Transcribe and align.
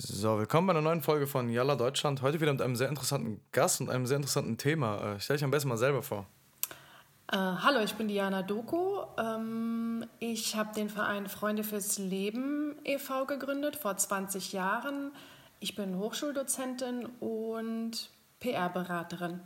So, 0.00 0.38
willkommen 0.38 0.68
bei 0.68 0.74
einer 0.74 0.80
neuen 0.80 1.02
Folge 1.02 1.26
von 1.26 1.50
Yalla 1.50 1.74
Deutschland. 1.74 2.22
Heute 2.22 2.40
wieder 2.40 2.52
mit 2.52 2.62
einem 2.62 2.76
sehr 2.76 2.88
interessanten 2.88 3.40
Gast 3.50 3.80
und 3.80 3.90
einem 3.90 4.06
sehr 4.06 4.18
interessanten 4.18 4.56
Thema. 4.56 5.14
Äh, 5.16 5.20
stell 5.20 5.34
dich 5.34 5.42
am 5.42 5.50
besten 5.50 5.68
mal 5.68 5.76
selber 5.76 6.04
vor. 6.04 6.24
Äh, 7.32 7.36
hallo, 7.36 7.80
ich 7.80 7.94
bin 7.94 8.06
Diana 8.06 8.42
Doko. 8.42 9.08
Ähm, 9.18 10.06
ich 10.20 10.54
habe 10.54 10.72
den 10.72 10.88
Verein 10.88 11.26
Freunde 11.26 11.64
fürs 11.64 11.98
Leben 11.98 12.76
e.V. 12.84 13.26
gegründet 13.26 13.74
vor 13.74 13.96
20 13.96 14.52
Jahren. 14.52 15.10
Ich 15.58 15.74
bin 15.74 15.98
Hochschuldozentin 15.98 17.06
und 17.18 18.10
PR-Beraterin. 18.38 19.40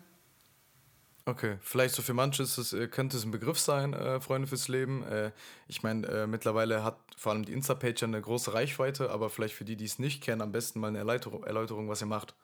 Okay, 1.24 1.58
vielleicht 1.60 1.94
so 1.94 2.02
für 2.02 2.14
manche 2.14 2.42
ist 2.42 2.58
es, 2.58 2.72
äh, 2.72 2.88
könnte 2.88 3.16
es 3.16 3.24
ein 3.24 3.30
Begriff 3.30 3.58
sein, 3.58 3.92
äh, 3.92 4.20
Freunde 4.20 4.48
fürs 4.48 4.66
Leben. 4.66 5.04
Äh, 5.04 5.30
ich 5.68 5.84
meine, 5.84 6.06
äh, 6.08 6.26
mittlerweile 6.26 6.82
hat 6.82 6.96
vor 7.16 7.32
allem 7.32 7.44
die 7.44 7.52
Insta-Page 7.52 8.02
eine 8.02 8.20
große 8.20 8.52
Reichweite, 8.54 9.10
aber 9.10 9.30
vielleicht 9.30 9.54
für 9.54 9.64
die, 9.64 9.76
die 9.76 9.84
es 9.84 10.00
nicht 10.00 10.22
kennen, 10.22 10.42
am 10.42 10.50
besten 10.50 10.80
mal 10.80 10.88
eine 10.88 10.98
Erläuterung, 10.98 11.44
Erläuterung 11.44 11.88
was 11.88 12.02
ihr 12.02 12.06
macht. 12.06 12.34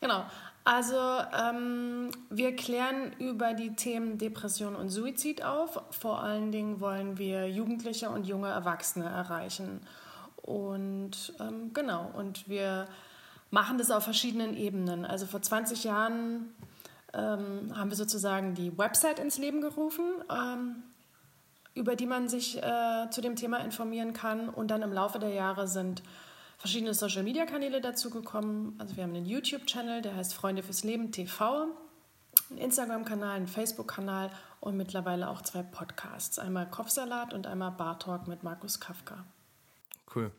Genau, 0.00 0.24
also 0.62 0.96
ähm, 1.36 2.10
wir 2.30 2.54
klären 2.54 3.12
über 3.18 3.54
die 3.54 3.74
Themen 3.74 4.18
Depression 4.18 4.76
und 4.76 4.90
Suizid 4.90 5.42
auf. 5.42 5.80
Vor 5.90 6.22
allen 6.22 6.52
Dingen 6.52 6.78
wollen 6.78 7.18
wir 7.18 7.50
Jugendliche 7.50 8.08
und 8.08 8.24
junge 8.24 8.48
Erwachsene 8.48 9.06
erreichen. 9.06 9.80
Und 10.36 11.34
ähm, 11.40 11.72
genau, 11.74 12.12
und 12.14 12.48
wir 12.48 12.86
machen 13.50 13.78
das 13.78 13.90
auf 13.90 14.04
verschiedenen 14.04 14.56
Ebenen. 14.56 15.04
Also 15.04 15.26
vor 15.26 15.42
20 15.42 15.82
Jahren 15.82 16.54
ähm, 17.14 17.72
haben 17.76 17.90
wir 17.90 17.96
sozusagen 17.96 18.54
die 18.54 18.76
Website 18.76 19.18
ins 19.18 19.38
Leben 19.38 19.60
gerufen, 19.60 20.04
ähm, 20.30 20.82
über 21.74 21.96
die 21.96 22.06
man 22.06 22.28
sich 22.28 22.62
äh, 22.62 23.10
zu 23.10 23.20
dem 23.20 23.36
Thema 23.36 23.58
informieren 23.58 24.12
kann. 24.12 24.48
Und 24.48 24.70
dann 24.70 24.82
im 24.82 24.92
Laufe 24.92 25.18
der 25.18 25.30
Jahre 25.30 25.68
sind 25.68 26.02
verschiedene 26.58 26.92
Social-Media-Kanäle 26.92 27.80
dazugekommen. 27.80 28.74
Also 28.78 28.96
wir 28.96 29.04
haben 29.04 29.14
einen 29.14 29.26
YouTube-Channel, 29.26 30.02
der 30.02 30.16
heißt 30.16 30.34
Freunde 30.34 30.62
fürs 30.62 30.84
Leben 30.84 31.12
TV, 31.12 31.68
einen 32.50 32.58
Instagram-Kanal, 32.58 33.36
einen 33.36 33.46
Facebook-Kanal 33.46 34.30
und 34.60 34.76
mittlerweile 34.76 35.28
auch 35.28 35.42
zwei 35.42 35.62
Podcasts. 35.62 36.38
Einmal 36.38 36.68
Kopfsalat 36.68 37.32
und 37.32 37.46
einmal 37.46 37.70
Bar 37.70 37.98
Talk 38.00 38.26
mit 38.26 38.42
Markus 38.42 38.80
Kafka. 38.80 39.24
Cool. 40.14 40.32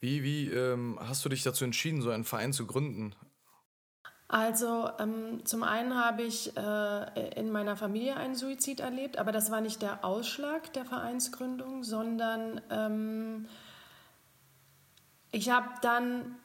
Wie, 0.00 0.22
wie 0.22 0.50
ähm, 0.50 0.98
hast 1.00 1.24
du 1.24 1.28
dich 1.28 1.42
dazu 1.42 1.64
entschieden, 1.64 2.00
so 2.00 2.10
einen 2.10 2.24
Verein 2.24 2.52
zu 2.52 2.66
gründen? 2.66 3.14
Also 4.28 4.90
ähm, 4.98 5.44
zum 5.44 5.62
einen 5.62 5.94
habe 5.94 6.22
ich 6.22 6.56
äh, 6.56 7.38
in 7.38 7.50
meiner 7.50 7.76
Familie 7.76 8.16
einen 8.16 8.34
Suizid 8.34 8.80
erlebt, 8.80 9.18
aber 9.18 9.30
das 9.30 9.52
war 9.52 9.60
nicht 9.60 9.82
der 9.82 10.04
Ausschlag 10.04 10.72
der 10.72 10.84
Vereinsgründung, 10.84 11.84
sondern 11.84 12.60
ähm, 12.70 13.46
ich 15.30 15.50
habe 15.50 15.68
dann 15.80 16.36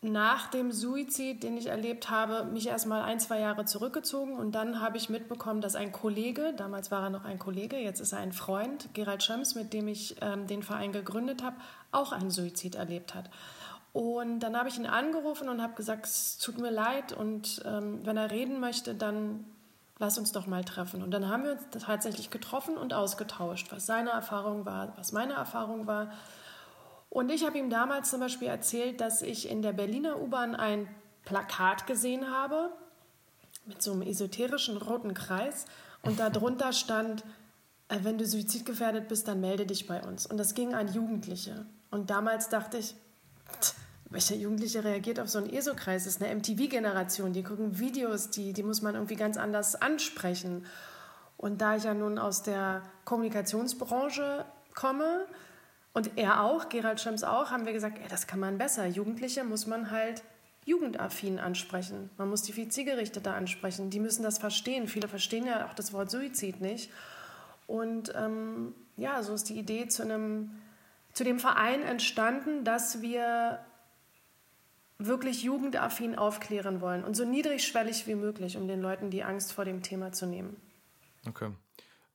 nach 0.00 0.48
dem 0.48 0.72
Suizid, 0.72 1.42
den 1.44 1.56
ich 1.56 1.66
erlebt 1.66 2.10
habe, 2.10 2.44
mich 2.44 2.66
erstmal 2.66 3.02
ein, 3.02 3.20
zwei 3.20 3.38
Jahre 3.38 3.64
zurückgezogen 3.64 4.36
und 4.36 4.52
dann 4.52 4.80
habe 4.80 4.96
ich 4.96 5.08
mitbekommen, 5.08 5.60
dass 5.60 5.76
ein 5.76 5.92
Kollege, 5.92 6.54
damals 6.56 6.90
war 6.90 7.04
er 7.04 7.10
noch 7.10 7.24
ein 7.24 7.38
Kollege, 7.38 7.76
jetzt 7.76 8.00
ist 8.00 8.12
er 8.12 8.18
ein 8.18 8.32
Freund, 8.32 8.90
Gerald 8.94 9.22
Schöms, 9.24 9.54
mit 9.54 9.72
dem 9.72 9.88
ich 9.88 10.16
ähm, 10.20 10.46
den 10.48 10.62
Verein 10.64 10.92
gegründet 10.92 11.42
habe, 11.42 11.56
auch 11.92 12.12
einen 12.12 12.30
Suizid 12.30 12.74
erlebt 12.76 13.14
hat. 13.14 13.30
Und 13.92 14.40
dann 14.40 14.56
habe 14.56 14.68
ich 14.68 14.78
ihn 14.78 14.86
angerufen 14.86 15.48
und 15.48 15.60
habe 15.60 15.74
gesagt, 15.74 16.06
es 16.06 16.38
tut 16.38 16.58
mir 16.58 16.70
leid 16.70 17.12
und 17.12 17.62
ähm, 17.66 18.00
wenn 18.04 18.16
er 18.16 18.30
reden 18.30 18.58
möchte, 18.58 18.94
dann 18.94 19.44
lass 19.98 20.16
uns 20.16 20.32
doch 20.32 20.46
mal 20.46 20.64
treffen. 20.64 21.02
Und 21.02 21.10
dann 21.10 21.28
haben 21.28 21.44
wir 21.44 21.52
uns 21.52 21.62
tatsächlich 21.84 22.30
getroffen 22.30 22.76
und 22.78 22.94
ausgetauscht, 22.94 23.70
was 23.70 23.84
seine 23.84 24.10
Erfahrung 24.10 24.64
war, 24.64 24.96
was 24.96 25.12
meine 25.12 25.34
Erfahrung 25.34 25.86
war. 25.86 26.10
Und 27.10 27.30
ich 27.30 27.44
habe 27.44 27.58
ihm 27.58 27.68
damals 27.68 28.08
zum 28.10 28.20
Beispiel 28.20 28.48
erzählt, 28.48 29.02
dass 29.02 29.20
ich 29.20 29.50
in 29.50 29.60
der 29.60 29.74
Berliner 29.74 30.20
U-Bahn 30.20 30.56
ein 30.56 30.88
Plakat 31.26 31.86
gesehen 31.86 32.30
habe 32.30 32.70
mit 33.66 33.82
so 33.82 33.92
einem 33.92 34.02
esoterischen 34.02 34.78
roten 34.78 35.12
Kreis 35.12 35.66
und 36.02 36.18
darunter 36.18 36.72
stand, 36.72 37.22
äh, 37.88 37.98
wenn 38.02 38.18
du 38.18 38.26
suizidgefährdet 38.26 39.08
bist, 39.08 39.28
dann 39.28 39.40
melde 39.40 39.66
dich 39.66 39.86
bei 39.86 40.02
uns. 40.02 40.26
Und 40.26 40.38
das 40.38 40.54
ging 40.54 40.74
an 40.74 40.92
Jugendliche. 40.92 41.66
Und 41.90 42.10
damals 42.10 42.48
dachte 42.48 42.78
ich, 42.78 42.94
welcher 44.12 44.34
Jugendliche 44.34 44.84
reagiert 44.84 45.18
auf 45.20 45.28
so 45.28 45.38
einen 45.38 45.52
ESO-Kreis? 45.52 46.04
Das 46.04 46.16
ist 46.16 46.22
eine 46.22 46.34
MTV-Generation, 46.34 47.32
die 47.32 47.42
gucken 47.42 47.78
Videos, 47.78 48.30
die, 48.30 48.52
die 48.52 48.62
muss 48.62 48.82
man 48.82 48.94
irgendwie 48.94 49.16
ganz 49.16 49.36
anders 49.36 49.74
ansprechen. 49.74 50.66
Und 51.36 51.60
da 51.60 51.76
ich 51.76 51.84
ja 51.84 51.94
nun 51.94 52.18
aus 52.18 52.42
der 52.42 52.82
Kommunikationsbranche 53.04 54.44
komme 54.74 55.26
und 55.92 56.16
er 56.16 56.42
auch, 56.42 56.68
Gerald 56.68 57.00
Schems 57.00 57.24
auch, 57.24 57.50
haben 57.50 57.66
wir 57.66 57.72
gesagt, 57.72 57.98
ey, 57.98 58.08
das 58.08 58.26
kann 58.26 58.40
man 58.40 58.58
besser. 58.58 58.86
Jugendliche 58.86 59.44
muss 59.44 59.66
man 59.66 59.90
halt 59.90 60.22
jugendaffin 60.64 61.40
ansprechen. 61.40 62.10
Man 62.18 62.28
muss 62.28 62.42
die 62.42 62.52
viel 62.52 62.68
zielgerichteter 62.68 63.34
ansprechen. 63.34 63.90
Die 63.90 63.98
müssen 63.98 64.22
das 64.22 64.38
verstehen. 64.38 64.86
Viele 64.86 65.08
verstehen 65.08 65.46
ja 65.46 65.66
auch 65.66 65.74
das 65.74 65.92
Wort 65.92 66.10
Suizid 66.10 66.60
nicht. 66.60 66.90
Und 67.66 68.12
ähm, 68.14 68.74
ja, 68.96 69.22
so 69.22 69.34
ist 69.34 69.48
die 69.48 69.58
Idee 69.58 69.88
zu 69.88 70.02
einem 70.02 70.50
zu 71.12 71.24
dem 71.24 71.38
Verein 71.38 71.82
entstanden, 71.82 72.64
dass 72.64 73.02
wir 73.02 73.58
wirklich 75.06 75.42
jugendaffin 75.42 76.16
aufklären 76.16 76.80
wollen 76.80 77.04
und 77.04 77.16
so 77.16 77.24
niedrigschwellig 77.24 78.06
wie 78.06 78.14
möglich, 78.14 78.56
um 78.56 78.68
den 78.68 78.80
Leuten 78.80 79.10
die 79.10 79.24
Angst 79.24 79.52
vor 79.52 79.64
dem 79.64 79.82
Thema 79.82 80.12
zu 80.12 80.26
nehmen. 80.26 80.56
Okay. 81.26 81.50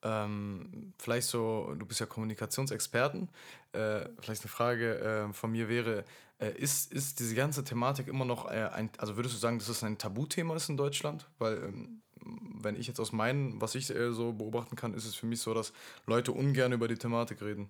Ähm, 0.04 0.94
vielleicht 1.00 1.28
so, 1.28 1.74
du 1.78 1.86
bist 1.86 2.00
ja 2.00 2.06
Kommunikationsexperten. 2.06 3.30
Äh, 3.74 4.06
vielleicht 4.20 4.44
eine 4.44 4.50
Frage 4.50 5.00
äh, 5.00 5.34
von 5.34 5.52
mir 5.52 5.70
wäre, 5.70 6.06
äh, 6.40 6.52
ist, 6.52 6.94
ist 6.94 7.20
diese 7.20 7.36
ganze 7.36 7.64
Thematik 7.64 8.08
immer 8.08 8.26
noch 8.26 8.50
äh, 8.50 8.70
ein, 8.74 8.90
also 8.98 9.16
würdest 9.16 9.36
du 9.36 9.40
sagen, 9.40 9.58
dass 9.60 9.70
es 9.70 9.84
ein 9.84 9.98
Tabuthema 9.98 10.56
ist 10.56 10.70
in 10.70 10.78
Deutschland? 10.78 11.28
Weil, 11.40 11.58
ähm, 11.64 12.02
wenn 12.62 12.76
ich 12.76 12.88
jetzt 12.88 13.00
aus 13.00 13.12
meinen, 13.12 13.60
was 13.62 13.76
ich 13.76 13.90
äh, 13.90 14.12
so 14.14 14.34
beobachten 14.34 14.76
kann, 14.76 14.94
ist 14.94 15.06
es 15.06 15.16
für 15.16 15.26
mich 15.26 15.42
so, 15.42 15.54
dass 15.54 15.74
Leute 16.06 16.32
ungern 16.32 16.74
über 16.74 16.88
die 16.88 16.96
Thematik 16.98 17.42
reden. 17.42 17.70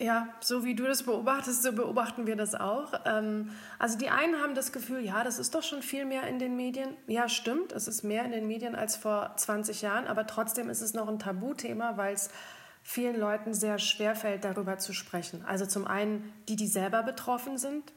Ja, 0.00 0.28
so 0.40 0.64
wie 0.64 0.74
du 0.74 0.84
das 0.84 1.02
beobachtest, 1.02 1.62
so 1.62 1.72
beobachten 1.72 2.26
wir 2.26 2.34
das 2.34 2.54
auch. 2.54 2.94
Ähm, 3.04 3.50
also 3.78 3.98
die 3.98 4.08
einen 4.08 4.40
haben 4.40 4.54
das 4.54 4.72
Gefühl, 4.72 5.00
ja, 5.00 5.22
das 5.24 5.38
ist 5.38 5.54
doch 5.54 5.62
schon 5.62 5.82
viel 5.82 6.06
mehr 6.06 6.26
in 6.26 6.38
den 6.38 6.56
Medien. 6.56 6.96
Ja, 7.06 7.28
stimmt, 7.28 7.72
es 7.72 7.86
ist 7.86 8.02
mehr 8.02 8.24
in 8.24 8.32
den 8.32 8.46
Medien 8.46 8.74
als 8.74 8.96
vor 8.96 9.32
20 9.36 9.82
Jahren, 9.82 10.06
aber 10.06 10.26
trotzdem 10.26 10.70
ist 10.70 10.80
es 10.80 10.94
noch 10.94 11.06
ein 11.06 11.18
Tabuthema, 11.18 11.98
weil 11.98 12.14
es 12.14 12.30
vielen 12.82 13.20
Leuten 13.20 13.52
sehr 13.52 13.78
schwer 13.78 14.16
fällt, 14.16 14.44
darüber 14.44 14.78
zu 14.78 14.94
sprechen. 14.94 15.44
Also 15.46 15.66
zum 15.66 15.86
einen 15.86 16.32
die, 16.48 16.56
die 16.56 16.66
selber 16.66 17.02
betroffen 17.02 17.58
sind. 17.58 17.92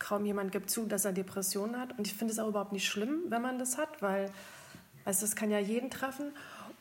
Kaum 0.00 0.24
jemand 0.24 0.50
gibt 0.50 0.68
zu, 0.68 0.84
dass 0.86 1.04
er 1.04 1.12
Depressionen 1.12 1.80
hat. 1.80 1.96
Und 1.96 2.08
ich 2.08 2.14
finde 2.14 2.32
es 2.32 2.40
auch 2.40 2.48
überhaupt 2.48 2.72
nicht 2.72 2.88
schlimm, 2.88 3.20
wenn 3.28 3.40
man 3.40 3.60
das 3.60 3.78
hat, 3.78 4.02
weil 4.02 4.32
also 5.04 5.20
das 5.20 5.36
kann 5.36 5.52
ja 5.52 5.60
jeden 5.60 5.90
treffen. 5.90 6.32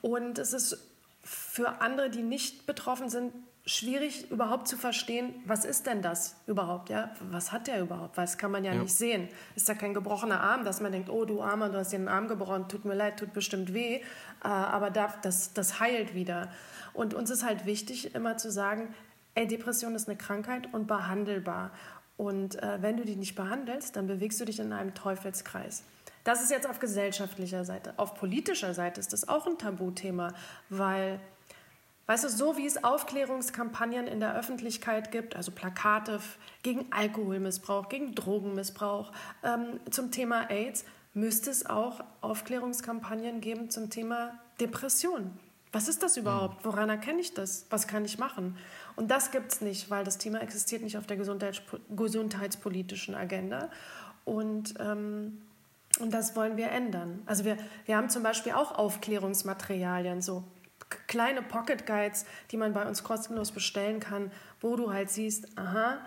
Und 0.01 0.39
es 0.39 0.53
ist 0.53 0.79
für 1.23 1.81
andere, 1.81 2.09
die 2.09 2.23
nicht 2.23 2.65
betroffen 2.65 3.09
sind, 3.09 3.31
schwierig 3.69 4.31
überhaupt 4.31 4.67
zu 4.67 4.77
verstehen, 4.77 5.33
was 5.45 5.63
ist 5.63 5.85
denn 5.85 6.01
das 6.01 6.35
überhaupt, 6.47 6.89
ja? 6.89 7.11
Was 7.29 7.51
hat 7.51 7.67
der 7.67 7.81
überhaupt? 7.81 8.17
Weil 8.17 8.25
das 8.25 8.37
kann 8.37 8.51
man 8.51 8.63
ja, 8.65 8.73
ja, 8.73 8.81
nicht 8.81 8.93
sehen. 8.93 9.29
Ist 9.55 9.69
da 9.69 9.75
kein 9.75 9.93
gebrochener 9.93 10.41
Arm, 10.41 10.65
dass 10.65 10.81
man 10.81 10.91
denkt, 10.91 11.09
oh 11.09 11.23
du 11.25 11.41
Armer, 11.41 11.69
du 11.69 11.77
hast 11.77 11.91
dir 11.91 11.99
den 11.99 12.07
Arm 12.07 12.27
gebrochen, 12.27 12.67
tut 12.67 12.85
mir 12.85 12.95
leid, 12.95 13.19
tut 13.19 13.31
bestimmt 13.31 13.73
weh, 13.73 13.97
äh, 13.97 14.01
aber 14.47 14.89
das, 14.89 15.53
das 15.53 15.79
heilt 15.79 16.15
wieder. 16.15 16.51
Und 16.93 17.13
uns 17.13 17.29
ist 17.29 17.45
halt 17.45 17.65
wichtig, 17.67 18.15
immer 18.15 18.37
zu 18.37 18.51
sagen, 18.51 18.93
ey, 19.35 19.45
Depression 19.45 19.93
ist 19.93 20.09
eine 20.09 20.17
Krankheit 20.17 20.73
und 20.73 20.87
behandelbar. 20.87 21.71
Und 22.17 22.61
äh, 22.61 22.81
wenn 22.81 22.97
du 22.97 23.05
die 23.05 23.15
nicht 23.15 23.35
behandelst, 23.35 23.95
dann 23.95 24.07
bewegst 24.07 24.41
du 24.41 24.45
dich 24.45 24.59
in 24.59 24.73
einem 24.73 24.95
Teufelskreis. 24.95 25.83
Das 26.23 26.41
ist 26.41 26.49
jetzt 26.49 26.67
auf 26.67 26.79
gesellschaftlicher 26.79 27.63
Seite. 27.63 27.93
Auf 27.97 28.15
politischer 28.15 28.73
Seite 28.73 28.99
ist 28.99 29.13
das 29.13 29.29
auch 29.29 29.47
ein 29.47 29.57
Tabuthema, 29.57 30.33
weil 30.69 31.19
Weißt 32.09 32.23
du, 32.23 32.29
so 32.29 32.57
wie 32.57 32.65
es 32.65 32.83
Aufklärungskampagnen 32.83 34.07
in 34.07 34.19
der 34.19 34.35
Öffentlichkeit 34.35 35.11
gibt, 35.11 35.35
also 35.35 35.51
Plakate 35.51 36.19
gegen 36.63 36.87
Alkoholmissbrauch, 36.89 37.87
gegen 37.87 38.15
Drogenmissbrauch, 38.15 39.11
ähm, 39.43 39.79
zum 39.91 40.09
Thema 40.09 40.49
AIDS, 40.49 40.85
müsste 41.13 41.51
es 41.51 41.67
auch 41.67 42.03
Aufklärungskampagnen 42.21 43.41
geben 43.41 43.69
zum 43.69 43.91
Thema 43.91 44.31
Depression. 44.59 45.37
Was 45.71 45.87
ist 45.87 46.01
das 46.01 46.17
überhaupt? 46.17 46.65
Mhm. 46.65 46.71
Woran 46.71 46.89
erkenne 46.89 47.21
ich 47.21 47.35
das? 47.35 47.67
Was 47.69 47.85
kann 47.85 48.03
ich 48.05 48.17
machen? 48.17 48.57
Und 48.95 49.11
das 49.11 49.29
gibt 49.29 49.51
es 49.51 49.61
nicht, 49.61 49.91
weil 49.91 50.03
das 50.03 50.17
Thema 50.17 50.41
existiert 50.41 50.81
nicht 50.81 50.97
auf 50.97 51.05
der 51.05 51.17
Gesundheits 51.17 51.61
gesundheitspolitischen 51.95 53.13
Agenda. 53.13 53.69
Und, 54.25 54.73
ähm, 54.79 55.43
und 55.99 56.11
das 56.11 56.35
wollen 56.35 56.57
wir 56.57 56.71
ändern. 56.71 57.21
Also 57.27 57.45
wir, 57.45 57.57
wir 57.85 57.97
haben 57.97 58.09
zum 58.09 58.23
Beispiel 58.23 58.53
auch 58.53 58.71
Aufklärungsmaterialien, 58.79 60.23
so 60.23 60.43
kleine 61.07 61.41
Pocket 61.41 61.85
Guides, 61.85 62.25
die 62.51 62.57
man 62.57 62.73
bei 62.73 62.87
uns 62.87 63.03
kostenlos 63.03 63.51
bestellen 63.51 63.99
kann, 63.99 64.31
wo 64.61 64.75
du 64.75 64.91
halt 64.91 65.09
siehst, 65.09 65.57
aha, 65.57 65.99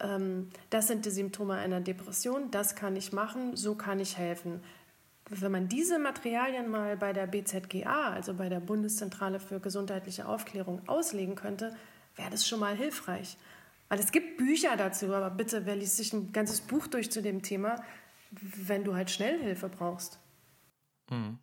ähm, 0.00 0.50
das 0.70 0.86
sind 0.86 1.04
die 1.04 1.10
Symptome 1.10 1.54
einer 1.54 1.80
Depression, 1.80 2.50
das 2.50 2.74
kann 2.74 2.96
ich 2.96 3.12
machen, 3.12 3.56
so 3.56 3.74
kann 3.74 4.00
ich 4.00 4.16
helfen. 4.16 4.62
Wenn 5.28 5.52
man 5.52 5.68
diese 5.68 5.98
Materialien 5.98 6.68
mal 6.68 6.96
bei 6.96 7.12
der 7.12 7.26
BZGA, 7.26 8.10
also 8.10 8.34
bei 8.34 8.48
der 8.48 8.60
Bundeszentrale 8.60 9.38
für 9.38 9.60
gesundheitliche 9.60 10.26
Aufklärung, 10.26 10.82
auslegen 10.88 11.36
könnte, 11.36 11.76
wäre 12.16 12.30
das 12.30 12.48
schon 12.48 12.60
mal 12.60 12.74
hilfreich. 12.74 13.36
Weil 13.88 14.00
es 14.00 14.12
gibt 14.12 14.38
Bücher 14.38 14.76
dazu, 14.76 15.12
aber 15.12 15.30
bitte, 15.30 15.66
wer 15.66 15.76
liest 15.76 15.96
sich 15.96 16.12
ein 16.12 16.32
ganzes 16.32 16.60
Buch 16.60 16.86
durch 16.86 17.10
zu 17.10 17.22
dem 17.22 17.42
Thema, 17.42 17.82
wenn 18.30 18.84
du 18.84 18.94
halt 18.94 19.10
Schnellhilfe 19.10 19.68
brauchst? 19.68 20.18
Mhm. 21.10 21.38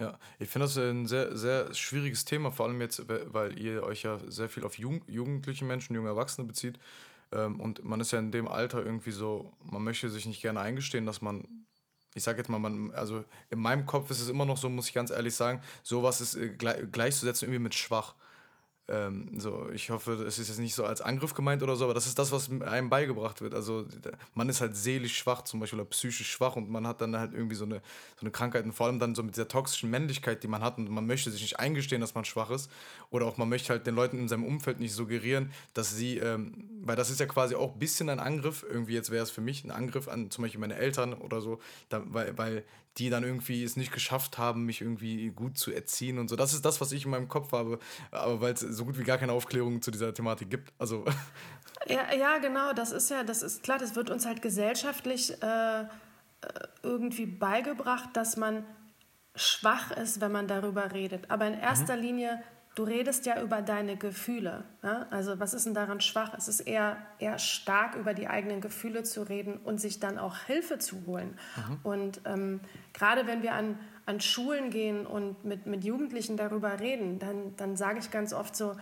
Ja, 0.00 0.18
ich 0.38 0.48
finde 0.48 0.66
das 0.66 0.76
ein 0.78 1.06
sehr, 1.06 1.36
sehr 1.36 1.74
schwieriges 1.74 2.24
Thema, 2.24 2.52
vor 2.52 2.66
allem 2.66 2.80
jetzt, 2.80 3.02
weil 3.08 3.58
ihr 3.58 3.82
euch 3.82 4.04
ja 4.04 4.18
sehr 4.28 4.48
viel 4.48 4.64
auf 4.64 4.78
Jugend, 4.78 5.08
jugendliche 5.08 5.64
Menschen, 5.64 5.96
junge 5.96 6.08
Erwachsene 6.08 6.46
bezieht. 6.46 6.78
Ähm, 7.32 7.60
und 7.60 7.84
man 7.84 8.00
ist 8.00 8.12
ja 8.12 8.20
in 8.20 8.30
dem 8.30 8.46
Alter 8.48 8.84
irgendwie 8.84 9.10
so, 9.10 9.52
man 9.64 9.82
möchte 9.82 10.08
sich 10.08 10.26
nicht 10.26 10.40
gerne 10.40 10.60
eingestehen, 10.60 11.04
dass 11.04 11.20
man, 11.20 11.66
ich 12.14 12.22
sage 12.22 12.38
jetzt 12.38 12.48
mal, 12.48 12.60
man, 12.60 12.92
also 12.92 13.24
in 13.50 13.58
meinem 13.60 13.86
Kopf 13.86 14.10
ist 14.10 14.20
es 14.20 14.28
immer 14.28 14.46
noch 14.46 14.56
so, 14.56 14.68
muss 14.68 14.88
ich 14.88 14.94
ganz 14.94 15.10
ehrlich 15.10 15.34
sagen, 15.34 15.62
sowas 15.82 16.20
ist 16.20 16.36
äh, 16.36 16.48
gleichzusetzen 16.50 17.46
irgendwie 17.48 17.62
mit 17.64 17.74
schwach. 17.74 18.14
Ähm, 18.90 19.38
so, 19.38 19.68
ich 19.74 19.90
hoffe, 19.90 20.12
es 20.14 20.38
ist 20.38 20.48
jetzt 20.48 20.58
nicht 20.58 20.74
so 20.74 20.84
als 20.84 21.02
Angriff 21.02 21.34
gemeint 21.34 21.62
oder 21.62 21.76
so, 21.76 21.84
aber 21.84 21.92
das 21.92 22.06
ist 22.06 22.18
das, 22.18 22.32
was 22.32 22.50
einem 22.50 22.88
beigebracht 22.88 23.42
wird. 23.42 23.54
Also 23.54 23.84
man 24.34 24.48
ist 24.48 24.62
halt 24.62 24.76
seelisch 24.76 25.18
schwach 25.18 25.42
zum 25.42 25.60
Beispiel 25.60 25.78
oder 25.78 25.90
psychisch 25.90 26.30
schwach 26.30 26.56
und 26.56 26.70
man 26.70 26.86
hat 26.86 27.02
dann 27.02 27.14
halt 27.14 27.34
irgendwie 27.34 27.54
so 27.54 27.66
eine, 27.66 27.82
so 28.16 28.22
eine 28.22 28.30
Krankheit 28.30 28.64
und 28.64 28.72
vor 28.72 28.86
allem 28.86 28.98
dann 28.98 29.14
so 29.14 29.22
mit 29.22 29.36
dieser 29.36 29.46
toxischen 29.46 29.90
Männlichkeit, 29.90 30.42
die 30.42 30.48
man 30.48 30.62
hat 30.62 30.78
und 30.78 30.90
man 30.90 31.06
möchte 31.06 31.30
sich 31.30 31.42
nicht 31.42 31.58
eingestehen, 31.58 32.00
dass 32.00 32.14
man 32.14 32.24
schwach 32.24 32.48
ist 32.50 32.70
oder 33.10 33.26
auch 33.26 33.36
man 33.36 33.50
möchte 33.50 33.70
halt 33.70 33.86
den 33.86 33.94
Leuten 33.94 34.18
in 34.18 34.28
seinem 34.28 34.44
Umfeld 34.44 34.80
nicht 34.80 34.94
suggerieren, 34.94 35.52
dass 35.74 35.94
sie, 35.94 36.16
ähm, 36.16 36.70
weil 36.80 36.96
das 36.96 37.10
ist 37.10 37.20
ja 37.20 37.26
quasi 37.26 37.56
auch 37.56 37.74
ein 37.74 37.78
bisschen 37.78 38.08
ein 38.08 38.20
Angriff, 38.20 38.64
irgendwie 38.66 38.94
jetzt 38.94 39.10
wäre 39.10 39.22
es 39.22 39.30
für 39.30 39.42
mich 39.42 39.64
ein 39.64 39.70
Angriff 39.70 40.08
an 40.08 40.30
zum 40.30 40.42
Beispiel 40.42 40.60
meine 40.60 40.76
Eltern 40.76 41.12
oder 41.12 41.42
so, 41.42 41.60
da, 41.90 42.02
weil, 42.06 42.38
weil 42.38 42.64
die 42.98 43.10
dann 43.10 43.24
irgendwie 43.24 43.62
es 43.62 43.76
nicht 43.76 43.92
geschafft 43.92 44.38
haben, 44.38 44.64
mich 44.64 44.80
irgendwie 44.80 45.30
gut 45.30 45.56
zu 45.56 45.72
erziehen 45.72 46.18
und 46.18 46.28
so. 46.28 46.36
Das 46.36 46.52
ist 46.52 46.64
das, 46.64 46.80
was 46.80 46.92
ich 46.92 47.04
in 47.04 47.10
meinem 47.10 47.28
Kopf 47.28 47.52
habe, 47.52 47.78
aber 48.10 48.40
weil 48.40 48.54
es 48.54 48.60
so 48.60 48.84
gut 48.84 48.98
wie 48.98 49.04
gar 49.04 49.18
keine 49.18 49.32
Aufklärung 49.32 49.82
zu 49.82 49.90
dieser 49.90 50.12
Thematik 50.12 50.50
gibt. 50.50 50.72
Also. 50.78 51.04
Ja, 51.86 52.12
ja, 52.12 52.38
genau, 52.38 52.72
das 52.72 52.90
ist 52.90 53.08
ja, 53.08 53.22
das 53.22 53.42
ist 53.42 53.62
klar, 53.62 53.78
das 53.78 53.94
wird 53.94 54.10
uns 54.10 54.26
halt 54.26 54.42
gesellschaftlich 54.42 55.40
äh, 55.42 55.84
irgendwie 56.82 57.26
beigebracht, 57.26 58.10
dass 58.14 58.36
man 58.36 58.64
schwach 59.36 59.92
ist, 59.92 60.20
wenn 60.20 60.32
man 60.32 60.48
darüber 60.48 60.92
redet. 60.92 61.30
Aber 61.30 61.46
in 61.46 61.54
erster 61.54 61.96
mhm. 61.96 62.02
Linie 62.02 62.42
du 62.78 62.84
redest 62.84 63.26
ja 63.26 63.42
über 63.42 63.60
deine 63.60 63.96
Gefühle. 63.96 64.62
Ja? 64.84 65.06
Also 65.10 65.40
was 65.40 65.52
ist 65.52 65.66
denn 65.66 65.74
daran 65.74 66.00
schwach? 66.00 66.32
Es 66.38 66.46
ist 66.46 66.60
eher, 66.60 66.96
eher 67.18 67.38
stark, 67.40 67.96
über 67.96 68.14
die 68.14 68.28
eigenen 68.28 68.60
Gefühle 68.60 69.02
zu 69.02 69.22
reden 69.22 69.56
und 69.56 69.80
sich 69.80 69.98
dann 69.98 70.16
auch 70.16 70.36
Hilfe 70.46 70.78
zu 70.78 71.04
holen. 71.06 71.36
Mhm. 71.56 71.78
Und 71.82 72.20
ähm, 72.24 72.60
gerade 72.92 73.26
wenn 73.26 73.42
wir 73.42 73.54
an, 73.54 73.78
an 74.06 74.20
Schulen 74.20 74.70
gehen 74.70 75.06
und 75.06 75.44
mit, 75.44 75.66
mit 75.66 75.84
Jugendlichen 75.84 76.36
darüber 76.36 76.78
reden, 76.78 77.18
dann, 77.18 77.56
dann 77.56 77.76
sage 77.76 77.98
ich 77.98 78.12
ganz 78.12 78.32
oft 78.32 78.54
so, 78.54 78.76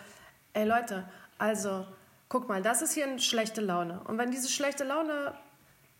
ey 0.52 0.66
Leute, 0.66 1.08
also 1.38 1.86
guck 2.28 2.48
mal, 2.48 2.60
das 2.60 2.82
ist 2.82 2.92
hier 2.92 3.06
eine 3.06 3.18
schlechte 3.18 3.62
Laune. 3.62 4.00
Und 4.04 4.18
wenn 4.18 4.30
diese 4.30 4.48
schlechte 4.48 4.84
Laune 4.84 5.32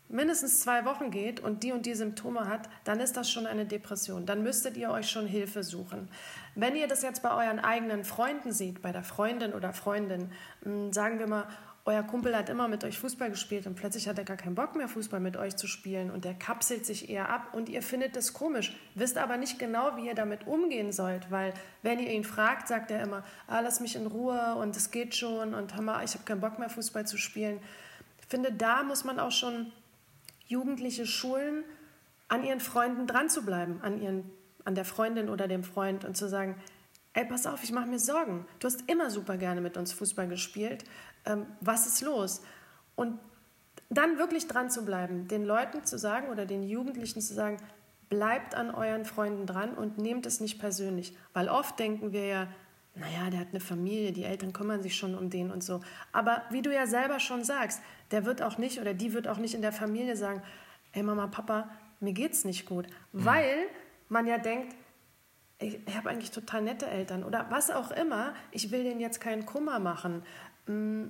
mindestens 0.09 0.61
zwei 0.61 0.85
Wochen 0.85 1.11
geht 1.11 1.39
und 1.39 1.63
die 1.63 1.71
und 1.71 1.85
die 1.85 1.93
Symptome 1.93 2.47
hat, 2.47 2.69
dann 2.83 2.99
ist 2.99 3.17
das 3.17 3.29
schon 3.29 3.45
eine 3.45 3.65
Depression. 3.65 4.25
Dann 4.25 4.43
müsstet 4.43 4.77
ihr 4.77 4.89
euch 4.89 5.09
schon 5.09 5.27
Hilfe 5.27 5.63
suchen. 5.63 6.09
Wenn 6.55 6.75
ihr 6.75 6.87
das 6.87 7.01
jetzt 7.01 7.21
bei 7.21 7.31
euren 7.31 7.59
eigenen 7.59 8.03
Freunden 8.03 8.51
seht, 8.51 8.81
bei 8.81 8.91
der 8.91 9.03
Freundin 9.03 9.53
oder 9.53 9.73
Freundin, 9.73 10.31
hm, 10.63 10.93
sagen 10.93 11.19
wir 11.19 11.27
mal, 11.27 11.47
euer 11.87 12.03
Kumpel 12.03 12.35
hat 12.35 12.49
immer 12.49 12.67
mit 12.67 12.83
euch 12.83 12.99
Fußball 12.99 13.29
gespielt 13.29 13.65
und 13.65 13.75
plötzlich 13.75 14.09
hat 14.09 14.17
er 14.17 14.25
gar 14.25 14.35
keinen 14.35 14.55
Bock 14.55 14.75
mehr, 14.75 14.89
Fußball 14.89 15.21
mit 15.21 15.37
euch 15.37 15.55
zu 15.55 15.67
spielen 15.67 16.11
und 16.11 16.25
der 16.25 16.33
kapselt 16.33 16.85
sich 16.85 17.09
eher 17.09 17.29
ab 17.29 17.53
und 17.53 17.69
ihr 17.69 17.81
findet 17.81 18.17
das 18.17 18.33
komisch, 18.33 18.75
wisst 18.95 19.17
aber 19.17 19.37
nicht 19.37 19.57
genau, 19.57 19.95
wie 19.95 20.07
ihr 20.07 20.13
damit 20.13 20.47
umgehen 20.47 20.91
sollt, 20.91 21.31
weil 21.31 21.53
wenn 21.83 21.99
ihr 21.99 22.11
ihn 22.11 22.25
fragt, 22.25 22.67
sagt 22.67 22.91
er 22.91 23.01
immer, 23.01 23.23
ah, 23.47 23.61
lass 23.61 23.79
mich 23.79 23.95
in 23.95 24.05
Ruhe 24.05 24.55
und 24.55 24.75
es 24.75 24.91
geht 24.91 25.15
schon 25.15 25.53
und 25.53 25.75
Hammer, 25.75 26.03
ich 26.03 26.13
habe 26.13 26.25
keinen 26.25 26.41
Bock 26.41 26.59
mehr, 26.59 26.69
Fußball 26.69 27.07
zu 27.07 27.17
spielen. 27.17 27.61
Ich 28.19 28.27
finde, 28.27 28.51
da 28.51 28.83
muss 28.83 29.05
man 29.05 29.17
auch 29.17 29.31
schon 29.31 29.71
Jugendliche 30.47 31.05
schulen, 31.05 31.63
an 32.27 32.43
ihren 32.43 32.59
Freunden 32.59 33.07
dran 33.07 33.29
zu 33.29 33.45
bleiben, 33.45 33.79
an, 33.81 34.01
ihren, 34.01 34.29
an 34.65 34.75
der 34.75 34.85
Freundin 34.85 35.29
oder 35.29 35.47
dem 35.47 35.63
Freund 35.63 36.03
und 36.03 36.17
zu 36.17 36.27
sagen, 36.27 36.55
ey, 37.13 37.25
pass 37.25 37.47
auf, 37.47 37.63
ich 37.63 37.71
mache 37.71 37.87
mir 37.87 37.99
Sorgen. 37.99 38.45
Du 38.59 38.67
hast 38.67 38.83
immer 38.87 39.09
super 39.09 39.37
gerne 39.37 39.61
mit 39.61 39.77
uns 39.77 39.93
Fußball 39.93 40.27
gespielt. 40.27 40.83
Ähm, 41.25 41.45
was 41.61 41.87
ist 41.87 42.01
los? 42.01 42.41
Und 42.95 43.19
dann 43.89 44.17
wirklich 44.17 44.47
dran 44.47 44.69
zu 44.69 44.83
bleiben, 44.83 45.27
den 45.27 45.45
Leuten 45.45 45.83
zu 45.83 45.97
sagen 45.97 46.29
oder 46.29 46.45
den 46.45 46.63
Jugendlichen 46.63 47.21
zu 47.21 47.33
sagen, 47.33 47.57
bleibt 48.09 48.55
an 48.55 48.69
euren 48.71 49.05
Freunden 49.05 49.45
dran 49.45 49.73
und 49.73 49.97
nehmt 49.97 50.25
es 50.25 50.39
nicht 50.39 50.59
persönlich. 50.59 51.15
Weil 51.33 51.49
oft 51.49 51.79
denken 51.79 52.13
wir 52.13 52.25
ja, 52.25 52.47
naja, 52.99 53.29
der 53.29 53.41
hat 53.41 53.49
eine 53.51 53.59
Familie, 53.59 54.11
die 54.11 54.23
Eltern 54.23 54.53
kümmern 54.53 54.81
sich 54.81 54.95
schon 54.95 55.15
um 55.15 55.29
den 55.29 55.51
und 55.51 55.63
so. 55.63 55.81
Aber 56.11 56.43
wie 56.49 56.61
du 56.61 56.73
ja 56.73 56.87
selber 56.87 57.19
schon 57.19 57.43
sagst, 57.43 57.81
der 58.11 58.25
wird 58.25 58.41
auch 58.41 58.57
nicht 58.57 58.79
oder 58.79 58.93
die 58.93 59.13
wird 59.13 59.27
auch 59.27 59.37
nicht 59.37 59.53
in 59.53 59.61
der 59.61 59.73
Familie 59.73 60.15
sagen, 60.15 60.41
ey 60.93 61.03
Mama, 61.03 61.27
Papa, 61.27 61.69
mir 61.99 62.13
geht's 62.13 62.43
nicht 62.43 62.65
gut. 62.65 62.87
Mhm. 63.11 63.25
Weil 63.25 63.57
man 64.09 64.25
ja 64.25 64.37
denkt, 64.37 64.75
ich, 65.59 65.79
ich 65.87 65.97
habe 65.97 66.09
eigentlich 66.09 66.31
total 66.31 66.61
nette 66.61 66.87
Eltern 66.87 67.23
oder 67.23 67.47
was 67.49 67.71
auch 67.71 67.91
immer, 67.91 68.33
ich 68.51 68.71
will 68.71 68.83
denen 68.83 68.99
jetzt 68.99 69.19
keinen 69.19 69.45
Kummer 69.45 69.79
machen. 69.79 70.23
Mm. 70.67 71.05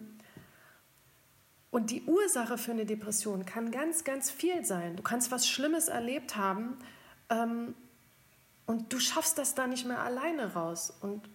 Und 1.70 1.92
die 1.92 2.04
Ursache 2.04 2.58
für 2.58 2.72
eine 2.72 2.86
Depression 2.86 3.46
kann 3.46 3.72
ganz, 3.72 4.06
ganz 4.06 4.32
viel 4.32 4.64
sein. 4.64 4.96
Du 4.96 5.04
kannst 5.04 5.32
was 5.32 5.48
Schlimmes 5.48 5.90
erlebt 5.90 6.38
haben 6.38 6.78
ähm, 7.30 7.76
und 8.66 8.94
du 8.94 9.00
schaffst 9.00 9.38
das 9.38 9.54
da 9.54 9.68
nicht 9.68 9.86
mehr 9.86 10.00
alleine 10.00 10.54
raus. 10.54 10.98
Und 11.02 11.30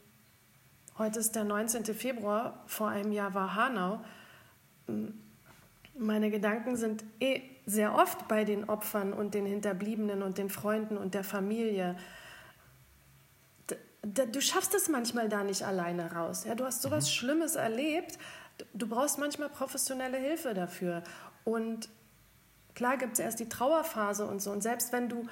Heute 1.03 1.19
ist 1.19 1.35
der 1.35 1.43
19. 1.43 1.85
Februar, 1.97 2.63
vor 2.67 2.89
einem 2.89 3.11
Jahr 3.11 3.35
war 3.35 3.57
Hanau. 3.57 4.05
Meine 5.99 6.31
Gedanken 6.31 6.77
sind 6.77 7.03
eh 7.19 7.43
sehr 7.67 7.97
oft 7.97 8.29
bei 8.29 8.45
den 8.45 8.69
Opfern 8.69 9.13
und 9.13 9.35
den 9.35 9.45
Hinterbliebenen 9.45 10.23
und 10.23 10.39
den 10.39 10.49
Freunden 10.49 10.97
und 10.97 11.15
der 11.15 11.25
Familie. 11.25 11.97
Du 14.03 14.41
schaffst 14.41 14.75
es 14.75 14.89
manchmal 14.89 15.29
da 15.29 15.43
nicht 15.43 15.65
alleine 15.65 16.13
raus. 16.13 16.45
Ja, 16.45 16.55
du 16.55 16.65
hast 16.65 16.83
sowas 16.83 17.07
mhm. 17.07 17.11
Schlimmes 17.11 17.57
erlebt. 17.57 18.17
Du 18.73 18.87
brauchst 18.87 19.19
manchmal 19.19 19.49
professionelle 19.49 20.19
Hilfe 20.19 20.55
dafür. 20.55 21.03
Und 21.43 21.89
klar 22.77 22.97
gibt 22.97 23.15
es 23.15 23.19
erst 23.19 23.41
die 23.41 23.49
Trauerphase 23.49 24.25
und 24.25 24.41
so. 24.41 24.53
Und 24.53 24.63
selbst 24.63 24.93
wenn 24.93 25.09
du 25.09 25.27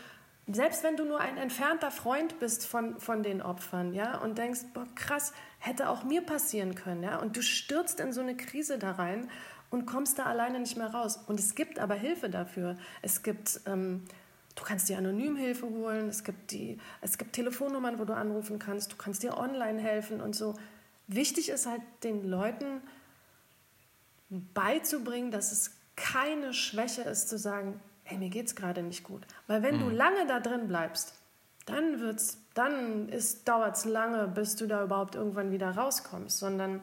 selbst 0.47 0.83
wenn 0.83 0.97
du 0.97 1.05
nur 1.05 1.21
ein 1.21 1.37
entfernter 1.37 1.91
Freund 1.91 2.39
bist 2.41 2.67
von, 2.67 2.99
von 2.99 3.23
den 3.23 3.43
Opfern, 3.43 3.95
ja, 3.95 4.19
und 4.19 4.39
denkst, 4.39 4.61
boah, 4.75 4.87
krass, 4.95 5.33
hätte 5.59 5.89
auch 5.89 6.05
mir 6.05 6.23
passieren 6.23 6.75
können, 6.75 7.03
ja, 7.03 7.19
und 7.19 7.37
du 7.37 7.43
stürzt 7.43 8.01
in 8.01 8.13
so 8.13 8.21
eine 8.21 8.37
Krise 8.37 8.79
da 8.79 8.93
rein 8.93 9.29
und 9.71 9.87
kommst 9.87 10.19
da 10.19 10.25
alleine 10.25 10.59
nicht 10.59 10.77
mehr 10.77 10.93
raus. 10.93 11.19
Und 11.27 11.39
es 11.39 11.55
gibt 11.55 11.79
aber 11.79 11.95
Hilfe 11.95 12.29
dafür. 12.29 12.77
Es 13.03 13.23
gibt, 13.23 13.61
ähm, 13.67 14.05
du 14.57 14.65
kannst 14.65 14.89
dir 14.89 14.99
anonym 14.99 15.37
Hilfe 15.37 15.69
holen, 15.69 16.09
es 16.09 16.25
gibt, 16.25 16.51
die, 16.51 16.79
es 17.01 17.17
gibt 17.17 17.33
Telefonnummern, 17.33 17.99
wo 17.99 18.05
du 18.05 18.15
anrufen 18.15 18.59
kannst, 18.59 18.93
du 18.93 18.97
kannst 18.97 19.23
dir 19.23 19.39
online 19.39 19.81
helfen 19.81 20.21
und 20.21 20.35
so. 20.35 20.55
Wichtig 21.07 21.49
ist 21.49 21.67
halt 21.67 21.83
den 22.03 22.29
Leuten 22.29 22.83
beizubringen, 24.29 25.31
dass 25.31 25.53
es 25.53 25.73
keine 25.97 26.53
Schwäche 26.53 27.03
ist 27.03 27.29
zu 27.29 27.39
sagen, 27.39 27.81
hey, 28.11 28.19
mir 28.19 28.29
geht 28.29 28.47
es 28.47 28.57
gerade 28.57 28.83
nicht 28.83 29.05
gut. 29.05 29.23
Weil 29.47 29.63
wenn 29.63 29.77
mhm. 29.77 29.81
du 29.81 29.89
lange 29.91 30.27
da 30.27 30.41
drin 30.41 30.67
bleibst, 30.67 31.15
dann 31.67 32.01
wird's, 32.01 32.39
dann 32.55 33.13
dauert 33.45 33.77
es 33.77 33.85
lange, 33.85 34.27
bis 34.29 34.57
du 34.57 34.67
da 34.67 34.83
überhaupt 34.83 35.15
irgendwann 35.15 35.53
wieder 35.53 35.71
rauskommst. 35.71 36.39
Sondern 36.39 36.81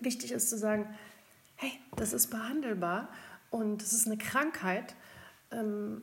wichtig 0.00 0.32
ist 0.32 0.48
zu 0.48 0.56
sagen, 0.56 0.86
hey, 1.56 1.72
das 1.96 2.12
ist 2.12 2.28
behandelbar 2.28 3.08
und 3.50 3.82
es 3.82 3.92
ist 3.92 4.06
eine 4.06 4.18
Krankheit, 4.18 4.94
ähm, 5.50 6.02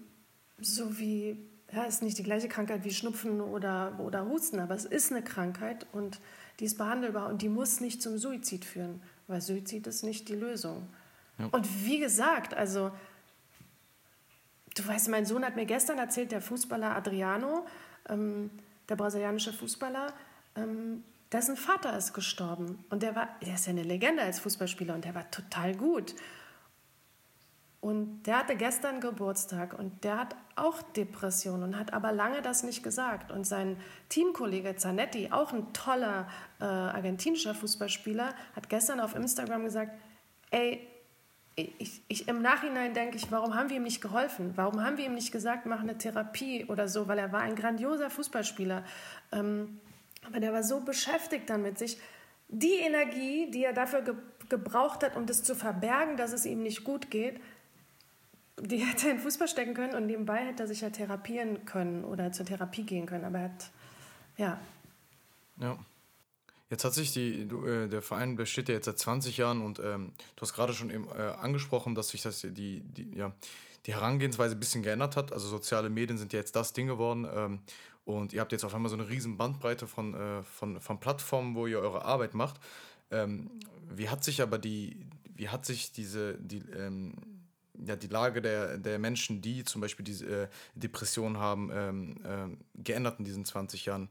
so 0.59 0.99
wie, 0.99 1.37
ja, 1.71 1.83
ist 1.83 2.01
nicht 2.01 2.17
die 2.17 2.23
gleiche 2.23 2.49
Krankheit 2.49 2.83
wie 2.83 2.91
Schnupfen 2.91 3.39
oder, 3.39 3.97
oder 3.99 4.25
Husten, 4.25 4.59
aber 4.59 4.75
es 4.75 4.85
ist 4.85 5.11
eine 5.11 5.23
Krankheit 5.23 5.87
und 5.93 6.19
die 6.59 6.65
ist 6.65 6.77
behandelbar 6.77 7.29
und 7.29 7.41
die 7.41 7.49
muss 7.49 7.79
nicht 7.79 8.01
zum 8.01 8.17
Suizid 8.17 8.65
führen, 8.65 9.01
weil 9.27 9.39
Suizid 9.39 9.87
ist 9.87 10.03
nicht 10.03 10.27
die 10.27 10.35
Lösung. 10.35 10.89
Ja. 11.37 11.47
Und 11.51 11.85
wie 11.85 11.99
gesagt, 11.99 12.53
also 12.53 12.91
Du 14.79 14.87
weißt, 14.87 15.09
mein 15.09 15.25
Sohn 15.25 15.43
hat 15.43 15.57
mir 15.57 15.65
gestern 15.65 15.97
erzählt, 15.97 16.31
der 16.31 16.39
Fußballer 16.39 16.95
Adriano, 16.95 17.65
ähm, 18.07 18.49
der 18.87 18.95
brasilianische 18.95 19.51
Fußballer, 19.51 20.13
ähm, 20.55 21.03
dessen 21.33 21.57
Vater 21.57 21.97
ist 21.97 22.13
gestorben. 22.13 22.85
Und 22.89 23.03
der 23.03 23.13
war, 23.13 23.27
der 23.45 23.55
ist 23.55 23.65
ja 23.65 23.71
eine 23.71 23.83
Legende 23.83 24.23
als 24.23 24.39
Fußballspieler 24.39 24.95
und 24.95 25.03
der 25.03 25.15
war 25.15 25.29
total 25.31 25.75
gut. 25.75 26.15
Und 27.81 28.23
der 28.23 28.39
hatte 28.39 28.55
gestern 28.55 28.99
Geburtstag 28.99 29.77
und 29.77 30.03
der 30.03 30.17
hat 30.17 30.35
auch 30.55 30.81
Depressionen 30.81 31.63
und 31.63 31.79
hat 31.79 31.93
aber 31.93 32.11
lange 32.11 32.41
das 32.41 32.63
nicht 32.63 32.81
gesagt. 32.81 33.31
Und 33.31 33.45
sein 33.45 33.77
Teamkollege 34.09 34.75
Zanetti, 34.75 35.29
auch 35.31 35.53
ein 35.53 35.71
toller 35.73 36.27
äh, 36.59 36.65
argentinischer 36.65 37.53
Fußballspieler, 37.53 38.33
hat 38.55 38.69
gestern 38.69 38.99
auf 38.99 39.15
Instagram 39.15 39.63
gesagt, 39.65 39.91
ey, 40.51 40.88
ich, 41.77 42.01
ich, 42.07 42.27
im 42.27 42.41
Nachhinein 42.41 42.93
denke 42.93 43.17
ich, 43.17 43.31
warum 43.31 43.55
haben 43.55 43.69
wir 43.69 43.77
ihm 43.77 43.83
nicht 43.83 44.01
geholfen? 44.01 44.53
Warum 44.55 44.83
haben 44.83 44.97
wir 44.97 45.05
ihm 45.05 45.13
nicht 45.13 45.31
gesagt, 45.31 45.65
mach 45.65 45.81
eine 45.81 45.97
Therapie 45.97 46.65
oder 46.65 46.87
so? 46.87 47.07
Weil 47.07 47.19
er 47.19 47.31
war 47.31 47.41
ein 47.41 47.55
grandioser 47.55 48.09
Fußballspieler. 48.09 48.83
Ähm, 49.31 49.79
aber 50.25 50.39
der 50.39 50.53
war 50.53 50.63
so 50.63 50.81
beschäftigt 50.81 51.49
dann 51.49 51.61
mit 51.61 51.77
sich. 51.77 51.99
Die 52.47 52.75
Energie, 52.79 53.49
die 53.51 53.63
er 53.63 53.73
dafür 53.73 54.01
ge 54.01 54.15
gebraucht 54.49 55.03
hat, 55.03 55.15
um 55.15 55.27
das 55.27 55.43
zu 55.43 55.53
verbergen, 55.53 56.17
dass 56.17 56.33
es 56.33 56.43
ihm 56.43 56.63
nicht 56.63 56.83
gut 56.83 57.11
geht, 57.11 57.39
die 58.59 58.77
hätte 58.85 59.07
er 59.07 59.13
in 59.13 59.19
Fußball 59.19 59.47
stecken 59.47 59.75
können 59.75 59.93
und 59.93 60.07
nebenbei 60.07 60.37
hätte 60.37 60.63
er 60.63 60.67
sich 60.67 60.81
ja 60.81 60.89
therapieren 60.89 61.65
können 61.65 62.03
oder 62.03 62.31
zur 62.31 62.47
Therapie 62.47 62.83
gehen 62.83 63.05
können. 63.05 63.25
Aber 63.25 63.37
er 63.37 63.43
hat, 63.45 63.69
ja. 64.37 64.59
Ja. 65.57 65.77
Jetzt 66.69 66.85
hat 66.85 66.93
sich 66.93 67.11
die, 67.13 67.47
du, 67.47 67.65
äh, 67.65 67.87
der 67.87 68.01
Verein 68.01 68.35
besteht 68.35 68.69
ja 68.69 68.75
jetzt 68.75 68.85
seit 68.85 68.99
20 68.99 69.37
Jahren 69.37 69.61
und 69.61 69.79
ähm, 69.79 70.11
du 70.35 70.41
hast 70.41 70.53
gerade 70.53 70.73
schon 70.73 70.91
eben 70.91 71.07
äh, 71.09 71.33
angesprochen, 71.41 71.95
dass 71.95 72.09
sich 72.09 72.21
das 72.21 72.41
die, 72.41 72.81
die, 72.81 73.15
ja, 73.15 73.33
die 73.85 73.93
Herangehensweise 73.93 74.55
ein 74.55 74.59
bisschen 74.59 74.83
geändert 74.83 75.15
hat. 75.15 75.33
Also 75.33 75.47
soziale 75.47 75.89
Medien 75.89 76.17
sind 76.17 76.31
ja 76.31 76.39
jetzt 76.39 76.55
das 76.55 76.73
Ding 76.73 76.87
geworden. 76.87 77.27
Ähm, 77.33 77.59
und 78.05 78.33
ihr 78.33 78.41
habt 78.41 78.51
jetzt 78.51 78.63
auf 78.63 78.73
einmal 78.73 78.89
so 78.89 78.95
eine 78.95 79.09
riesen 79.09 79.37
Bandbreite 79.37 79.87
von, 79.87 80.13
äh, 80.13 80.43
von, 80.43 80.79
von 80.79 80.99
Plattformen, 80.99 81.55
wo 81.55 81.67
ihr 81.67 81.79
eure 81.79 82.05
Arbeit 82.05 82.33
macht. 82.33 82.59
Ähm, 83.11 83.49
wie 83.89 84.09
hat 84.09 84.23
sich 84.23 84.41
aber 84.41 84.57
die, 84.57 85.05
wie 85.35 85.49
hat 85.49 85.65
sich 85.65 85.91
diese, 85.91 86.35
die, 86.35 86.61
ähm, 86.77 87.13
ja, 87.83 87.95
die 87.95 88.07
Lage 88.07 88.41
der, 88.41 88.77
der 88.77 88.99
Menschen, 88.99 89.41
die 89.41 89.63
zum 89.63 89.81
Beispiel 89.81 90.03
diese 90.03 90.43
äh, 90.43 90.47
Depression 90.75 91.37
haben, 91.37 91.71
ähm, 91.73 92.15
äh, 92.23 92.81
geändert 92.83 93.19
in 93.19 93.25
diesen 93.25 93.45
20 93.45 93.85
Jahren? 93.85 94.09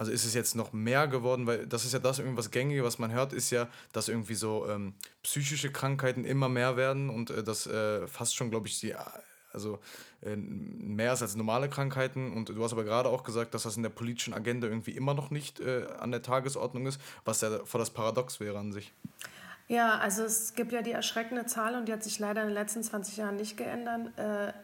Also 0.00 0.12
ist 0.12 0.24
es 0.24 0.32
jetzt 0.32 0.56
noch 0.56 0.72
mehr 0.72 1.08
geworden, 1.08 1.46
weil 1.46 1.66
das 1.66 1.84
ist 1.84 1.92
ja 1.92 1.98
das 1.98 2.20
irgendwas 2.20 2.50
Gängige, 2.50 2.82
was 2.84 2.98
man 2.98 3.12
hört, 3.12 3.34
ist 3.34 3.50
ja, 3.50 3.68
dass 3.92 4.08
irgendwie 4.08 4.32
so 4.32 4.66
ähm, 4.66 4.94
psychische 5.22 5.70
Krankheiten 5.70 6.24
immer 6.24 6.48
mehr 6.48 6.78
werden 6.78 7.10
und 7.10 7.28
äh, 7.28 7.42
das 7.42 7.66
äh, 7.66 8.06
fast 8.06 8.34
schon, 8.34 8.50
glaube 8.50 8.66
ich, 8.66 8.80
die, 8.80 8.94
also 9.52 9.78
äh, 10.22 10.36
mehr 10.36 11.12
ist 11.12 11.20
als 11.20 11.36
normale 11.36 11.68
Krankheiten. 11.68 12.32
Und 12.32 12.48
du 12.48 12.64
hast 12.64 12.72
aber 12.72 12.84
gerade 12.84 13.10
auch 13.10 13.24
gesagt, 13.24 13.52
dass 13.52 13.64
das 13.64 13.76
in 13.76 13.82
der 13.82 13.90
politischen 13.90 14.32
Agenda 14.32 14.68
irgendwie 14.68 14.92
immer 14.92 15.12
noch 15.12 15.30
nicht 15.30 15.60
äh, 15.60 15.84
an 15.98 16.12
der 16.12 16.22
Tagesordnung 16.22 16.86
ist, 16.86 16.98
was 17.26 17.42
ja 17.42 17.62
vor 17.66 17.78
das 17.78 17.90
Paradox 17.90 18.40
wäre 18.40 18.58
an 18.58 18.72
sich. 18.72 18.94
Ja, 19.68 19.98
also 19.98 20.22
es 20.22 20.54
gibt 20.54 20.72
ja 20.72 20.80
die 20.80 20.92
erschreckende 20.92 21.44
Zahl 21.44 21.74
und 21.74 21.88
die 21.88 21.92
hat 21.92 22.02
sich 22.02 22.18
leider 22.18 22.40
in 22.40 22.48
den 22.48 22.54
letzten 22.54 22.82
20 22.82 23.18
Jahren 23.18 23.36
nicht 23.36 23.58
geändert. 23.58 24.18
Äh, 24.18 24.54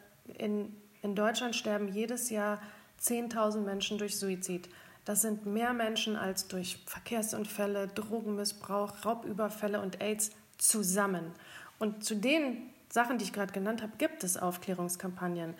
in, 0.42 0.74
in 1.02 1.14
Deutschland 1.14 1.54
sterben 1.54 1.88
jedes 1.88 2.30
Jahr 2.30 2.62
10.000 3.02 3.60
Menschen 3.60 3.98
durch 3.98 4.18
Suizid. 4.18 4.70
Das 5.06 5.22
sind 5.22 5.46
mehr 5.46 5.72
Menschen 5.72 6.16
als 6.16 6.48
durch 6.48 6.82
Verkehrsunfälle, 6.84 7.86
Drogenmissbrauch, 7.86 9.04
Raubüberfälle 9.04 9.80
und 9.80 10.02
AIDS 10.02 10.32
zusammen. 10.58 11.30
Und 11.78 12.04
zu 12.04 12.16
den 12.16 12.70
Sachen, 12.90 13.16
die 13.16 13.24
ich 13.24 13.32
gerade 13.32 13.52
genannt 13.52 13.82
habe, 13.82 13.92
gibt 13.98 14.24
es 14.24 14.36
Aufklärungskampagnen. 14.36 15.54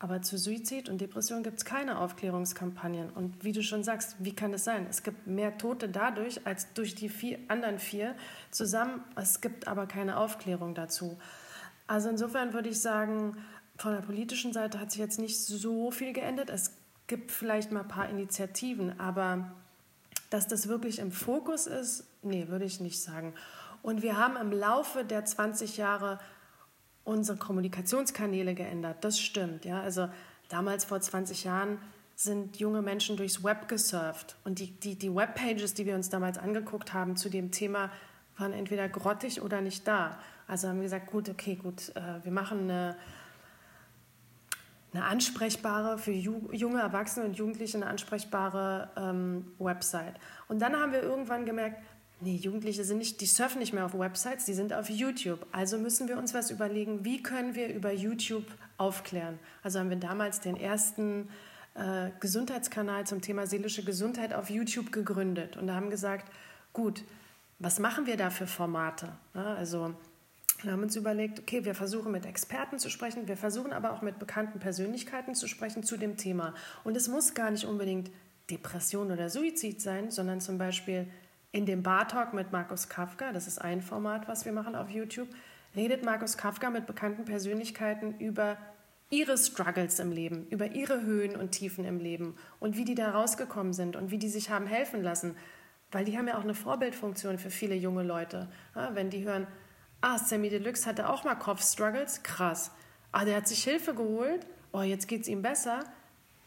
Aber 0.00 0.22
zu 0.22 0.36
Suizid 0.38 0.88
und 0.88 1.00
Depression 1.00 1.44
gibt 1.44 1.58
es 1.58 1.64
keine 1.64 2.00
Aufklärungskampagnen. 2.00 3.10
Und 3.10 3.44
wie 3.44 3.52
du 3.52 3.62
schon 3.62 3.84
sagst, 3.84 4.16
wie 4.18 4.34
kann 4.34 4.52
es 4.54 4.64
sein? 4.64 4.88
Es 4.90 5.04
gibt 5.04 5.24
mehr 5.26 5.56
Tote 5.56 5.88
dadurch 5.88 6.44
als 6.44 6.72
durch 6.72 6.96
die 6.96 7.10
vier, 7.10 7.38
anderen 7.46 7.78
vier 7.78 8.16
zusammen. 8.50 9.04
Es 9.14 9.40
gibt 9.40 9.68
aber 9.68 9.86
keine 9.86 10.16
Aufklärung 10.16 10.74
dazu. 10.74 11.16
Also 11.86 12.08
insofern 12.08 12.54
würde 12.54 12.70
ich 12.70 12.80
sagen, 12.80 13.36
von 13.76 13.92
der 13.92 14.00
politischen 14.00 14.52
Seite 14.52 14.80
hat 14.80 14.90
sich 14.90 15.00
jetzt 15.00 15.20
nicht 15.20 15.38
so 15.38 15.92
viel 15.92 16.12
geändert. 16.12 16.50
Es 16.50 16.79
gibt 17.10 17.32
vielleicht 17.32 17.72
mal 17.72 17.80
ein 17.80 17.88
paar 17.88 18.08
Initiativen, 18.08 18.98
aber 19.00 19.50
dass 20.30 20.46
das 20.46 20.68
wirklich 20.68 21.00
im 21.00 21.10
Fokus 21.10 21.66
ist, 21.66 22.04
nee, 22.22 22.46
würde 22.48 22.64
ich 22.64 22.80
nicht 22.80 23.02
sagen. 23.02 23.34
Und 23.82 24.00
wir 24.00 24.16
haben 24.16 24.36
im 24.36 24.52
Laufe 24.52 25.04
der 25.04 25.24
20 25.24 25.76
Jahre 25.76 26.20
unsere 27.02 27.36
Kommunikationskanäle 27.36 28.54
geändert. 28.54 28.98
Das 29.02 29.18
stimmt. 29.18 29.64
Ja? 29.64 29.82
Also 29.82 30.08
damals 30.48 30.84
vor 30.84 31.00
20 31.00 31.42
Jahren 31.42 31.78
sind 32.14 32.58
junge 32.60 32.80
Menschen 32.80 33.16
durchs 33.16 33.42
Web 33.42 33.66
gesurft. 33.66 34.36
Und 34.44 34.60
die, 34.60 34.70
die, 34.70 34.94
die 34.94 35.12
Webpages, 35.12 35.74
die 35.74 35.86
wir 35.86 35.96
uns 35.96 36.10
damals 36.10 36.38
angeguckt 36.38 36.92
haben 36.94 37.16
zu 37.16 37.28
dem 37.28 37.50
Thema, 37.50 37.90
waren 38.36 38.52
entweder 38.52 38.88
grottig 38.88 39.42
oder 39.42 39.60
nicht 39.60 39.88
da. 39.88 40.16
Also 40.46 40.68
haben 40.68 40.76
wir 40.76 40.84
gesagt, 40.84 41.10
gut, 41.10 41.28
okay, 41.28 41.56
gut, 41.56 41.90
äh, 41.96 42.22
wir 42.22 42.30
machen 42.30 42.70
eine 42.70 42.96
eine 44.92 45.04
ansprechbare, 45.04 45.98
für 45.98 46.12
junge 46.12 46.80
Erwachsene 46.80 47.26
und 47.26 47.36
Jugendliche 47.36 47.76
eine 47.76 47.86
ansprechbare 47.86 48.90
ähm, 48.96 49.52
Website. 49.58 50.14
Und 50.48 50.60
dann 50.60 50.74
haben 50.76 50.92
wir 50.92 51.02
irgendwann 51.02 51.46
gemerkt, 51.46 51.80
nee, 52.20 52.36
Jugendliche 52.36 52.84
sind 52.84 52.98
nicht, 52.98 53.20
die 53.20 53.26
surfen 53.26 53.60
nicht 53.60 53.72
mehr 53.72 53.84
auf 53.84 53.98
Websites, 53.98 54.44
die 54.44 54.54
sind 54.54 54.72
auf 54.72 54.90
YouTube. 54.90 55.46
Also 55.52 55.78
müssen 55.78 56.08
wir 56.08 56.18
uns 56.18 56.34
was 56.34 56.50
überlegen, 56.50 57.04
wie 57.04 57.22
können 57.22 57.54
wir 57.54 57.72
über 57.72 57.92
YouTube 57.92 58.46
aufklären. 58.78 59.38
Also 59.62 59.78
haben 59.78 59.90
wir 59.90 59.96
damals 59.96 60.40
den 60.40 60.56
ersten 60.56 61.28
äh, 61.74 62.10
Gesundheitskanal 62.18 63.06
zum 63.06 63.20
Thema 63.20 63.46
seelische 63.46 63.84
Gesundheit 63.84 64.34
auf 64.34 64.50
YouTube 64.50 64.92
gegründet 64.92 65.56
und 65.56 65.68
da 65.68 65.74
haben 65.74 65.90
gesagt, 65.90 66.30
gut, 66.72 67.04
was 67.58 67.78
machen 67.78 68.06
wir 68.06 68.16
da 68.16 68.30
für 68.30 68.46
Formate? 68.46 69.12
Ja, 69.34 69.54
also 69.54 69.94
wir 70.62 70.72
haben 70.72 70.82
uns 70.82 70.96
überlegt, 70.96 71.40
okay, 71.40 71.64
wir 71.64 71.74
versuchen 71.74 72.12
mit 72.12 72.26
Experten 72.26 72.78
zu 72.78 72.90
sprechen, 72.90 73.28
wir 73.28 73.36
versuchen 73.36 73.72
aber 73.72 73.92
auch 73.92 74.02
mit 74.02 74.18
bekannten 74.18 74.58
Persönlichkeiten 74.58 75.34
zu 75.34 75.46
sprechen 75.46 75.82
zu 75.82 75.96
dem 75.96 76.16
Thema. 76.16 76.54
Und 76.84 76.96
es 76.96 77.08
muss 77.08 77.34
gar 77.34 77.50
nicht 77.50 77.64
unbedingt 77.64 78.10
Depression 78.50 79.12
oder 79.12 79.30
Suizid 79.30 79.80
sein, 79.80 80.10
sondern 80.10 80.40
zum 80.40 80.58
Beispiel 80.58 81.06
in 81.52 81.66
dem 81.66 81.82
Bar 81.82 82.08
Talk 82.08 82.34
mit 82.34 82.52
Markus 82.52 82.88
Kafka, 82.88 83.32
das 83.32 83.46
ist 83.46 83.60
ein 83.60 83.82
Format, 83.82 84.28
was 84.28 84.44
wir 84.44 84.52
machen 84.52 84.74
auf 84.74 84.90
YouTube, 84.90 85.28
redet 85.74 86.04
Markus 86.04 86.36
Kafka 86.36 86.70
mit 86.70 86.86
bekannten 86.86 87.24
Persönlichkeiten 87.24 88.18
über 88.18 88.56
ihre 89.10 89.36
Struggles 89.36 89.98
im 89.98 90.12
Leben, 90.12 90.46
über 90.50 90.66
ihre 90.66 91.02
Höhen 91.02 91.34
und 91.34 91.50
Tiefen 91.50 91.84
im 91.84 91.98
Leben 91.98 92.36
und 92.60 92.76
wie 92.76 92.84
die 92.84 92.94
da 92.94 93.10
rausgekommen 93.10 93.72
sind 93.72 93.96
und 93.96 94.10
wie 94.10 94.18
die 94.18 94.28
sich 94.28 94.50
haben 94.50 94.66
helfen 94.66 95.02
lassen. 95.02 95.36
Weil 95.90 96.04
die 96.04 96.16
haben 96.16 96.28
ja 96.28 96.38
auch 96.38 96.44
eine 96.44 96.54
Vorbildfunktion 96.54 97.38
für 97.38 97.50
viele 97.50 97.74
junge 97.74 98.04
Leute. 98.04 98.48
Wenn 98.92 99.10
die 99.10 99.24
hören, 99.24 99.48
Ah, 100.00 100.18
Sammy 100.18 100.48
Deluxe 100.48 100.86
hatte 100.86 101.08
auch 101.08 101.24
mal 101.24 101.34
Kopfstruggles. 101.34 102.22
Krass. 102.22 102.70
Ah, 103.12 103.24
der 103.24 103.36
hat 103.36 103.48
sich 103.48 103.64
Hilfe 103.64 103.94
geholt. 103.94 104.46
Oh, 104.72 104.82
jetzt 104.82 105.08
geht 105.08 105.22
es 105.22 105.28
ihm 105.28 105.42
besser. 105.42 105.84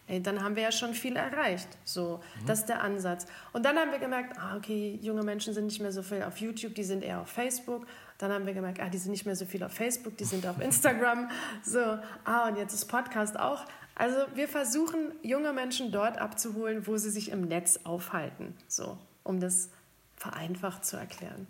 Ey, 0.08 0.22
dann 0.22 0.44
haben 0.44 0.56
wir 0.56 0.64
ja 0.64 0.72
schon 0.72 0.94
viel 0.94 1.16
erreicht. 1.16 1.68
So, 1.86 2.20
mhm. 2.42 2.46
das 2.46 2.60
ist 2.60 2.70
der 2.70 2.82
Ansatz. 2.82 3.26
Und 3.54 3.64
dann 3.64 3.78
haben 3.78 3.92
wir 3.92 4.00
gemerkt, 4.00 4.38
ah, 4.38 4.58
okay, 4.58 5.00
junge 5.02 5.24
Menschen 5.24 5.54
sind 5.54 5.66
nicht 5.66 5.80
mehr 5.80 5.92
so 5.92 6.04
viel 6.04 6.24
auf 6.24 6.38
YouTube, 6.38 6.76
die 6.76 6.84
sind 6.84 7.04
eher 7.04 7.22
auf 7.22 7.30
Facebook. 7.30 7.86
Dann 8.18 8.32
haben 8.32 8.46
wir 8.46 8.54
gemerkt, 8.54 8.82
ah, 8.82 8.90
die 8.90 8.98
sind 8.98 9.12
nicht 9.12 9.26
mehr 9.26 9.36
so 9.36 9.46
viel 9.46 9.64
auf 9.64 9.72
Facebook, 9.72 10.18
die 10.18 10.26
sind 10.26 10.46
auf 10.46 10.60
Instagram. 10.62 11.30
So, 11.64 11.98
ah, 12.26 12.48
und 12.50 12.58
jetzt 12.58 12.74
ist 12.74 12.86
Podcast 12.86 13.40
auch. 13.40 13.66
Also 13.96 14.18
wir 14.34 14.48
versuchen, 14.48 15.14
junge 15.22 15.54
Menschen 15.54 15.92
dort 15.92 16.18
abzuholen, 16.18 16.86
wo 16.88 16.98
sie 16.98 17.10
sich 17.10 17.32
im 17.32 17.42
Netz 17.42 17.80
aufhalten. 17.84 18.58
So, 18.68 18.98
um 19.24 19.40
das 19.40 19.70
vereinfacht 20.18 20.84
zu 20.84 20.98
erklären. 20.98 21.48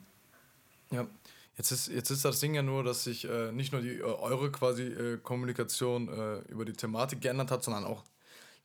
Ja, 0.91 1.07
Jetzt 1.55 1.71
ist, 1.71 1.87
jetzt 1.87 2.09
ist 2.09 2.25
das 2.25 2.39
Ding 2.39 2.55
ja 2.55 2.63
nur, 2.63 2.83
dass 2.83 3.03
sich 3.03 3.25
äh, 3.29 3.51
nicht 3.51 3.73
nur 3.73 3.81
die, 3.81 3.99
äh, 3.99 4.01
eure 4.01 4.51
quasi 4.51 4.83
äh, 4.83 5.17
Kommunikation 5.17 6.07
äh, 6.07 6.39
über 6.51 6.65
die 6.65 6.73
Thematik 6.73 7.21
geändert 7.21 7.51
hat, 7.51 7.63
sondern 7.63 7.85
auch 7.85 8.03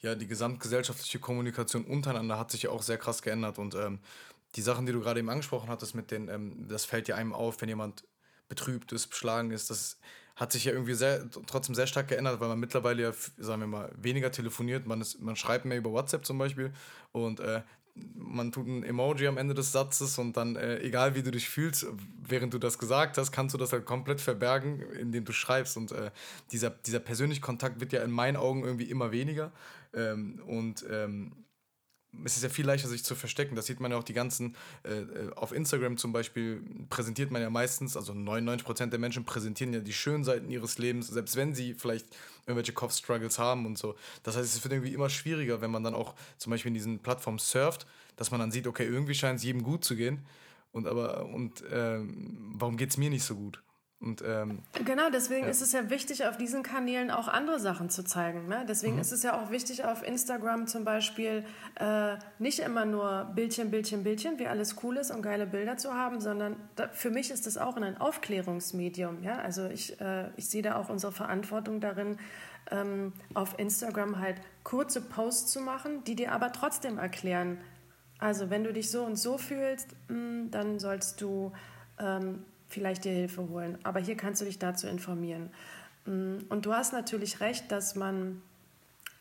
ja, 0.01 0.15
die 0.15 0.27
gesamtgesellschaftliche 0.27 1.19
Kommunikation 1.19 1.85
untereinander 1.85 2.39
hat 2.39 2.51
sich 2.51 2.63
ja 2.63 2.71
auch 2.71 2.83
sehr 2.83 2.99
krass 2.99 3.21
geändert. 3.21 3.59
Und 3.59 3.75
ähm, 3.75 3.99
die 4.55 4.63
Sachen, 4.63 4.87
die 4.87 4.93
du 4.93 5.01
gerade 5.01 5.21
eben 5.21 5.29
angesprochen 5.29 5.69
hattest, 5.69 5.95
mit 5.95 6.11
den, 6.11 6.29
ähm, 6.29 6.67
das 6.69 6.85
fällt 6.85 7.09
ja 7.09 7.17
einem 7.17 7.35
auf, 7.35 7.61
wenn 7.61 7.69
jemand 7.69 8.05
betrübt 8.49 8.93
ist, 8.93 9.09
beschlagen 9.09 9.51
ist, 9.51 9.71
das 9.71 9.99
hat 10.37 10.53
sich 10.53 10.65
ja 10.65 10.73
irgendwie 10.73 10.95
sehr, 10.95 11.29
trotzdem 11.47 11.75
sehr 11.75 11.89
stark 11.89 12.09
geändert, 12.09 12.41
weil 12.41 12.49
man 12.49 12.61
mittlerweile 12.61 13.03
ja, 13.03 13.13
sagen 13.39 13.63
wir 13.63 13.67
mal, 13.67 13.93
weniger 13.97 14.31
telefoniert, 14.31 14.87
man, 14.87 15.01
ist, 15.01 15.21
man 15.21 15.35
schreibt 15.35 15.65
mehr 15.65 15.79
über 15.79 15.91
WhatsApp 15.91 16.25
zum 16.25 16.39
Beispiel. 16.39 16.73
Und 17.11 17.41
äh, 17.41 17.63
man 18.15 18.53
tut 18.53 18.67
ein 18.67 18.83
Emoji 18.83 19.27
am 19.27 19.39
Ende 19.39 19.55
des 19.55 19.73
Satzes 19.73 20.19
und 20.19 20.37
dann, 20.37 20.57
äh, 20.57 20.79
egal 20.81 21.15
wie 21.15 21.23
du 21.23 21.31
dich 21.31 21.49
fühlst, 21.49 21.87
während 22.27 22.53
du 22.55 22.59
das 22.59 22.79
gesagt 22.79 23.19
hast, 23.19 23.33
kannst 23.33 23.55
du 23.55 23.59
das 23.59 23.73
halt 23.73 23.85
komplett 23.85 24.21
verbergen, 24.21 24.81
indem 25.01 25.25
du 25.25 25.33
schreibst. 25.33 25.77
Und 25.77 25.93
äh, 25.93 26.11
dieser, 26.53 26.71
dieser 26.71 27.01
persönliche 27.01 27.41
Kontakt 27.41 27.81
wird 27.81 27.93
ja 27.93 28.03
in 28.03 28.11
meinen 28.11 28.37
Augen 28.37 28.65
irgendwie 28.65 28.91
immer 28.91 29.13
weniger. 29.13 29.53
Ähm, 29.95 30.41
und 30.47 30.85
ähm, 30.91 31.33
es 32.25 32.37
ist 32.37 32.43
ja 32.43 32.49
viel 32.49 32.67
leichter, 32.67 32.89
sich 32.89 33.05
zu 33.05 33.15
verstecken. 33.15 33.55
Das 33.55 33.67
sieht 33.67 33.81
man 33.81 33.91
ja 33.91 33.99
auch 33.99 34.05
die 34.05 34.15
ganzen, 34.15 34.57
äh, 34.85 35.01
äh 35.01 35.33
auf 35.35 35.53
Instagram 35.53 35.97
zum 35.97 36.13
Beispiel 36.13 36.63
präsentiert 36.89 37.31
man 37.31 37.43
ja 37.43 37.51
meistens, 37.51 37.97
also 37.97 38.13
99% 38.13 38.87
der 38.87 38.99
Menschen 38.99 39.25
präsentieren 39.25 39.73
ja 39.73 39.81
die 39.81 39.93
schönen 39.93 40.25
Seiten 40.25 40.51
ihres 40.51 40.79
Lebens, 40.79 41.09
selbst 41.09 41.37
wenn 41.37 41.55
sie 41.55 41.75
vielleicht 41.75 42.07
irgendwelche 42.49 42.73
Kopfstruggles 42.73 43.39
haben 43.39 43.67
und 43.67 43.79
so. 43.79 43.95
Das 44.23 44.37
heißt, 44.37 44.57
es 44.57 44.65
wird 44.65 44.73
irgendwie 44.73 44.95
immer 44.95 45.11
schwieriger, 45.11 45.61
wenn 45.61 45.71
man 45.71 45.85
dann 45.85 45.95
auch 45.95 46.15
zum 46.39 46.51
Beispiel 46.51 46.71
in 46.71 46.75
diesen 46.75 46.99
Plattformen 46.99 47.39
surft, 47.39 47.87
dass 48.17 48.31
man 48.31 48.41
dann 48.41 48.51
sieht, 48.51 48.67
okay, 48.67 48.85
irgendwie 48.85 49.15
scheint 49.15 49.39
es 49.39 49.45
jedem 49.45 49.63
gut 49.63 49.85
zu 49.85 49.95
gehen. 49.95 50.27
Und 50.73 50.87
aber, 50.87 51.27
und 51.27 51.63
ähm, 51.71 52.37
warum 52.55 52.77
geht 52.77 52.91
es 52.91 52.97
mir 52.97 53.11
nicht 53.11 53.25
so 53.25 53.35
gut? 53.35 53.63
Und, 54.01 54.23
ähm, 54.25 54.63
genau, 54.85 55.11
deswegen 55.11 55.45
ja. 55.45 55.51
ist 55.51 55.61
es 55.61 55.73
ja 55.73 55.91
wichtig, 55.91 56.25
auf 56.25 56.37
diesen 56.37 56.63
Kanälen 56.63 57.11
auch 57.11 57.27
andere 57.27 57.59
Sachen 57.59 57.91
zu 57.91 58.05
zeigen. 58.05 58.47
Ne? 58.47 58.65
Deswegen 58.69 58.95
mhm. 58.95 59.01
ist 59.01 59.11
es 59.11 59.25
ja 59.25 59.41
auch 59.41 59.51
wichtig, 59.51 59.85
auf 59.85 60.07
Instagram 60.07 60.69
zum 60.69 60.85
Beispiel 60.85 61.45
äh, 61.75 62.17
nicht 62.39 62.61
immer 62.61 62.85
nur 62.85 63.25
Bildchen, 63.35 63.73
Bildchen, 63.73 64.05
Bildchen, 64.05 64.39
wie 64.39 64.47
alles 64.47 64.77
cool 64.85 64.99
ist 64.99 65.11
und 65.11 65.23
geile 65.23 65.47
Bilder 65.47 65.79
zu 65.79 65.95
haben, 65.95 66.21
sondern 66.21 66.57
da, 66.77 66.89
für 66.89 67.11
mich 67.11 67.33
ist 67.33 67.49
das 67.49 67.59
auch 67.59 67.77
ein 67.77 68.01
Aufklärungsmedium. 68.01 69.25
Ja? 69.25 69.41
Also 69.41 69.67
ich, 69.67 70.01
äh, 70.01 70.31
ich 70.37 70.49
sehe 70.49 70.63
da 70.63 70.77
auch 70.77 70.91
unsere 70.91 71.11
Verantwortung 71.11 71.81
darin, 71.81 72.19
ähm, 72.71 73.13
auf 73.35 73.59
Instagram 73.59 74.21
halt 74.21 74.41
kurze 74.63 75.01
Posts 75.01 75.51
zu 75.51 75.61
machen, 75.61 76.05
die 76.05 76.15
dir 76.15 76.31
aber 76.31 76.53
trotzdem 76.53 76.99
erklären, 76.99 77.59
also 78.19 78.51
wenn 78.51 78.63
du 78.63 78.73
dich 78.73 78.91
so 78.91 79.05
und 79.05 79.17
so 79.17 79.39
fühlst, 79.39 79.89
mh, 80.09 80.15
hm, 80.15 80.51
dann 80.51 80.79
sollst 80.79 81.21
du 81.21 81.53
ähm, 81.99 82.45
vielleicht 82.69 83.05
dir 83.05 83.13
Hilfe 83.13 83.49
holen. 83.49 83.79
Aber 83.83 84.01
hier 84.01 84.17
kannst 84.17 84.41
du 84.41 84.45
dich 84.45 84.59
dazu 84.59 84.87
informieren. 84.87 85.51
Mm, 86.05 86.39
und 86.49 86.67
du 86.67 86.75
hast 86.75 86.93
natürlich 86.93 87.41
recht, 87.41 87.71
dass 87.73 87.95
man, 87.95 88.43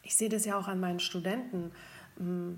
ich 0.03 0.15
sehe 0.15 0.29
das 0.29 0.45
ja 0.45 0.57
auch 0.57 0.67
an 0.67 0.79
meinen 0.79 0.99
Studenten, 0.99 1.71
mm, 2.17 2.55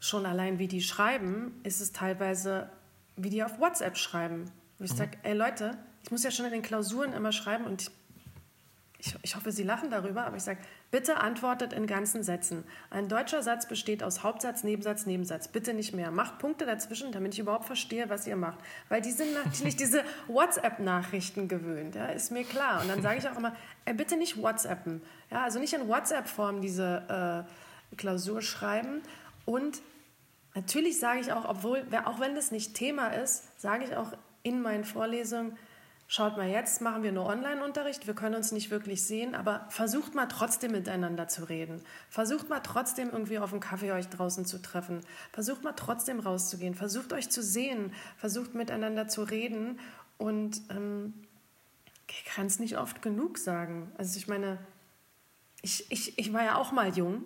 schon 0.00 0.26
allein 0.26 0.58
wie 0.58 0.68
die 0.68 0.80
schreiben, 0.80 1.60
ist 1.64 1.80
es 1.80 1.92
teilweise, 1.92 2.70
wie 3.16 3.30
die 3.30 3.42
auf 3.42 3.58
WhatsApp 3.58 3.96
schreiben. 3.96 4.50
Wo 4.78 4.84
ich 4.84 4.92
mhm. 4.92 4.96
sage, 4.96 5.18
ey 5.22 5.34
Leute, 5.34 5.76
ich 6.04 6.10
muss 6.10 6.22
ja 6.22 6.30
schon 6.30 6.46
in 6.46 6.52
den 6.52 6.62
Klausuren 6.62 7.12
immer 7.12 7.32
schreiben 7.32 7.64
und 7.64 7.90
ich, 9.00 9.14
ich 9.22 9.36
hoffe, 9.36 9.52
Sie 9.52 9.62
lachen 9.62 9.90
darüber, 9.90 10.26
aber 10.26 10.36
ich 10.36 10.42
sage, 10.42 10.60
bitte 10.90 11.18
antwortet 11.18 11.72
in 11.72 11.86
ganzen 11.86 12.22
Sätzen. 12.22 12.64
Ein 12.90 13.08
deutscher 13.08 13.42
Satz 13.42 13.66
besteht 13.66 14.02
aus 14.02 14.22
Hauptsatz, 14.22 14.64
Nebensatz, 14.64 15.06
Nebensatz. 15.06 15.48
Bitte 15.48 15.74
nicht 15.74 15.94
mehr. 15.94 16.10
Macht 16.10 16.38
Punkte 16.38 16.64
dazwischen, 16.64 17.12
damit 17.12 17.34
ich 17.34 17.40
überhaupt 17.40 17.66
verstehe, 17.66 18.08
was 18.08 18.26
ihr 18.26 18.36
macht. 18.36 18.58
Weil 18.88 19.02
die 19.02 19.10
sind 19.10 19.34
natürlich 19.44 19.76
diese 19.76 20.02
WhatsApp-Nachrichten 20.28 21.48
gewöhnt, 21.48 21.94
ja, 21.94 22.06
ist 22.06 22.32
mir 22.32 22.44
klar. 22.44 22.80
Und 22.80 22.88
dann 22.88 23.02
sage 23.02 23.18
ich 23.18 23.28
auch 23.28 23.36
immer, 23.36 23.54
ey, 23.84 23.94
bitte 23.94 24.16
nicht 24.16 24.40
WhatsAppen. 24.40 25.02
Ja, 25.30 25.44
also 25.44 25.58
nicht 25.58 25.74
in 25.74 25.88
WhatsApp-Form 25.88 26.60
diese 26.62 27.46
äh, 27.92 27.96
Klausur 27.96 28.40
schreiben. 28.40 29.02
Und 29.44 29.82
natürlich 30.54 30.98
sage 30.98 31.20
ich 31.20 31.32
auch, 31.32 31.46
obwohl, 31.46 31.84
auch 32.04 32.20
wenn 32.20 32.34
das 32.34 32.50
nicht 32.50 32.74
Thema 32.74 33.08
ist, 33.08 33.60
sage 33.60 33.84
ich 33.84 33.96
auch 33.96 34.12
in 34.42 34.62
meinen 34.62 34.84
Vorlesungen, 34.84 35.56
schaut 36.08 36.38
mal, 36.38 36.48
jetzt 36.48 36.80
machen 36.80 37.02
wir 37.02 37.12
nur 37.12 37.26
Online-Unterricht, 37.26 38.06
wir 38.06 38.14
können 38.14 38.34
uns 38.34 38.50
nicht 38.50 38.70
wirklich 38.70 39.04
sehen, 39.04 39.34
aber 39.34 39.66
versucht 39.68 40.14
mal 40.14 40.26
trotzdem 40.26 40.72
miteinander 40.72 41.28
zu 41.28 41.44
reden. 41.44 41.82
Versucht 42.08 42.48
mal 42.48 42.60
trotzdem 42.60 43.10
irgendwie 43.10 43.38
auf 43.38 43.52
einen 43.52 43.60
Kaffee 43.60 43.92
euch 43.92 44.08
draußen 44.08 44.46
zu 44.46 44.60
treffen. 44.60 45.02
Versucht 45.32 45.62
mal 45.62 45.74
trotzdem 45.74 46.18
rauszugehen. 46.18 46.74
Versucht 46.74 47.12
euch 47.12 47.28
zu 47.28 47.42
sehen. 47.42 47.92
Versucht 48.16 48.54
miteinander 48.54 49.06
zu 49.06 49.22
reden. 49.22 49.78
Und 50.16 50.62
ähm, 50.70 51.12
ich 52.08 52.24
kann 52.24 52.46
es 52.46 52.58
nicht 52.58 52.78
oft 52.78 53.02
genug 53.02 53.36
sagen. 53.36 53.92
Also 53.98 54.16
ich 54.16 54.26
meine, 54.28 54.58
ich, 55.60 55.92
ich, 55.92 56.18
ich 56.18 56.32
war 56.32 56.42
ja 56.42 56.56
auch 56.56 56.72
mal 56.72 56.96
jung 56.96 57.24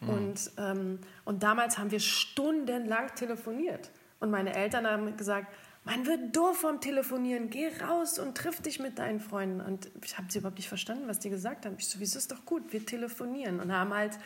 mhm. 0.00 0.08
und, 0.08 0.50
ähm, 0.58 0.98
und 1.24 1.42
damals 1.42 1.78
haben 1.78 1.90
wir 1.90 2.00
stundenlang 2.00 3.14
telefoniert. 3.14 3.90
Und 4.20 4.30
meine 4.30 4.54
Eltern 4.54 4.86
haben 4.86 5.16
gesagt, 5.16 5.46
man 5.88 6.04
wird 6.04 6.36
doof 6.36 6.58
vom 6.58 6.82
Telefonieren, 6.82 7.48
geh 7.48 7.70
raus 7.82 8.18
und 8.18 8.36
triff 8.36 8.60
dich 8.60 8.78
mit 8.78 8.98
deinen 8.98 9.20
Freunden. 9.20 9.62
Und 9.62 9.90
ich 10.04 10.18
habe 10.18 10.30
sie 10.30 10.40
überhaupt 10.40 10.58
nicht 10.58 10.68
verstanden, 10.68 11.08
was 11.08 11.18
die 11.18 11.30
gesagt 11.30 11.64
haben. 11.64 11.76
Ich 11.78 11.88
so, 11.88 11.98
wieso 11.98 12.18
ist 12.18 12.30
doch 12.30 12.44
gut, 12.44 12.74
wir 12.74 12.84
telefonieren 12.84 13.58
und 13.58 13.72
haben 13.72 13.94
halt 13.94 14.18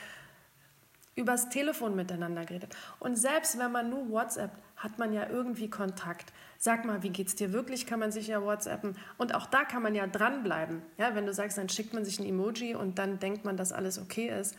übers 1.15 1.51
Telefon 1.51 1.95
miteinander 1.95 2.45
geredet. 2.45 2.75
Und 2.99 3.15
selbst 3.15 3.61
wenn 3.61 3.71
man 3.71 3.91
nur 3.91 4.11
WhatsApp, 4.11 4.51
hat 4.77 4.99
man 4.99 5.13
ja 5.13 5.29
irgendwie 5.29 5.71
Kontakt. 5.71 6.33
Sag 6.59 6.85
mal, 6.85 7.05
wie 7.05 7.11
geht's 7.11 7.37
dir 7.37 7.53
wirklich? 7.53 7.87
Kann 7.87 8.01
man 8.01 8.11
sich 8.11 8.27
ja 8.27 8.43
WhatsAppen. 8.43 8.97
Und 9.17 9.33
auch 9.37 9.47
da 9.47 9.63
kann 9.63 9.85
man 9.85 9.95
ja 9.95 10.09
dranbleiben. 10.09 10.83
Ja, 10.99 11.15
wenn 11.15 11.27
du 11.27 11.33
sagst, 11.33 11.59
dann 11.59 11.69
schickt 11.69 11.95
man 11.95 12.05
sich 12.05 12.19
ein 12.19 12.27
Emoji 12.27 12.75
und 12.75 12.99
dann 12.99 13.21
denkt 13.21 13.45
man, 13.45 13.57
dass 13.57 13.73
alles 13.73 14.01
okay 14.01 14.37
ist. 14.37 14.57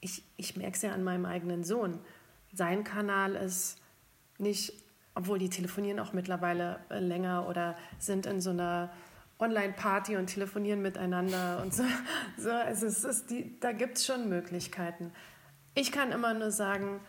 Ich, 0.00 0.24
ich 0.36 0.56
merke 0.56 0.74
es 0.74 0.82
ja 0.82 0.90
an 0.90 1.04
meinem 1.04 1.26
eigenen 1.26 1.62
Sohn. 1.62 2.00
Sein 2.52 2.82
Kanal 2.82 3.36
ist 3.36 3.78
nicht 4.38 4.72
obwohl 5.16 5.38
die 5.38 5.48
telefonieren 5.48 5.98
auch 5.98 6.12
mittlerweile 6.12 6.78
äh, 6.90 6.98
länger 6.98 7.48
oder 7.48 7.74
sind 7.98 8.26
in 8.26 8.40
so 8.40 8.50
einer 8.50 8.92
Online-Party 9.38 10.16
und 10.16 10.26
telefonieren 10.26 10.82
miteinander 10.82 11.60
und 11.62 11.74
so. 11.74 11.82
so 12.38 12.50
also 12.50 12.86
es 12.86 13.02
ist 13.02 13.30
die, 13.30 13.58
da 13.58 13.72
gibt 13.72 13.96
es 13.96 14.06
schon 14.06 14.28
Möglichkeiten. 14.28 15.12
Ich 15.74 15.90
kann 15.90 16.12
immer 16.12 16.34
nur 16.34 16.50
sagen, 16.50 17.00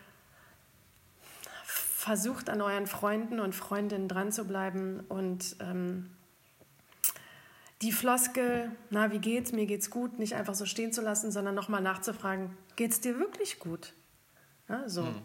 versucht 1.65 2.49
an 2.49 2.61
euren 2.61 2.87
Freunden 2.87 3.41
und 3.41 3.53
Freundinnen 3.53 4.07
dran 4.07 4.31
zu 4.31 4.45
bleiben 4.45 5.01
und 5.09 5.57
ähm, 5.59 6.09
die 7.81 7.91
Floskel, 7.91 8.71
na, 8.89 9.11
wie 9.11 9.19
geht's, 9.19 9.51
mir 9.51 9.65
geht's 9.65 9.89
gut, 9.89 10.17
nicht 10.17 10.33
einfach 10.35 10.55
so 10.55 10.65
stehen 10.65 10.93
zu 10.93 11.01
lassen, 11.01 11.29
sondern 11.31 11.55
nochmal 11.55 11.81
nachzufragen, 11.81 12.57
geht's 12.77 13.01
dir 13.01 13.19
wirklich 13.19 13.59
gut? 13.59 13.93
Ja, 14.69 14.87
so. 14.87 15.03
Mhm. 15.03 15.21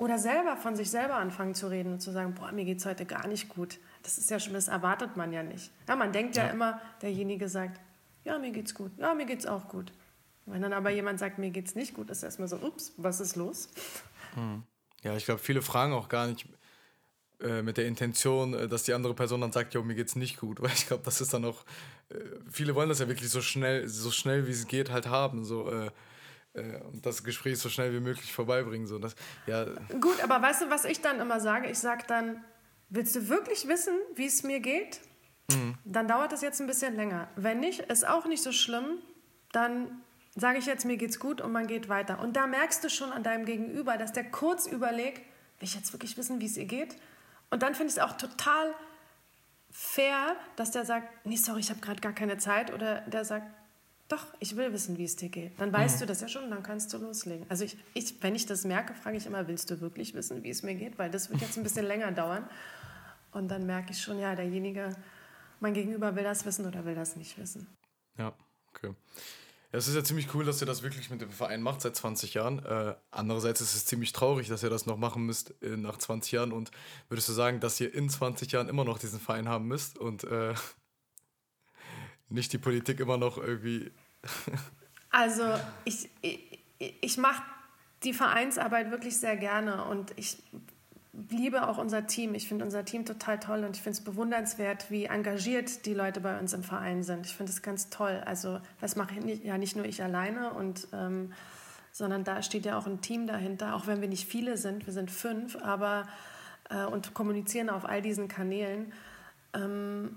Oder 0.00 0.18
selber 0.18 0.56
von 0.56 0.76
sich 0.76 0.90
selber 0.90 1.16
anfangen 1.16 1.54
zu 1.54 1.66
reden 1.66 1.92
und 1.92 2.00
zu 2.00 2.10
sagen, 2.10 2.34
boah, 2.34 2.50
mir 2.52 2.64
geht 2.64 2.78
es 2.78 2.86
heute 2.86 3.04
gar 3.04 3.26
nicht 3.26 3.50
gut. 3.50 3.78
Das 4.02 4.16
ist 4.16 4.30
ja 4.30 4.40
schon, 4.40 4.54
das 4.54 4.68
erwartet 4.68 5.18
man 5.18 5.30
ja 5.30 5.42
nicht. 5.42 5.70
Ja, 5.86 5.94
man 5.94 6.10
denkt 6.10 6.36
ja. 6.36 6.46
ja 6.46 6.50
immer, 6.50 6.80
derjenige 7.02 7.50
sagt, 7.50 7.78
ja, 8.24 8.38
mir 8.38 8.50
geht's 8.50 8.74
gut, 8.74 8.92
ja, 8.96 9.12
mir 9.12 9.26
geht's 9.26 9.44
auch 9.44 9.68
gut. 9.68 9.92
Wenn 10.46 10.62
dann 10.62 10.72
aber 10.72 10.88
jemand 10.88 11.18
sagt, 11.18 11.38
mir 11.38 11.50
geht's 11.50 11.74
nicht 11.74 11.92
gut, 11.92 12.08
ist 12.08 12.22
erstmal 12.22 12.48
so, 12.48 12.56
ups, 12.56 12.94
was 12.96 13.20
ist 13.20 13.36
los? 13.36 13.68
Hm. 14.36 14.62
Ja, 15.02 15.16
ich 15.16 15.26
glaube, 15.26 15.40
viele 15.40 15.60
fragen 15.60 15.92
auch 15.92 16.08
gar 16.08 16.28
nicht 16.28 16.46
äh, 17.42 17.60
mit 17.60 17.76
der 17.76 17.86
Intention, 17.86 18.54
äh, 18.54 18.68
dass 18.68 18.84
die 18.84 18.94
andere 18.94 19.12
Person 19.12 19.42
dann 19.42 19.52
sagt, 19.52 19.74
ja, 19.74 19.82
mir 19.82 19.94
geht's 19.94 20.16
nicht 20.16 20.40
gut. 20.40 20.60
Weil 20.62 20.72
ich 20.72 20.86
glaube, 20.86 21.02
das 21.04 21.20
ist 21.20 21.34
dann 21.34 21.44
auch, 21.44 21.66
äh, 22.08 22.14
viele 22.50 22.74
wollen 22.74 22.88
das 22.88 23.00
ja 23.00 23.08
wirklich 23.08 23.28
so 23.28 23.42
schnell, 23.42 23.86
so 23.86 24.10
schnell 24.10 24.46
wie 24.46 24.52
es 24.52 24.66
geht 24.66 24.90
halt 24.90 25.08
haben. 25.08 25.44
So, 25.44 25.70
äh, 25.70 25.90
und 26.54 27.06
das 27.06 27.22
Gespräch 27.22 27.58
so 27.58 27.68
schnell 27.68 27.92
wie 27.92 28.00
möglich 28.00 28.32
vorbeibringen. 28.32 28.86
So, 28.86 28.98
das, 28.98 29.14
ja. 29.46 29.66
Gut, 30.00 30.22
aber 30.22 30.42
weißt 30.42 30.62
du, 30.62 30.70
was 30.70 30.84
ich 30.84 31.00
dann 31.00 31.20
immer 31.20 31.40
sage? 31.40 31.70
Ich 31.70 31.78
sage 31.78 32.04
dann, 32.06 32.44
willst 32.88 33.14
du 33.14 33.28
wirklich 33.28 33.68
wissen, 33.68 33.94
wie 34.16 34.26
es 34.26 34.42
mir 34.42 34.60
geht? 34.60 35.00
Mhm. 35.50 35.76
Dann 35.84 36.08
dauert 36.08 36.32
das 36.32 36.42
jetzt 36.42 36.60
ein 36.60 36.66
bisschen 36.66 36.96
länger. 36.96 37.28
Wenn 37.36 37.60
nicht, 37.60 37.80
ist 37.80 38.06
auch 38.06 38.26
nicht 38.26 38.42
so 38.42 38.52
schlimm, 38.52 38.98
dann 39.52 40.02
sage 40.34 40.58
ich 40.58 40.66
jetzt, 40.66 40.84
mir 40.84 40.96
geht's 40.96 41.18
gut 41.18 41.40
und 41.40 41.52
man 41.52 41.66
geht 41.66 41.88
weiter. 41.88 42.20
Und 42.20 42.34
da 42.34 42.46
merkst 42.46 42.82
du 42.82 42.88
schon 42.88 43.12
an 43.12 43.22
deinem 43.22 43.44
Gegenüber, 43.44 43.96
dass 43.96 44.12
der 44.12 44.30
kurz 44.30 44.66
überlegt, 44.66 45.18
will 45.58 45.68
ich 45.68 45.74
jetzt 45.74 45.92
wirklich 45.92 46.16
wissen, 46.16 46.40
wie 46.40 46.46
es 46.46 46.56
ihr 46.56 46.66
geht? 46.66 46.96
Und 47.50 47.62
dann 47.62 47.74
finde 47.74 47.90
ich 47.90 47.96
es 47.96 48.02
auch 48.02 48.16
total 48.16 48.74
fair, 49.70 50.36
dass 50.56 50.70
der 50.70 50.84
sagt, 50.84 51.26
nee, 51.26 51.36
sorry, 51.36 51.60
ich 51.60 51.70
habe 51.70 51.80
gerade 51.80 52.00
gar 52.00 52.12
keine 52.12 52.38
Zeit. 52.38 52.72
Oder 52.72 53.02
der 53.02 53.24
sagt, 53.24 53.46
doch, 54.10 54.26
ich 54.40 54.56
will 54.56 54.72
wissen, 54.72 54.98
wie 54.98 55.04
es 55.04 55.16
dir 55.16 55.28
geht. 55.28 55.58
Dann 55.60 55.72
weißt 55.72 55.96
mhm. 55.96 56.00
du 56.00 56.06
das 56.06 56.20
ja 56.20 56.28
schon, 56.28 56.50
dann 56.50 56.62
kannst 56.62 56.92
du 56.92 56.98
loslegen. 56.98 57.46
Also 57.48 57.64
ich, 57.64 57.76
ich, 57.94 58.20
wenn 58.22 58.34
ich 58.34 58.44
das 58.44 58.64
merke, 58.64 58.92
frage 58.94 59.16
ich 59.16 59.26
immer, 59.26 59.46
willst 59.46 59.70
du 59.70 59.80
wirklich 59.80 60.14
wissen, 60.14 60.42
wie 60.42 60.50
es 60.50 60.62
mir 60.62 60.74
geht? 60.74 60.98
Weil 60.98 61.10
das 61.10 61.30
wird 61.30 61.40
jetzt 61.40 61.56
ein 61.56 61.62
bisschen 61.62 61.86
länger 61.86 62.10
dauern. 62.10 62.48
Und 63.32 63.48
dann 63.48 63.66
merke 63.66 63.92
ich 63.92 64.02
schon, 64.02 64.18
ja, 64.18 64.34
derjenige, 64.34 64.96
mein 65.60 65.74
Gegenüber 65.74 66.16
will 66.16 66.24
das 66.24 66.44
wissen 66.44 66.66
oder 66.66 66.84
will 66.84 66.96
das 66.96 67.14
nicht 67.14 67.38
wissen. 67.38 67.68
Ja, 68.18 68.34
okay. 68.74 68.94
Es 69.72 69.86
ist 69.86 69.94
ja 69.94 70.02
ziemlich 70.02 70.34
cool, 70.34 70.44
dass 70.44 70.60
ihr 70.60 70.66
das 70.66 70.82
wirklich 70.82 71.10
mit 71.10 71.20
dem 71.20 71.30
Verein 71.30 71.62
macht 71.62 71.80
seit 71.80 71.94
20 71.94 72.34
Jahren. 72.34 72.58
Äh, 72.64 72.96
andererseits 73.12 73.60
ist 73.60 73.76
es 73.76 73.86
ziemlich 73.86 74.12
traurig, 74.12 74.48
dass 74.48 74.64
ihr 74.64 74.70
das 74.70 74.86
noch 74.86 74.96
machen 74.96 75.24
müsst 75.24 75.54
äh, 75.62 75.76
nach 75.76 75.96
20 75.96 76.32
Jahren. 76.32 76.50
Und 76.50 76.72
würdest 77.08 77.28
du 77.28 77.32
sagen, 77.32 77.60
dass 77.60 77.78
ihr 77.80 77.94
in 77.94 78.08
20 78.08 78.50
Jahren 78.50 78.68
immer 78.68 78.84
noch 78.84 78.98
diesen 78.98 79.20
Verein 79.20 79.48
haben 79.48 79.68
müsst 79.68 79.96
und 79.96 80.24
äh, 80.24 80.54
nicht 82.30 82.52
die 82.52 82.58
Politik 82.58 83.00
immer 83.00 83.16
noch 83.16 83.38
irgendwie. 83.38 83.90
also 85.10 85.44
ich, 85.84 86.08
ich, 86.22 86.58
ich 87.00 87.18
mache 87.18 87.42
die 88.02 88.14
Vereinsarbeit 88.14 88.90
wirklich 88.90 89.18
sehr 89.18 89.36
gerne 89.36 89.84
und 89.84 90.12
ich 90.16 90.38
liebe 91.28 91.68
auch 91.68 91.78
unser 91.78 92.06
Team. 92.06 92.34
Ich 92.34 92.48
finde 92.48 92.64
unser 92.64 92.84
Team 92.84 93.04
total 93.04 93.38
toll 93.40 93.64
und 93.64 93.76
ich 93.76 93.82
finde 93.82 93.98
es 93.98 94.04
bewundernswert, 94.04 94.90
wie 94.90 95.04
engagiert 95.04 95.84
die 95.86 95.94
Leute 95.94 96.20
bei 96.20 96.38
uns 96.38 96.52
im 96.52 96.62
Verein 96.62 97.02
sind. 97.02 97.26
Ich 97.26 97.34
finde 97.34 97.52
es 97.52 97.62
ganz 97.62 97.90
toll. 97.90 98.22
Also 98.24 98.60
das 98.80 98.96
mache 98.96 99.14
ich 99.14 99.44
ja 99.44 99.58
nicht 99.58 99.76
nur 99.76 99.84
ich 99.84 100.02
alleine 100.02 100.52
und 100.54 100.88
ähm, 100.92 101.32
sondern 101.92 102.24
da 102.24 102.42
steht 102.42 102.64
ja 102.64 102.78
auch 102.78 102.86
ein 102.86 103.00
Team 103.00 103.26
dahinter, 103.26 103.74
auch 103.74 103.86
wenn 103.86 104.00
wir 104.00 104.08
nicht 104.08 104.28
viele 104.28 104.56
sind, 104.56 104.86
wir 104.86 104.92
sind 104.92 105.10
fünf, 105.10 105.56
aber 105.56 106.06
äh, 106.70 106.84
und 106.84 107.14
kommunizieren 107.14 107.68
auf 107.68 107.84
all 107.84 108.00
diesen 108.00 108.28
Kanälen. 108.28 108.92
Ähm, 109.52 110.16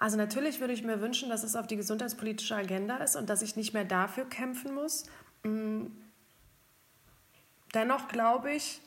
also 0.00 0.16
natürlich 0.16 0.60
würde 0.60 0.72
ich 0.72 0.84
mir 0.84 1.00
wünschen, 1.00 1.28
dass 1.28 1.42
es 1.42 1.56
auf 1.56 1.66
die 1.66 1.76
gesundheitspolitische 1.76 2.54
Agenda 2.54 2.98
ist 2.98 3.16
und 3.16 3.28
dass 3.28 3.42
ich 3.42 3.56
nicht 3.56 3.74
mehr 3.74 3.84
dafür 3.84 4.24
kämpfen 4.26 4.74
muss. 4.74 5.04
Mm. 5.42 5.86
Dennoch 7.74 8.06
glaube 8.08 8.52
ich, 8.52 8.80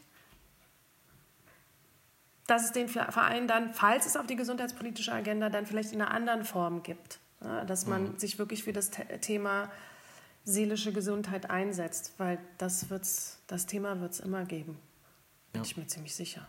dass 2.48 2.66
es 2.66 2.72
den 2.72 2.88
Verein 2.88 3.48
dann, 3.48 3.74
falls 3.74 4.06
es 4.06 4.18
auf 4.18 4.26
die 4.26 4.36
gesundheitspolitische 4.36 5.14
Agenda 5.14 5.50
dann 5.50 5.66
vielleicht 5.66 5.92
in 5.92 6.02
einer 6.02 6.12
anderen 6.12 6.44
Form 6.44 6.82
gibt, 6.82 7.20
dass 7.40 7.86
man 7.86 8.14
mhm. 8.14 8.20
sich 8.20 8.40
wirklich 8.40 8.64
für 8.64 8.74
das 8.74 8.90
Thema 9.22 9.72
seelische 10.44 10.92
Gesundheit 10.92 11.50
einsetzt, 11.50 12.14
weil 12.18 12.40
das, 12.58 12.90
wird's, 12.90 13.40
das 13.48 13.68
Thema 13.68 14.02
wird 14.02 14.14
es 14.14 14.20
immer 14.20 14.46
geben. 14.46 14.80
Bin 15.54 15.62
ja. 15.62 15.66
ich 15.68 15.78
mir 15.78 15.86
ziemlich 15.86 16.16
sicher. 16.16 16.48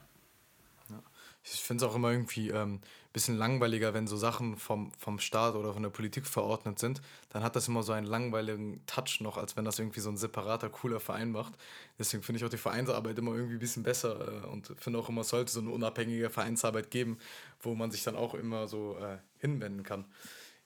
Ich 1.44 1.61
finde 1.61 1.85
es 1.85 1.90
auch 1.90 1.94
immer 1.94 2.11
irgendwie 2.11 2.48
ähm, 2.48 2.81
bisschen 3.12 3.37
langweiliger, 3.37 3.92
wenn 3.92 4.07
so 4.07 4.16
Sachen 4.16 4.57
vom, 4.57 4.90
vom 4.98 5.18
Staat 5.18 5.55
oder 5.55 5.75
von 5.75 5.83
der 5.83 5.90
Politik 5.90 6.27
verordnet 6.27 6.79
sind. 6.79 7.03
Dann 7.29 7.42
hat 7.42 7.57
das 7.57 7.68
immer 7.68 7.83
so 7.83 7.92
einen 7.92 8.07
langweiligen 8.07 8.85
Touch 8.87 9.20
noch, 9.20 9.37
als 9.37 9.57
wenn 9.57 9.64
das 9.64 9.79
irgendwie 9.79 10.01
so 10.01 10.11
ein 10.11 10.16
separater, 10.16 10.70
cooler 10.70 10.98
Verein 10.98 11.31
macht. 11.31 11.53
Deswegen 11.98 12.22
finde 12.22 12.38
ich 12.38 12.44
auch 12.44 12.51
die 12.51 12.57
Vereinsarbeit 12.57 13.18
immer 13.18 13.35
irgendwie 13.35 13.57
ein 13.57 13.61
bisschen 13.61 13.83
besser 13.83 14.44
äh, 14.44 14.46
und 14.46 14.72
finde 14.79 14.98
auch 14.98 15.09
immer, 15.09 15.20
es 15.22 15.29
sollte 15.29 15.53
so 15.53 15.61
eine 15.61 15.70
unabhängige 15.70 16.31
Vereinsarbeit 16.31 16.90
geben, 16.90 17.18
wo 17.61 17.75
man 17.75 17.90
sich 17.90 18.03
dann 18.03 18.16
auch 18.16 18.35
immer 18.35 18.66
so 18.66 18.96
äh, 18.98 19.18
hinwenden 19.38 19.83
kann. 19.83 20.07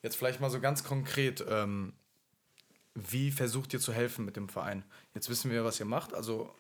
Jetzt 0.03 0.17
vielleicht 0.17 0.41
mal 0.41 0.51
so 0.51 0.61
ganz 0.61 0.85
konkret, 0.85 1.45
ähm, 1.49 1.95
wie 2.95 3.31
versucht 3.31 3.75
ihr 3.75 3.81
zu 3.81 3.93
helfen 3.93 4.25
mit 4.25 4.37
dem 4.37 4.49
Verein? 4.49 4.85
Jetzt 5.15 5.29
wissen 5.29 5.51
wir, 5.51 5.65
was 5.65 5.81
ihr 5.81 5.87
macht. 5.87 6.15
Also 6.15 6.55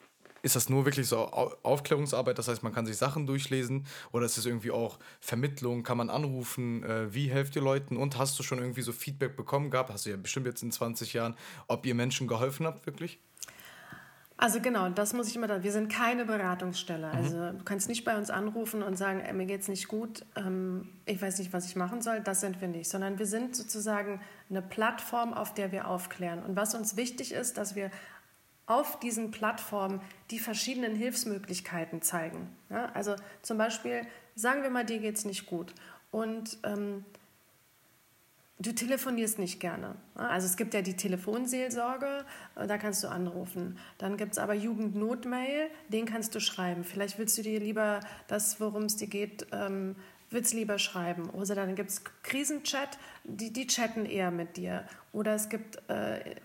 ist 0.46 0.54
das 0.54 0.68
nur 0.68 0.84
wirklich 0.84 1.08
so 1.08 1.18
Aufklärungsarbeit, 1.18 2.38
das 2.38 2.46
heißt, 2.46 2.62
man 2.62 2.72
kann 2.72 2.86
sich 2.86 2.96
Sachen 2.96 3.26
durchlesen 3.26 3.84
oder 4.12 4.26
ist 4.26 4.38
es 4.38 4.46
irgendwie 4.46 4.70
auch 4.70 4.98
Vermittlung, 5.20 5.82
kann 5.82 5.98
man 5.98 6.08
anrufen, 6.08 6.84
äh, 6.84 7.12
wie 7.12 7.28
helft 7.28 7.56
ihr 7.56 7.62
Leuten 7.62 7.96
und 7.96 8.16
hast 8.16 8.38
du 8.38 8.44
schon 8.44 8.58
irgendwie 8.58 8.82
so 8.82 8.92
Feedback 8.92 9.36
bekommen 9.36 9.70
gehabt, 9.70 9.90
hast 9.90 10.06
du 10.06 10.10
ja 10.10 10.16
bestimmt 10.16 10.46
jetzt 10.46 10.62
in 10.62 10.70
20 10.70 11.12
Jahren, 11.12 11.34
ob 11.66 11.84
ihr 11.84 11.96
Menschen 11.96 12.28
geholfen 12.28 12.64
habt 12.64 12.86
wirklich? 12.86 13.18
Also 14.38 14.60
genau, 14.60 14.90
das 14.90 15.14
muss 15.14 15.28
ich 15.28 15.36
immer 15.36 15.46
da. 15.46 15.62
Wir 15.62 15.72
sind 15.72 15.90
keine 15.90 16.26
Beratungsstelle. 16.26 17.08
Mhm. 17.08 17.14
Also 17.16 17.52
du 17.52 17.64
kannst 17.64 17.88
nicht 17.88 18.04
bei 18.04 18.18
uns 18.18 18.28
anrufen 18.28 18.82
und 18.82 18.96
sagen, 18.96 19.20
ey, 19.20 19.32
mir 19.32 19.46
geht's 19.46 19.66
nicht 19.66 19.88
gut, 19.88 20.26
ähm, 20.36 20.90
ich 21.06 21.20
weiß 21.20 21.38
nicht, 21.38 21.54
was 21.54 21.66
ich 21.66 21.74
machen 21.74 22.02
soll. 22.02 22.20
Das 22.20 22.42
sind 22.42 22.60
wir 22.60 22.68
nicht, 22.68 22.88
sondern 22.88 23.18
wir 23.18 23.26
sind 23.26 23.56
sozusagen 23.56 24.20
eine 24.50 24.60
Plattform, 24.60 25.32
auf 25.32 25.54
der 25.54 25.72
wir 25.72 25.88
aufklären. 25.88 26.42
Und 26.42 26.54
was 26.54 26.74
uns 26.74 26.96
wichtig 26.96 27.32
ist, 27.32 27.56
dass 27.56 27.74
wir 27.74 27.90
auf 28.66 28.98
diesen 28.98 29.30
Plattformen 29.30 30.00
die 30.30 30.38
verschiedenen 30.38 30.94
Hilfsmöglichkeiten 30.94 32.02
zeigen. 32.02 32.48
Ja, 32.68 32.86
also 32.94 33.14
zum 33.42 33.58
Beispiel, 33.58 34.02
sagen 34.34 34.62
wir 34.62 34.70
mal, 34.70 34.84
dir 34.84 34.98
geht's 34.98 35.24
nicht 35.24 35.46
gut 35.46 35.72
und 36.10 36.58
ähm, 36.64 37.04
du 38.58 38.72
telefonierst 38.72 39.38
nicht 39.38 39.60
gerne. 39.60 39.94
Also 40.14 40.46
es 40.46 40.56
gibt 40.56 40.74
ja 40.74 40.82
die 40.82 40.96
Telefonseelsorge, 40.96 42.24
äh, 42.56 42.66
da 42.66 42.78
kannst 42.78 43.04
du 43.04 43.08
anrufen. 43.08 43.78
Dann 43.98 44.16
gibt 44.16 44.32
es 44.32 44.38
aber 44.38 44.54
Jugendnotmail, 44.54 45.70
den 45.88 46.06
kannst 46.06 46.34
du 46.34 46.40
schreiben. 46.40 46.84
Vielleicht 46.84 47.18
willst 47.18 47.38
du 47.38 47.42
dir 47.42 47.60
lieber 47.60 48.00
das, 48.26 48.60
worum 48.60 48.84
es 48.84 48.96
dir 48.96 49.08
geht, 49.08 49.46
ähm, 49.52 49.94
willst 50.30 50.54
lieber 50.54 50.78
schreiben. 50.78 51.30
Oder 51.30 51.54
dann 51.54 51.74
gibt 51.76 51.90
es 51.90 52.02
Krisenchat, 52.22 52.98
die, 53.24 53.52
die 53.52 53.66
chatten 53.66 54.06
eher 54.06 54.30
mit 54.30 54.56
dir. 54.56 54.84
Oder 55.12 55.34
es 55.34 55.48
gibt 55.48 55.88
äh, 55.88 56.36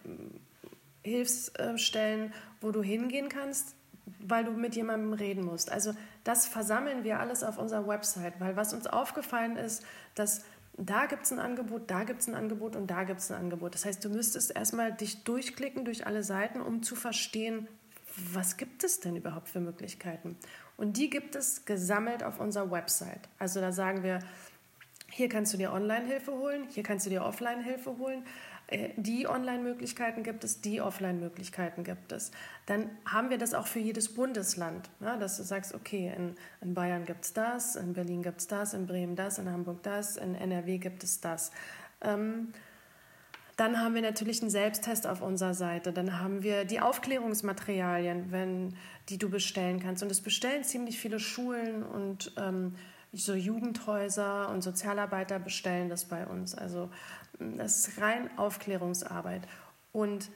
Hilfsstellen, 1.11 2.33
wo 2.61 2.71
du 2.71 2.81
hingehen 2.81 3.29
kannst, 3.29 3.75
weil 4.19 4.43
du 4.43 4.51
mit 4.51 4.75
jemandem 4.75 5.13
reden 5.13 5.45
musst. 5.45 5.71
Also 5.71 5.93
das 6.23 6.47
versammeln 6.47 7.03
wir 7.03 7.19
alles 7.19 7.43
auf 7.43 7.57
unserer 7.57 7.87
Website, 7.87 8.39
weil 8.39 8.55
was 8.55 8.73
uns 8.73 8.87
aufgefallen 8.87 9.57
ist, 9.57 9.83
dass 10.15 10.43
da 10.77 11.05
gibt 11.05 11.23
es 11.23 11.31
ein 11.31 11.39
Angebot, 11.39 11.91
da 11.91 12.03
gibt 12.03 12.21
es 12.21 12.27
ein 12.27 12.35
Angebot 12.35 12.75
und 12.75 12.87
da 12.87 13.03
gibt 13.03 13.19
es 13.19 13.31
ein 13.31 13.39
Angebot. 13.39 13.73
Das 13.75 13.85
heißt, 13.85 14.03
du 14.03 14.09
müsstest 14.09 14.55
erstmal 14.55 14.91
dich 14.93 15.23
durchklicken 15.23 15.85
durch 15.85 16.07
alle 16.07 16.23
Seiten, 16.23 16.61
um 16.61 16.81
zu 16.81 16.95
verstehen, 16.95 17.67
was 18.33 18.57
gibt 18.57 18.83
es 18.83 18.99
denn 18.99 19.15
überhaupt 19.15 19.49
für 19.49 19.59
Möglichkeiten. 19.59 20.37
Und 20.77 20.97
die 20.97 21.09
gibt 21.09 21.35
es 21.35 21.65
gesammelt 21.65 22.23
auf 22.23 22.39
unserer 22.39 22.71
Website. 22.71 23.29
Also 23.37 23.61
da 23.61 23.71
sagen 23.71 24.03
wir, 24.03 24.19
hier 25.09 25.29
kannst 25.29 25.53
du 25.53 25.57
dir 25.57 25.73
Online-Hilfe 25.73 26.31
holen, 26.31 26.67
hier 26.69 26.83
kannst 26.83 27.05
du 27.05 27.09
dir 27.09 27.23
Offline-Hilfe 27.23 27.97
holen. 27.97 28.23
Äh, 28.71 28.89
die 28.95 29.27
Online-Möglichkeiten 29.27 30.23
gibt 30.23 30.43
es, 30.43 30.61
die 30.61 30.81
Offline-Möglichkeiten 30.81 31.83
gibt 31.83 32.11
es. 32.11 32.31
Dann 32.65 32.89
haben 33.05 33.29
wir 33.29 33.37
das 33.37 33.53
auch 33.53 33.67
für 33.67 33.79
jedes 33.79 34.13
Bundesland, 34.15 34.89
ja, 34.99 35.17
dass 35.17 35.37
du 35.37 35.43
sagst, 35.43 35.75
okay, 35.75 36.11
in, 36.15 36.35
in 36.61 36.73
Bayern 36.73 37.05
gibt 37.05 37.25
es 37.25 37.33
das, 37.33 37.75
in 37.75 37.93
Berlin 37.93 38.23
gibt 38.23 38.39
es 38.39 38.47
das, 38.47 38.73
in 38.73 38.87
Bremen 38.87 39.15
das, 39.15 39.37
in 39.37 39.49
Hamburg 39.49 39.83
das, 39.83 40.17
in 40.17 40.33
NRW 40.33 40.79
gibt 40.79 41.03
es 41.03 41.21
das. 41.21 41.51
Ähm, 42.01 42.53
dann 43.57 43.79
haben 43.79 43.93
wir 43.93 44.01
natürlich 44.01 44.41
einen 44.41 44.49
Selbsttest 44.49 45.05
auf 45.05 45.21
unserer 45.21 45.53
Seite. 45.53 45.93
Dann 45.93 46.19
haben 46.19 46.41
wir 46.41 46.65
die 46.65 46.79
Aufklärungsmaterialien, 46.79 48.31
wenn, 48.31 48.75
die 49.09 49.19
du 49.19 49.29
bestellen 49.29 49.79
kannst. 49.79 50.01
Und 50.01 50.11
es 50.11 50.21
bestellen 50.21 50.63
ziemlich 50.63 50.97
viele 50.97 51.19
Schulen 51.19 51.83
und 51.83 52.33
ähm, 52.37 52.75
so 53.13 53.33
Jugendhäuser 53.33 54.49
und 54.49 54.61
Sozialarbeiter 54.61 55.39
bestellen 55.39 55.89
das 55.89 56.05
bei 56.05 56.25
uns. 56.25 56.55
Also 56.55 56.89
das 57.39 57.87
ist 57.87 58.01
rein 58.01 58.29
Aufklärungsarbeit. 58.37 59.47
Und 59.91 60.29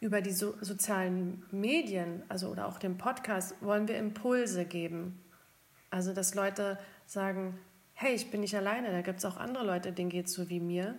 über 0.00 0.20
die 0.20 0.32
so 0.32 0.54
sozialen 0.60 1.44
Medien, 1.50 2.22
also 2.28 2.48
oder 2.48 2.66
auch 2.66 2.78
den 2.78 2.98
Podcast, 2.98 3.54
wollen 3.60 3.88
wir 3.88 3.96
Impulse 3.98 4.64
geben. 4.64 5.20
Also, 5.90 6.12
dass 6.12 6.34
Leute 6.34 6.78
sagen, 7.06 7.58
hey, 7.94 8.14
ich 8.14 8.30
bin 8.30 8.40
nicht 8.40 8.54
alleine, 8.54 8.92
da 8.92 9.00
gibt 9.00 9.18
es 9.18 9.24
auch 9.24 9.38
andere 9.38 9.64
Leute, 9.64 9.92
denen 9.92 10.10
geht 10.10 10.26
es 10.26 10.34
so 10.34 10.48
wie 10.48 10.60
mir, 10.60 10.96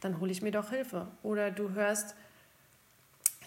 dann 0.00 0.20
hole 0.20 0.30
ich 0.30 0.40
mir 0.40 0.52
doch 0.52 0.70
Hilfe. 0.70 1.08
Oder 1.22 1.50
du 1.50 1.72
hörst, 1.72 2.14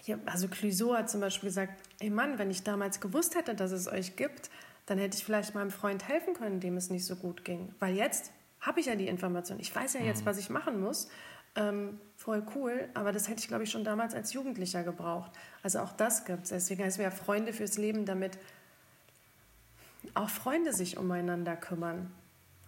hier, 0.01 0.19
also 0.25 0.47
Clouseau 0.47 0.93
hat 0.93 1.09
zum 1.09 1.21
Beispiel 1.21 1.49
gesagt, 1.49 1.81
ey 1.99 2.09
Mann, 2.09 2.37
wenn 2.37 2.51
ich 2.51 2.63
damals 2.63 2.99
gewusst 2.99 3.35
hätte, 3.35 3.55
dass 3.55 3.71
es 3.71 3.87
euch 3.87 4.15
gibt, 4.15 4.51
dann 4.85 4.97
hätte 4.97 5.17
ich 5.17 5.23
vielleicht 5.23 5.55
meinem 5.55 5.71
Freund 5.71 6.07
helfen 6.07 6.33
können, 6.33 6.59
dem 6.59 6.77
es 6.77 6.89
nicht 6.89 7.05
so 7.05 7.15
gut 7.15 7.45
ging. 7.45 7.73
Weil 7.79 7.95
jetzt 7.95 8.31
habe 8.59 8.79
ich 8.79 8.85
ja 8.87 8.95
die 8.95 9.07
Information. 9.07 9.59
Ich 9.59 9.73
weiß 9.73 9.93
ja 9.93 10.01
jetzt, 10.01 10.21
mhm. 10.21 10.25
was 10.25 10.37
ich 10.37 10.49
machen 10.49 10.81
muss. 10.81 11.09
Ähm, 11.55 11.99
voll 12.15 12.43
cool, 12.55 12.89
aber 12.95 13.11
das 13.11 13.27
hätte 13.29 13.39
ich, 13.41 13.47
glaube 13.47 13.63
ich, 13.63 13.71
schon 13.71 13.83
damals 13.83 14.15
als 14.15 14.33
Jugendlicher 14.33 14.83
gebraucht. 14.83 15.31
Also 15.61 15.79
auch 15.79 15.93
das 15.93 16.25
gibt 16.25 16.43
es. 16.43 16.49
Deswegen 16.49 16.83
heißt 16.83 16.97
es 16.97 17.03
ja 17.03 17.11
Freunde 17.11 17.53
fürs 17.53 17.77
Leben, 17.77 18.05
damit 18.05 18.39
auch 20.15 20.29
Freunde 20.29 20.73
sich 20.73 20.97
umeinander 20.97 21.55
kümmern. 21.55 22.11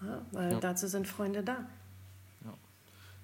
Ja, 0.01 0.25
weil 0.31 0.51
ja. 0.51 0.59
dazu 0.59 0.87
sind 0.87 1.07
Freunde 1.07 1.43
da. 1.43 1.67
Ja. 2.43 2.53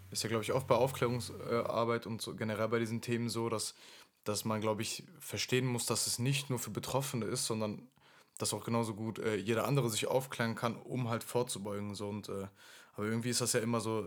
Ist 0.09 0.23
ja, 0.23 0.29
glaube 0.29 0.43
ich, 0.43 0.51
oft 0.51 0.67
bei 0.67 0.75
Aufklärungsarbeit 0.75 2.07
und 2.07 2.21
so 2.21 2.35
generell 2.35 2.69
bei 2.69 2.79
diesen 2.79 3.01
Themen 3.01 3.29
so, 3.29 3.47
dass, 3.49 3.75
dass 4.23 4.45
man, 4.45 4.61
glaube 4.61 4.81
ich, 4.81 5.03
verstehen 5.19 5.67
muss, 5.67 5.85
dass 5.85 6.07
es 6.07 6.17
nicht 6.17 6.49
nur 6.49 6.57
für 6.57 6.71
Betroffene 6.71 7.25
ist, 7.25 7.45
sondern 7.45 7.87
dass 8.37 8.53
auch 8.53 8.63
genauso 8.63 8.95
gut 8.95 9.19
äh, 9.19 9.35
jeder 9.35 9.65
andere 9.65 9.89
sich 9.89 10.07
aufklären 10.07 10.55
kann, 10.55 10.75
um 10.75 11.09
halt 11.09 11.23
vorzubeugen. 11.23 11.95
So. 11.95 12.07
Und, 12.09 12.29
äh, 12.29 12.47
aber 12.95 13.05
irgendwie 13.05 13.29
ist 13.29 13.41
das 13.41 13.53
ja 13.53 13.59
immer 13.59 13.79
so, 13.79 14.03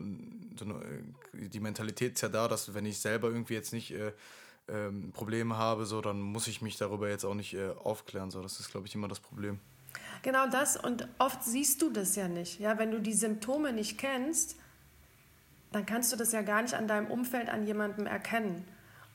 so 0.56 0.64
eine, 0.64 0.74
äh, 0.74 1.48
die 1.48 1.60
Mentalität 1.60 2.14
ist 2.14 2.20
ja 2.20 2.28
da, 2.28 2.48
dass 2.48 2.74
wenn 2.74 2.86
ich 2.86 2.98
selber 2.98 3.28
irgendwie 3.28 3.54
jetzt 3.54 3.72
nicht 3.72 3.92
äh, 3.92 4.12
ähm, 4.68 5.12
Probleme 5.12 5.56
habe, 5.56 5.86
so, 5.86 6.00
dann 6.00 6.20
muss 6.20 6.46
ich 6.46 6.62
mich 6.62 6.76
darüber 6.76 7.08
jetzt 7.08 7.24
auch 7.24 7.34
nicht 7.34 7.54
äh, 7.54 7.70
aufklären. 7.70 8.30
So. 8.30 8.42
Das 8.42 8.60
ist, 8.60 8.70
glaube 8.70 8.86
ich, 8.86 8.94
immer 8.94 9.08
das 9.08 9.20
Problem. 9.20 9.60
Genau 10.22 10.48
das 10.48 10.76
und 10.76 11.06
oft 11.18 11.44
siehst 11.44 11.82
du 11.82 11.90
das 11.90 12.16
ja 12.16 12.28
nicht. 12.28 12.58
Ja? 12.58 12.78
Wenn 12.78 12.90
du 12.90 13.00
die 13.00 13.12
Symptome 13.12 13.72
nicht 13.72 13.98
kennst, 13.98 14.56
dann 15.70 15.86
kannst 15.86 16.12
du 16.12 16.16
das 16.16 16.32
ja 16.32 16.42
gar 16.42 16.62
nicht 16.62 16.74
an 16.74 16.88
deinem 16.88 17.10
Umfeld 17.10 17.48
an 17.48 17.66
jemandem 17.66 18.06
erkennen. 18.06 18.64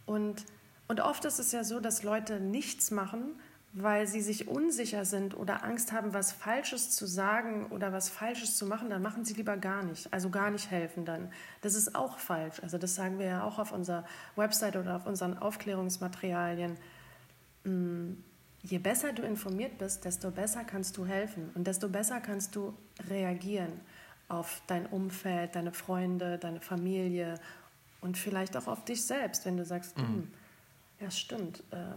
Und, 0.05 0.45
und 0.87 0.99
oft 0.99 1.25
ist 1.25 1.39
es 1.39 1.51
ja 1.51 1.63
so, 1.63 1.79
dass 1.79 2.03
Leute 2.03 2.39
nichts 2.39 2.91
machen, 2.91 3.39
weil 3.71 4.08
sie 4.08 4.21
sich 4.21 4.47
unsicher 4.47 5.05
sind 5.05 5.38
oder 5.38 5.63
Angst 5.63 5.91
haben, 5.91 6.13
was 6.13 6.32
Falsches 6.32 6.89
zu 6.89 7.05
sagen 7.05 7.67
oder 7.67 7.93
was 7.93 8.10
Falsches 8.10 8.58
zu 8.58 8.65
machen, 8.65 8.89
dann 8.89 9.01
machen 9.01 9.25
sie 9.25 9.36
lieber 9.36 9.58
gar 9.58 9.84
nicht. 9.84 10.12
Also 10.12 10.29
gar 10.29 10.49
nicht 10.49 10.71
helfen 10.71 11.05
dann. 11.05 11.32
Das 11.62 11.75
ist 11.75 11.95
auch 11.95 12.17
falsch. 12.17 12.62
Also 12.63 12.77
das 12.79 12.95
sagen 12.95 13.19
wir 13.19 13.27
ja 13.27 13.43
auch 13.43 13.60
auf 13.60 13.71
unserer 13.71 14.05
Website 14.36 14.75
oder 14.75 14.95
auf 14.95 15.05
unseren 15.05 15.38
Aufklärungsmaterialien. 15.38 16.77
Mm, 17.63 18.13
je 18.63 18.79
besser 18.79 19.13
du 19.13 19.21
informiert 19.21 19.77
bist, 19.77 20.03
desto 20.03 20.32
besser 20.32 20.63
kannst 20.63 20.97
du 20.97 21.05
helfen 21.05 21.51
und 21.53 21.67
desto 21.67 21.89
besser 21.89 22.21
kannst 22.21 22.55
du 22.55 22.73
reagieren 23.08 23.79
auf 24.29 24.62
dein 24.67 24.88
Umfeld, 24.88 25.55
deine 25.55 25.73
Freunde, 25.73 26.39
deine 26.39 26.60
Familie 26.60 27.36
und 28.01 28.17
vielleicht 28.17 28.58
auch 28.58 28.67
auf 28.67 28.84
dich 28.84 29.03
selbst, 29.03 29.45
wenn 29.45 29.58
du 29.58 29.65
sagst, 29.65 29.97
mhm. 29.97 30.03
Hm, 30.03 30.32
ja 31.01 31.12
stimmt. 31.12 31.63
Äh, 31.71 31.93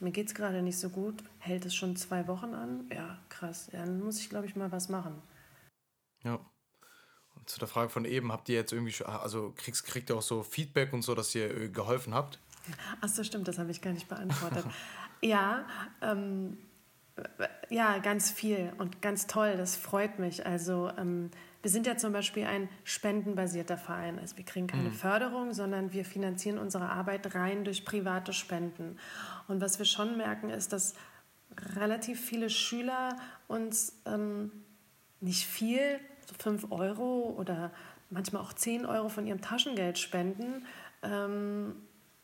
mir 0.00 0.10
geht 0.10 0.28
es 0.28 0.34
gerade 0.34 0.62
nicht 0.62 0.78
so 0.78 0.88
gut, 0.88 1.22
hält 1.38 1.66
es 1.66 1.74
schon 1.74 1.96
zwei 1.96 2.26
Wochen 2.26 2.54
an? 2.54 2.90
Ja, 2.92 3.18
krass. 3.28 3.68
Ja, 3.72 3.80
dann 3.80 4.00
muss 4.00 4.18
ich, 4.18 4.30
glaube 4.30 4.46
ich, 4.46 4.56
mal 4.56 4.72
was 4.72 4.88
machen. 4.88 5.22
Ja. 6.24 6.40
Und 7.36 7.48
zu 7.48 7.58
der 7.58 7.68
Frage 7.68 7.90
von 7.90 8.04
eben, 8.04 8.32
habt 8.32 8.48
ihr 8.48 8.56
jetzt 8.56 8.72
irgendwie, 8.72 9.04
also 9.04 9.52
kriegst, 9.56 9.84
kriegt 9.84 10.10
ihr 10.10 10.16
auch 10.16 10.22
so 10.22 10.42
Feedback 10.42 10.92
und 10.92 11.02
so, 11.02 11.14
dass 11.14 11.34
ihr 11.34 11.54
äh, 11.54 11.68
geholfen 11.68 12.14
habt? 12.14 12.38
Ach 13.00 13.08
so, 13.08 13.24
stimmt, 13.24 13.48
das 13.48 13.58
habe 13.58 13.70
ich 13.70 13.82
gar 13.82 13.92
nicht 13.92 14.08
beantwortet. 14.08 14.64
ja, 15.20 15.66
ähm, 16.02 16.58
ja, 17.68 17.98
ganz 17.98 18.30
viel 18.30 18.72
und 18.78 19.02
ganz 19.02 19.26
toll, 19.26 19.56
das 19.56 19.76
freut 19.76 20.18
mich. 20.18 20.46
Also 20.46 20.90
ähm, 20.96 21.30
wir 21.62 21.70
sind 21.70 21.86
ja 21.86 21.96
zum 21.96 22.12
Beispiel 22.12 22.44
ein 22.44 22.68
spendenbasierter 22.84 23.76
Verein. 23.76 24.18
Also 24.18 24.36
wir 24.36 24.44
kriegen 24.44 24.66
keine 24.66 24.90
mhm. 24.90 24.94
Förderung, 24.94 25.52
sondern 25.52 25.92
wir 25.92 26.04
finanzieren 26.04 26.58
unsere 26.58 26.88
Arbeit 26.88 27.34
rein 27.34 27.64
durch 27.64 27.84
private 27.84 28.32
Spenden. 28.32 28.98
Und 29.48 29.60
was 29.60 29.78
wir 29.78 29.86
schon 29.86 30.16
merken, 30.16 30.48
ist, 30.48 30.72
dass 30.72 30.94
relativ 31.76 32.20
viele 32.20 32.48
Schüler 32.48 33.16
uns 33.48 34.00
ähm, 34.06 34.52
nicht 35.20 35.46
viel, 35.46 36.00
so 36.26 36.34
5 36.38 36.70
Euro 36.70 37.34
oder 37.36 37.70
manchmal 38.08 38.42
auch 38.42 38.52
10 38.52 38.86
Euro 38.86 39.08
von 39.08 39.26
ihrem 39.26 39.42
Taschengeld 39.42 39.98
spenden. 39.98 40.64
Ähm, 41.02 41.74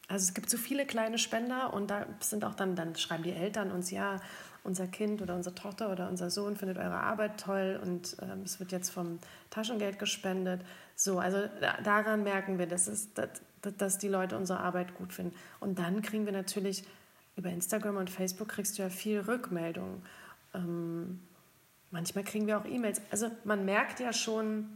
also 0.08 0.24
es 0.24 0.34
gibt 0.34 0.48
so 0.48 0.56
viele 0.56 0.86
kleine 0.86 1.18
Spender 1.18 1.74
und 1.74 1.90
da 1.90 2.06
sind 2.20 2.44
auch 2.44 2.54
dann, 2.54 2.76
dann 2.76 2.94
schreiben 2.94 3.24
die 3.24 3.32
Eltern 3.32 3.72
uns, 3.72 3.90
ja, 3.90 4.20
unser 4.66 4.86
Kind 4.86 5.22
oder 5.22 5.34
unsere 5.34 5.54
Tochter 5.54 5.90
oder 5.90 6.08
unser 6.08 6.28
Sohn 6.28 6.56
findet 6.56 6.76
eure 6.78 6.98
Arbeit 7.00 7.40
toll 7.40 7.80
und 7.82 8.16
ähm, 8.20 8.42
es 8.44 8.58
wird 8.60 8.72
jetzt 8.72 8.90
vom 8.90 9.18
Taschengeld 9.50 9.98
gespendet. 9.98 10.60
So, 10.96 11.18
also 11.18 11.48
da, 11.60 11.80
daran 11.82 12.24
merken 12.24 12.58
wir, 12.58 12.66
dass, 12.66 12.88
es, 12.88 13.12
dass, 13.14 13.30
dass 13.78 13.98
die 13.98 14.08
Leute 14.08 14.36
unsere 14.36 14.60
Arbeit 14.60 14.94
gut 14.96 15.12
finden. 15.12 15.34
Und 15.60 15.78
dann 15.78 16.02
kriegen 16.02 16.26
wir 16.26 16.32
natürlich 16.32 16.84
über 17.36 17.50
Instagram 17.50 17.96
und 17.96 18.10
Facebook 18.10 18.48
kriegst 18.48 18.78
du 18.78 18.82
ja 18.82 18.88
viel 18.88 19.20
Rückmeldung. 19.20 20.02
Ähm, 20.54 21.20
manchmal 21.90 22.24
kriegen 22.24 22.46
wir 22.46 22.58
auch 22.58 22.64
E-Mails. 22.64 23.00
Also 23.10 23.30
man 23.44 23.64
merkt 23.64 24.00
ja 24.00 24.12
schon, 24.12 24.66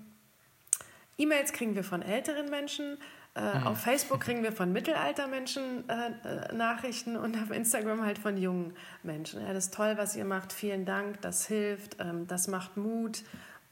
E-Mails 1.18 1.52
kriegen 1.52 1.74
wir 1.74 1.84
von 1.84 2.02
älteren 2.02 2.48
Menschen, 2.50 2.98
Äh, 3.34 3.58
mhm. 3.58 3.66
Auf 3.68 3.80
Facebook 3.80 4.20
kriegen 4.20 4.42
wir 4.42 4.52
von 4.52 4.72
Mittelaltermenschen 4.72 5.88
äh, 5.88 6.10
äh, 6.24 6.54
Nachrichten 6.54 7.16
und 7.16 7.36
auf 7.36 7.50
Instagram 7.50 8.04
halt 8.04 8.18
von 8.18 8.36
jungen 8.36 8.74
Menschen. 9.02 9.40
Ja, 9.40 9.52
das 9.52 9.66
ist 9.66 9.74
toll, 9.74 9.94
was 9.96 10.16
ihr 10.16 10.24
macht. 10.24 10.52
Vielen 10.52 10.84
Dank. 10.84 11.20
Das 11.22 11.46
hilft. 11.46 11.96
Ähm, 12.00 12.26
das 12.26 12.48
macht 12.48 12.76
Mut. 12.76 13.22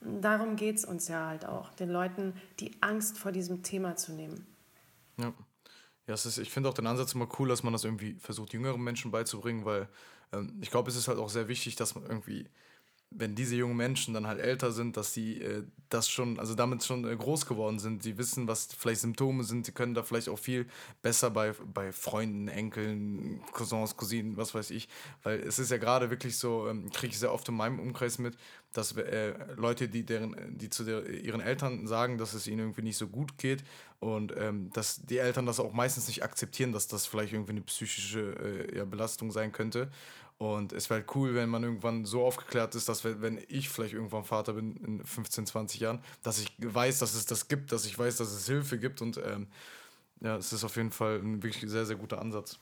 Darum 0.01 0.55
geht 0.55 0.77
es 0.77 0.85
uns 0.85 1.09
ja 1.09 1.27
halt 1.27 1.44
auch, 1.44 1.73
den 1.75 1.90
Leuten 1.90 2.35
die 2.61 2.71
Angst 2.81 3.18
vor 3.18 3.33
diesem 3.33 3.64
Thema 3.64 3.97
zu 3.97 4.12
nehmen. 4.12 4.47
Ja. 5.16 5.33
Ja, 6.07 6.14
es 6.14 6.25
ist, 6.25 6.38
ich 6.38 6.51
finde 6.51 6.71
auch 6.71 6.75
den 6.75 6.87
Ansatz 6.87 7.14
immer 7.14 7.29
cool, 7.38 7.49
dass 7.49 7.62
man 7.62 7.75
das 7.75 7.85
irgendwie 7.85 8.14
versucht, 8.14 8.55
jüngeren 8.55 8.81
Menschen 8.81 9.11
beizubringen, 9.11 9.66
weil 9.66 9.88
ähm, 10.33 10.57
ich 10.62 10.71
glaube, 10.71 10.88
es 10.88 10.97
ist 10.97 11.07
halt 11.07 11.18
auch 11.18 11.29
sehr 11.29 11.49
wichtig, 11.49 11.77
dass 11.77 11.94
man 11.94 12.07
irgendwie 12.07 12.49
wenn 13.11 13.35
diese 13.35 13.57
jungen 13.57 13.77
Menschen 13.77 14.12
dann 14.14 14.27
halt 14.27 14.40
älter 14.40 14.71
sind, 14.71 14.97
dass 14.97 15.14
sie 15.14 15.40
äh, 15.40 15.64
das 15.88 16.11
schon, 16.11 16.38
also 16.38 16.55
damit 16.55 16.85
schon 16.85 17.07
äh, 17.07 17.16
groß 17.16 17.47
geworden 17.47 17.79
sind. 17.79 18.03
Sie 18.03 18.18
wissen, 18.18 18.47
was 18.47 18.68
vielleicht 18.77 19.01
Symptome 19.01 19.44
sind. 19.44 19.64
Sie 19.64 19.73
können 19.73 19.94
da 19.94 20.03
vielleicht 20.03 20.29
auch 20.29 20.38
viel 20.38 20.66
besser 21.01 21.31
bei, 21.31 21.55
bei 21.73 21.92
Freunden, 21.92 22.49
Enkeln, 22.49 23.40
Cousins, 23.53 23.97
Cousinen, 23.97 24.37
was 24.37 24.55
weiß 24.55 24.71
ich. 24.71 24.88
Weil 25.23 25.40
es 25.40 25.59
ist 25.59 25.71
ja 25.71 25.79
gerade 25.79 26.11
wirklich 26.11 26.37
so, 26.37 26.68
ähm, 26.68 26.90
kriege 26.90 27.12
ich 27.12 27.18
sehr 27.18 27.33
oft 27.33 27.49
in 27.49 27.55
meinem 27.55 27.81
Umkreis 27.81 28.18
mit, 28.18 28.37
dass 28.79 28.97
äh, 28.97 29.35
Leute, 29.57 29.88
die, 29.88 30.05
deren, 30.05 30.57
die 30.57 30.71
zu 30.71 30.85
der, 30.85 31.05
ihren 31.09 31.41
Eltern 31.41 31.87
sagen, 31.87 32.17
dass 32.17 32.33
es 32.33 32.47
ihnen 32.47 32.61
irgendwie 32.61 32.83
nicht 32.83 32.97
so 32.97 33.09
gut 33.09 33.37
geht 33.37 33.64
und 33.99 34.33
ähm, 34.37 34.71
dass 34.73 35.03
die 35.05 35.19
Eltern 35.19 35.47
das 35.47 35.59
auch 35.59 35.73
meistens 35.73 36.07
nicht 36.07 36.23
akzeptieren, 36.23 36.73
dass 36.73 36.87
das 36.87 37.05
vielleicht 37.05 37.33
irgendwie 37.33 37.53
eine 37.53 37.62
psychische 37.62 38.21
äh, 38.71 38.79
ja, 38.79 38.85
Belastung 38.85 39.33
sein 39.33 39.51
könnte. 39.51 39.91
Und 40.38 40.73
es 40.73 40.88
wäre 40.88 41.01
halt 41.01 41.17
cool, 41.17 41.35
wenn 41.35 41.49
man 41.49 41.64
irgendwann 41.64 42.05
so 42.05 42.25
aufgeklärt 42.25 42.77
ist, 42.77 42.88
dass 42.88 43.05
wenn 43.05 43.45
ich 43.49 43.69
vielleicht 43.69 43.95
irgendwann 43.95 44.23
Vater 44.23 44.53
bin 44.53 44.77
in 44.77 45.05
15, 45.05 45.47
20 45.47 45.81
Jahren, 45.81 45.99
dass 46.23 46.38
ich 46.38 46.53
weiß, 46.59 47.01
dass 47.01 47.14
es 47.14 47.27
das 47.27 47.49
gibt, 47.49 47.73
dass 47.73 47.85
ich 47.85 47.99
weiß, 47.99 48.19
dass 48.19 48.31
es 48.31 48.47
Hilfe 48.47 48.79
gibt. 48.79 49.03
Und 49.03 49.17
ähm, 49.17 49.49
ja, 50.21 50.37
es 50.37 50.53
ist 50.53 50.62
auf 50.62 50.77
jeden 50.77 50.93
Fall 50.93 51.19
ein 51.19 51.43
wirklich 51.43 51.69
sehr, 51.69 51.85
sehr 51.85 51.97
guter 51.97 52.21
Ansatz. 52.21 52.61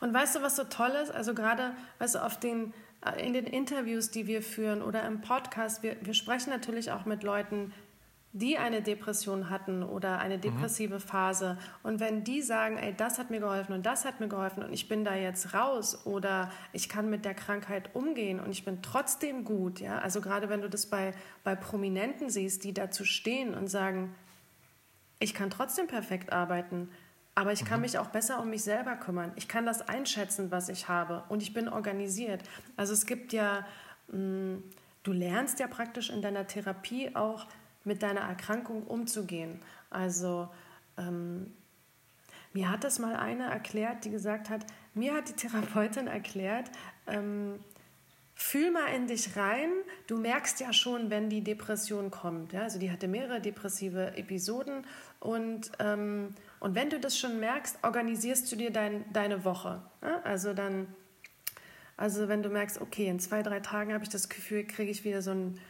Und 0.00 0.12
weißt 0.12 0.36
du, 0.36 0.42
was 0.42 0.56
so 0.56 0.64
toll 0.64 0.90
ist? 1.02 1.10
Also 1.10 1.32
gerade, 1.32 1.74
weißt 1.98 2.16
du, 2.16 2.24
auf 2.24 2.40
den, 2.40 2.74
in 3.18 3.32
den 3.32 3.46
Interviews, 3.46 4.10
die 4.10 4.26
wir 4.26 4.42
führen 4.42 4.82
oder 4.82 5.06
im 5.06 5.20
Podcast, 5.20 5.82
wir, 5.82 5.96
wir 6.02 6.14
sprechen 6.14 6.50
natürlich 6.50 6.90
auch 6.90 7.04
mit 7.04 7.22
Leuten, 7.22 7.72
die 8.32 8.58
eine 8.58 8.82
Depression 8.82 9.48
hatten 9.48 9.82
oder 9.82 10.18
eine 10.18 10.36
mhm. 10.36 10.42
depressive 10.42 11.00
Phase 11.00 11.56
und 11.82 12.00
wenn 12.00 12.22
die 12.22 12.42
sagen, 12.42 12.76
ey, 12.76 12.92
das 12.94 13.18
hat 13.18 13.30
mir 13.30 13.40
geholfen 13.40 13.72
und 13.72 13.86
das 13.86 14.04
hat 14.04 14.20
mir 14.20 14.28
geholfen 14.28 14.62
und 14.62 14.74
ich 14.74 14.88
bin 14.88 15.04
da 15.04 15.14
jetzt 15.14 15.54
raus 15.54 16.04
oder 16.04 16.50
ich 16.74 16.90
kann 16.90 17.08
mit 17.08 17.24
der 17.24 17.32
Krankheit 17.32 17.94
umgehen 17.94 18.38
und 18.38 18.50
ich 18.50 18.64
bin 18.64 18.82
trotzdem 18.82 19.44
gut, 19.44 19.80
ja, 19.80 19.98
also 20.00 20.20
gerade 20.20 20.50
wenn 20.50 20.60
du 20.60 20.68
das 20.68 20.84
bei, 20.84 21.14
bei 21.44 21.54
Prominenten 21.54 22.28
siehst, 22.28 22.64
die 22.64 22.74
dazu 22.74 23.04
stehen 23.04 23.54
und 23.54 23.68
sagen, 23.68 24.14
ich 25.18 25.32
kann 25.32 25.48
trotzdem 25.48 25.86
perfekt 25.86 26.30
arbeiten, 26.30 26.90
aber 27.36 27.52
ich 27.52 27.64
kann 27.64 27.80
mhm. 27.80 27.82
mich 27.82 27.98
auch 27.98 28.08
besser 28.08 28.40
um 28.40 28.50
mich 28.50 28.64
selber 28.64 28.96
kümmern. 28.96 29.30
Ich 29.36 29.46
kann 29.46 29.66
das 29.66 29.86
einschätzen, 29.86 30.50
was 30.50 30.68
ich 30.68 30.88
habe 30.88 31.22
und 31.28 31.42
ich 31.42 31.52
bin 31.52 31.68
organisiert. 31.68 32.42
Also 32.76 32.94
es 32.94 33.06
gibt 33.06 33.32
ja, 33.32 33.64
mh, 34.08 34.18
mm, 34.18 34.64
du 35.04 35.12
lernst 35.12 35.60
ja 35.60 35.68
praktisch 35.68 36.10
in 36.10 36.22
deiner 36.22 36.46
Therapie 36.48 37.14
auch, 37.14 37.46
mit 37.84 38.02
deiner 38.02 38.22
Erkrankung 38.22 38.82
umzugehen. 38.82 39.60
Also 39.90 40.48
ähm, 40.98 41.52
mir 42.54 42.70
hat 42.70 42.84
das 42.84 42.98
mal 42.98 43.14
eine 43.14 43.44
erklärt, 43.44 44.04
die 44.06 44.10
gesagt 44.10 44.48
hat, 44.48 44.64
mir 44.94 45.14
hat 45.14 45.28
die 45.28 45.34
Therapeutin 45.34 46.06
erklärt, 46.06 46.70
ähm, 47.06 47.60
fühl 48.34 48.70
mal 48.70 48.86
in 48.94 49.06
dich 49.06 49.36
rein, 49.36 49.70
du 50.06 50.16
merkst 50.16 50.58
ja 50.60 50.72
schon, 50.72 51.10
wenn 51.10 51.28
die 51.28 51.44
Depression 51.44 52.10
kommt. 52.10 52.54
Ja? 52.54 52.62
Also 52.62 52.78
die 52.78 52.90
hatte 52.90 53.08
mehrere 53.08 53.42
depressive 53.42 54.16
Episoden 54.16 54.86
und, 55.20 55.70
ähm, 55.80 56.34
und 56.60 56.74
wenn 56.74 56.90
du 56.90 56.98
das 56.98 57.18
schon 57.18 57.40
merkst, 57.40 57.78
organisierst 57.82 58.50
du 58.50 58.56
dir 58.56 58.70
dein, 58.70 59.04
deine 59.12 59.44
Woche. 59.44 59.82
Ja? 60.02 60.20
Also 60.24 60.54
dann, 60.54 60.86
also 61.96 62.28
wenn 62.28 62.42
du 62.42 62.48
merkst, 62.48 62.80
okay, 62.80 63.08
in 63.08 63.20
zwei, 63.20 63.42
drei 63.42 63.60
Tagen 63.60 63.92
habe 63.92 64.04
ich 64.04 64.10
das 64.10 64.28
Gefühl, 64.28 64.66
kriege 64.66 64.90
ich 64.90 65.04
wieder 65.04 65.22
so 65.22 65.32
ein 65.32 65.60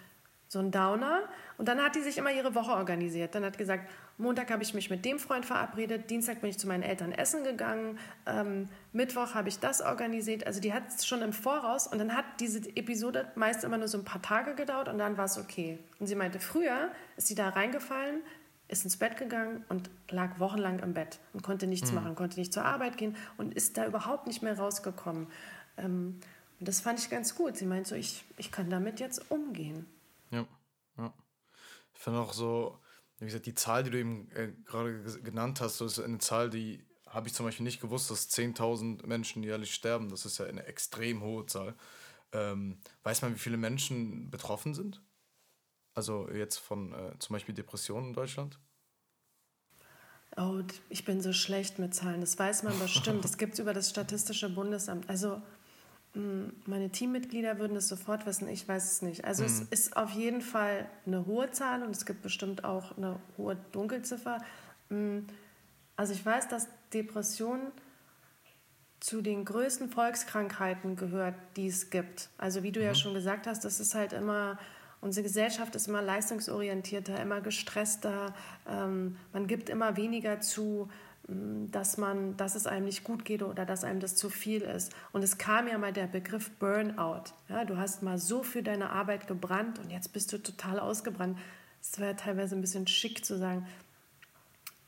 so 0.49 0.61
ein 0.61 0.71
Downer. 0.71 1.23
Und 1.59 1.69
dann 1.69 1.83
hat 1.83 1.97
die 1.97 2.01
sich 2.01 2.19
immer 2.19 2.31
ihre 2.31 2.55
Woche 2.55 2.73
organisiert. 2.73 3.35
Dann 3.35 3.45
hat 3.45 3.59
gesagt, 3.59 3.91
Montag 4.19 4.51
habe 4.51 4.63
ich 4.63 4.75
mich 4.75 4.91
mit 4.91 5.05
dem 5.05 5.19
Freund 5.19 5.45
verabredet, 5.45 6.09
Dienstag 6.09 6.41
bin 6.41 6.51
ich 6.51 6.59
zu 6.59 6.67
meinen 6.69 6.83
Eltern 6.83 7.13
essen 7.13 7.45
gegangen, 7.45 7.99
ähm, 8.25 8.69
Mittwoch 8.93 9.35
habe 9.35 9.49
ich 9.49 9.59
das 9.59 9.83
organisiert. 9.83 10.47
Also 10.47 10.61
die 10.61 10.73
hat 10.73 10.85
es 10.89 11.07
schon 11.07 11.21
im 11.21 11.33
Voraus 11.33 11.87
und 11.87 11.99
dann 11.99 12.17
hat 12.17 12.25
diese 12.41 12.61
Episode 12.77 13.31
meist 13.35 13.65
immer 13.65 13.77
nur 13.77 13.89
so 13.89 13.99
ein 13.99 14.05
paar 14.05 14.23
Tage 14.23 14.55
gedauert 14.55 14.89
und 14.89 14.99
dann 14.99 15.19
war 15.19 15.27
es 15.27 15.37
okay. 15.37 15.79
Und 15.99 16.07
sie 16.07 16.15
meinte, 16.15 16.41
früher 16.41 16.91
ist 17.17 17.27
sie 17.27 17.35
da 17.35 17.51
reingefallen, 17.51 18.23
ist 18.69 18.85
ins 18.85 18.97
Bett 18.97 19.17
gegangen 19.17 19.65
und 19.69 19.91
lag 20.11 20.39
wochenlang 20.39 20.81
im 20.81 20.95
Bett 20.95 21.21
und 21.33 21.43
konnte 21.43 21.67
nichts 21.67 21.91
mhm. 21.91 21.97
machen, 21.97 22.15
konnte 22.15 22.39
nicht 22.39 22.53
zur 22.53 22.65
Arbeit 22.65 22.97
gehen 22.97 23.17
und 23.37 23.55
ist 23.55 23.77
da 23.77 23.87
überhaupt 23.87 24.27
nicht 24.27 24.43
mehr 24.43 24.59
rausgekommen. 24.59 25.29
Ähm, 25.77 26.21
und 26.59 26.69
das 26.69 26.81
fand 26.81 26.99
ich 26.99 27.11
ganz 27.11 27.35
gut. 27.35 27.57
Sie 27.57 27.67
meinte 27.67 27.91
so, 27.91 27.95
ich, 27.95 28.25
ich 28.39 28.51
kann 28.51 28.71
damit 28.71 28.99
jetzt 28.99 29.31
umgehen. 29.31 29.87
Ja, 30.31 30.47
ja. 30.99 31.13
Ich 31.95 32.01
finde 32.01 32.21
auch 32.21 32.33
so, 32.33 32.79
wie 33.19 33.27
gesagt, 33.27 33.47
die 33.47 33.55
Zahl, 33.55 33.85
die 33.85 33.91
du 33.91 33.99
eben 33.99 34.31
äh, 34.33 34.53
gerade 34.65 35.03
genannt 35.23 35.61
hast, 35.61 35.81
das 35.81 35.99
ist 35.99 36.05
eine 36.05 36.19
Zahl, 36.19 36.51
die 36.51 36.85
habe 37.07 37.29
ich 37.29 37.35
zum 37.35 37.47
Beispiel 37.47 37.65
nicht 37.65 37.81
gewusst, 37.81 38.11
dass 38.11 38.31
10.000 38.31 39.07
Menschen 39.07 39.43
jährlich 39.43 39.75
sterben. 39.75 40.09
Das 40.09 40.27
ist 40.27 40.39
ja 40.39 40.47
eine 40.47 40.65
extrem 40.65 41.23
hohe 41.23 41.47
Zahl. 41.47 41.75
Ähm, 42.33 42.81
weiß 43.05 43.23
man, 43.23 43.35
wie 43.35 43.39
viele 43.39 43.57
Menschen 43.57 44.31
betroffen 44.31 44.75
sind? 44.75 45.03
Also 45.97 46.29
jetzt 46.31 46.59
von 46.59 46.93
äh, 46.93 47.19
zum 47.19 47.35
Beispiel 47.35 47.55
Depressionen 47.55 48.09
in 48.09 48.13
Deutschland? 48.13 48.61
Oh, 50.37 50.61
ich 50.91 51.07
bin 51.07 51.23
so 51.23 51.33
schlecht 51.33 51.79
mit 51.79 51.95
Zahlen. 51.95 52.21
Das 52.21 52.39
weiß 52.39 52.63
man 52.63 52.79
bestimmt. 52.79 53.25
Das 53.25 53.39
gibt 53.39 53.55
es 53.55 53.59
über 53.59 53.73
das 53.73 53.89
Statistische 53.89 54.51
Bundesamt. 54.51 55.09
Also 55.09 55.41
hm, 56.13 56.53
meine 56.67 56.91
Teammitglieder 56.91 57.59
würden 57.59 57.77
es 57.77 57.89
sofort 57.89 58.27
wissen, 58.27 58.49
ich 58.49 58.69
weiß 58.69 58.93
es 58.93 59.03
nicht. 59.03 59.25
Also 59.25 59.43
mhm. 59.43 59.49
es 59.49 59.61
ist 59.63 59.97
auf 59.97 60.11
jeden 60.11 60.43
Fall 60.43 60.89
eine 61.07 61.25
hohe 61.25 61.51
Zahl 61.51 61.83
und 61.83 61.91
es 61.91 62.05
gibt 62.05 62.23
bestimmt 62.23 62.65
auch 62.65 62.97
eine 62.99 63.19
hohe 63.39 63.57
Dunkelziffer. 63.73 64.43
Hm, 64.91 65.27
also 65.97 66.13
ich 66.13 66.25
weiß, 66.25 66.49
dass 66.49 66.69
Depression 66.93 67.73
zu 69.01 69.23
den 69.23 69.47
größten 69.47 69.91
Volkskrankheiten 69.91 70.97
gehört, 70.97 71.35
die 71.57 71.69
es 71.69 71.89
gibt. 71.89 72.29
Also 72.37 72.63
wie 72.63 72.73
du 72.73 72.81
mhm. 72.81 72.87
ja 72.87 72.95
schon 72.95 73.15
gesagt 73.15 73.47
hast, 73.47 73.65
das 73.65 73.81
ist 73.81 73.95
halt 73.95 74.13
immer, 74.13 74.59
unsere 75.07 75.23
Gesellschaft 75.25 75.75
ist 75.75 75.89
immer 75.89 76.03
leistungsorientierter, 76.03 77.21
immer 77.21 77.41
gestresster, 77.41 78.35
ähm, 78.69 79.17
man 79.33 79.47
gibt 79.47 79.71
immer 79.71 79.97
weniger 79.97 80.41
zu 80.41 80.89
dass 81.29 81.99
man, 81.99 82.37
dass 82.37 82.55
es 82.55 82.69
einem 82.69 82.85
nicht 82.85 83.03
gut 83.03 83.25
geht 83.25 83.43
oder 83.43 83.67
dass 83.67 83.83
einem 83.83 83.99
das 83.99 84.15
zu 84.15 84.31
viel 84.31 84.63
ist. 84.63 84.95
Und 85.13 85.25
es 85.25 85.39
kam 85.39 85.67
ja 85.67 85.77
mal 85.77 85.93
der 85.93 86.07
Begriff 86.07 86.51
Burnout. 86.59 87.25
Ja, 87.49 87.65
du 87.65 87.77
hast 87.77 88.05
mal 88.05 88.17
so 88.17 88.45
für 88.45 88.63
deine 88.63 88.91
Arbeit 88.91 89.27
gebrannt 89.27 89.81
und 89.81 89.91
jetzt 89.91 90.13
bist 90.13 90.33
du 90.33 90.39
total 90.39 90.79
ausgebrannt. 90.79 91.37
Es 91.83 91.99
wäre 91.99 92.15
teilweise 92.15 92.55
ein 92.55 92.61
bisschen 92.61 92.87
schick 92.87 93.25
zu 93.25 93.37
sagen, 93.39 93.67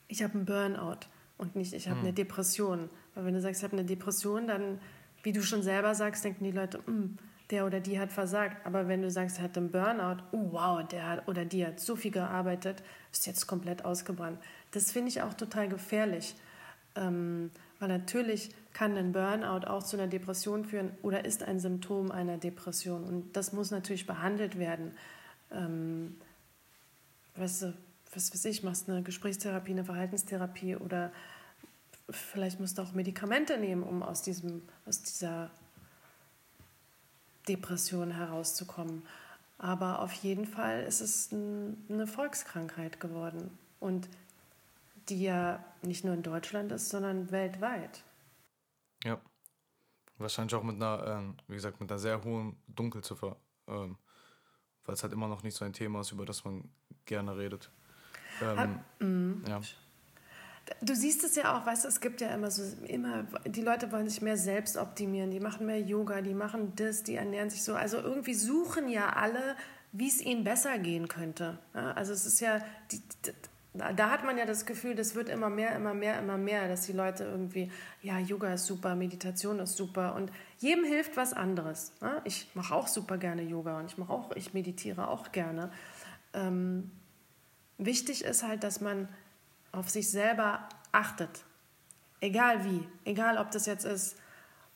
ich 0.06 0.22
habe 0.22 0.34
einen 0.34 0.44
Burnout 0.44 1.06
und 1.38 1.56
nicht, 1.56 1.72
ich 1.72 1.88
habe 1.88 1.98
hm. 1.98 2.06
eine 2.06 2.14
Depression. 2.14 2.88
Weil 3.14 3.24
wenn 3.24 3.34
du 3.34 3.40
sagst, 3.40 3.60
ich 3.60 3.64
habe 3.64 3.76
eine 3.76 3.84
Depression, 3.84 4.46
dann, 4.46 4.80
wie 5.24 5.32
du 5.32 5.42
schon 5.42 5.64
selber 5.64 5.96
sagst, 5.96 6.24
denken 6.24 6.44
die 6.44 6.52
Leute, 6.52 6.80
hm, 6.86 7.18
der 7.50 7.66
oder 7.66 7.80
die 7.80 7.98
hat 7.98 8.12
versagt. 8.12 8.64
Aber 8.66 8.88
wenn 8.88 9.02
du 9.02 9.10
sagst, 9.10 9.38
er 9.38 9.44
hat 9.44 9.56
einen 9.56 9.70
Burnout, 9.70 10.22
oh 10.32 10.52
wow, 10.52 10.86
der 10.86 11.08
hat, 11.08 11.28
oder 11.28 11.44
die 11.44 11.66
hat 11.66 11.80
so 11.80 11.96
viel 11.96 12.10
gearbeitet, 12.10 12.82
ist 13.12 13.26
jetzt 13.26 13.46
komplett 13.46 13.84
ausgebrannt. 13.84 14.38
Das 14.72 14.92
finde 14.92 15.08
ich 15.08 15.22
auch 15.22 15.34
total 15.34 15.68
gefährlich, 15.68 16.34
ähm, 16.94 17.50
weil 17.78 17.88
natürlich 17.88 18.50
kann 18.72 18.96
ein 18.96 19.12
Burnout 19.12 19.66
auch 19.66 19.82
zu 19.82 19.96
einer 19.96 20.08
Depression 20.08 20.64
führen 20.64 20.90
oder 21.02 21.24
ist 21.24 21.42
ein 21.42 21.58
Symptom 21.58 22.10
einer 22.10 22.36
Depression. 22.36 23.04
Und 23.04 23.36
das 23.36 23.52
muss 23.52 23.70
natürlich 23.70 24.06
behandelt 24.06 24.58
werden. 24.58 24.92
Ähm, 25.50 26.16
weißt 27.36 27.62
du, 27.62 27.74
was 28.14 28.32
weiß 28.32 28.44
ich, 28.46 28.62
machst 28.62 28.88
eine 28.88 29.02
Gesprächstherapie, 29.02 29.72
eine 29.72 29.84
Verhaltenstherapie 29.84 30.76
oder 30.76 31.12
vielleicht 32.10 32.60
musst 32.60 32.78
du 32.78 32.82
auch 32.82 32.92
Medikamente 32.92 33.58
nehmen, 33.58 33.82
um 33.82 34.02
aus, 34.02 34.22
diesem, 34.22 34.62
aus 34.86 35.02
dieser 35.02 35.50
Depression 37.48 38.10
herauszukommen. 38.10 39.02
Aber 39.58 40.00
auf 40.00 40.12
jeden 40.12 40.46
Fall 40.46 40.82
ist 40.82 41.00
es 41.00 41.32
eine 41.32 42.06
Volkskrankheit 42.06 43.00
geworden. 43.00 43.56
Und 43.80 44.08
die 45.08 45.22
ja 45.22 45.64
nicht 45.82 46.04
nur 46.04 46.14
in 46.14 46.22
Deutschland 46.22 46.70
ist, 46.72 46.90
sondern 46.90 47.30
weltweit. 47.30 48.04
Ja. 49.04 49.20
Wahrscheinlich 50.18 50.54
auch 50.54 50.62
mit 50.62 50.76
einer, 50.76 51.06
ähm, 51.06 51.36
wie 51.46 51.54
gesagt, 51.54 51.80
mit 51.80 51.90
einer 51.90 51.98
sehr 51.98 52.22
hohen 52.24 52.56
Dunkelziffer. 52.66 53.36
Ähm, 53.68 53.96
weil 54.84 54.94
es 54.94 55.02
halt 55.02 55.12
immer 55.12 55.28
noch 55.28 55.42
nicht 55.42 55.54
so 55.54 55.64
ein 55.64 55.72
Thema 55.72 56.00
ist, 56.00 56.12
über 56.12 56.24
das 56.24 56.44
man 56.44 56.64
gerne 57.04 57.36
redet. 57.36 57.70
Ähm, 58.40 58.80
mm. 59.00 59.44
ja. 59.46 59.60
Du 60.80 60.94
siehst 60.94 61.24
es 61.24 61.34
ja 61.34 61.56
auch, 61.56 61.66
weißt 61.66 61.84
du, 61.84 61.88
es 61.88 62.00
gibt 62.00 62.20
ja 62.20 62.28
immer 62.28 62.50
so, 62.50 62.62
immer, 62.86 63.26
die 63.46 63.62
Leute 63.62 63.90
wollen 63.92 64.08
sich 64.08 64.22
mehr 64.22 64.36
selbst 64.36 64.76
optimieren, 64.76 65.30
die 65.30 65.40
machen 65.40 65.66
mehr 65.66 65.80
Yoga, 65.80 66.20
die 66.20 66.34
machen 66.34 66.72
das, 66.76 67.02
die 67.02 67.14
ernähren 67.14 67.50
sich 67.50 67.62
so. 67.62 67.74
Also 67.74 67.98
irgendwie 67.98 68.34
suchen 68.34 68.88
ja 68.88 69.10
alle, 69.10 69.56
wie 69.92 70.08
es 70.08 70.20
ihnen 70.20 70.44
besser 70.44 70.78
gehen 70.78 71.08
könnte. 71.08 71.58
Ja, 71.74 71.92
also 71.92 72.12
es 72.12 72.26
ist 72.26 72.40
ja, 72.40 72.60
die, 72.92 73.00
Da 73.72 74.10
hat 74.10 74.24
man 74.24 74.36
ja 74.36 74.44
das 74.44 74.66
Gefühl, 74.66 74.94
das 74.94 75.14
wird 75.14 75.28
immer 75.28 75.50
mehr, 75.50 75.74
immer 75.76 75.94
mehr, 75.94 76.18
immer 76.18 76.36
mehr, 76.36 76.68
dass 76.68 76.86
die 76.86 76.92
Leute 76.92 77.24
irgendwie, 77.24 77.70
ja, 78.02 78.18
Yoga 78.18 78.54
ist 78.54 78.66
super, 78.66 78.94
Meditation 78.94 79.60
ist 79.60 79.76
super 79.76 80.14
und 80.14 80.32
jedem 80.58 80.84
hilft 80.84 81.16
was 81.16 81.32
anderes. 81.32 81.92
Ne? 82.00 82.20
Ich 82.24 82.48
mache 82.54 82.74
auch 82.74 82.88
super 82.88 83.18
gerne 83.18 83.42
Yoga 83.42 83.78
und 83.78 83.86
ich 83.86 83.98
mache 83.98 84.12
auch, 84.12 84.34
ich 84.34 84.52
meditiere 84.54 85.08
auch 85.08 85.32
gerne. 85.32 85.70
Ähm, 86.34 86.90
wichtig 87.78 88.24
ist 88.24 88.42
halt, 88.42 88.64
dass 88.64 88.80
man 88.80 89.08
auf 89.72 89.88
sich 89.90 90.10
selber 90.10 90.68
achtet. 90.92 91.44
Egal 92.20 92.64
wie, 92.64 92.88
egal 93.04 93.38
ob 93.38 93.50
das 93.50 93.66
jetzt 93.66 93.84
ist, 93.84 94.16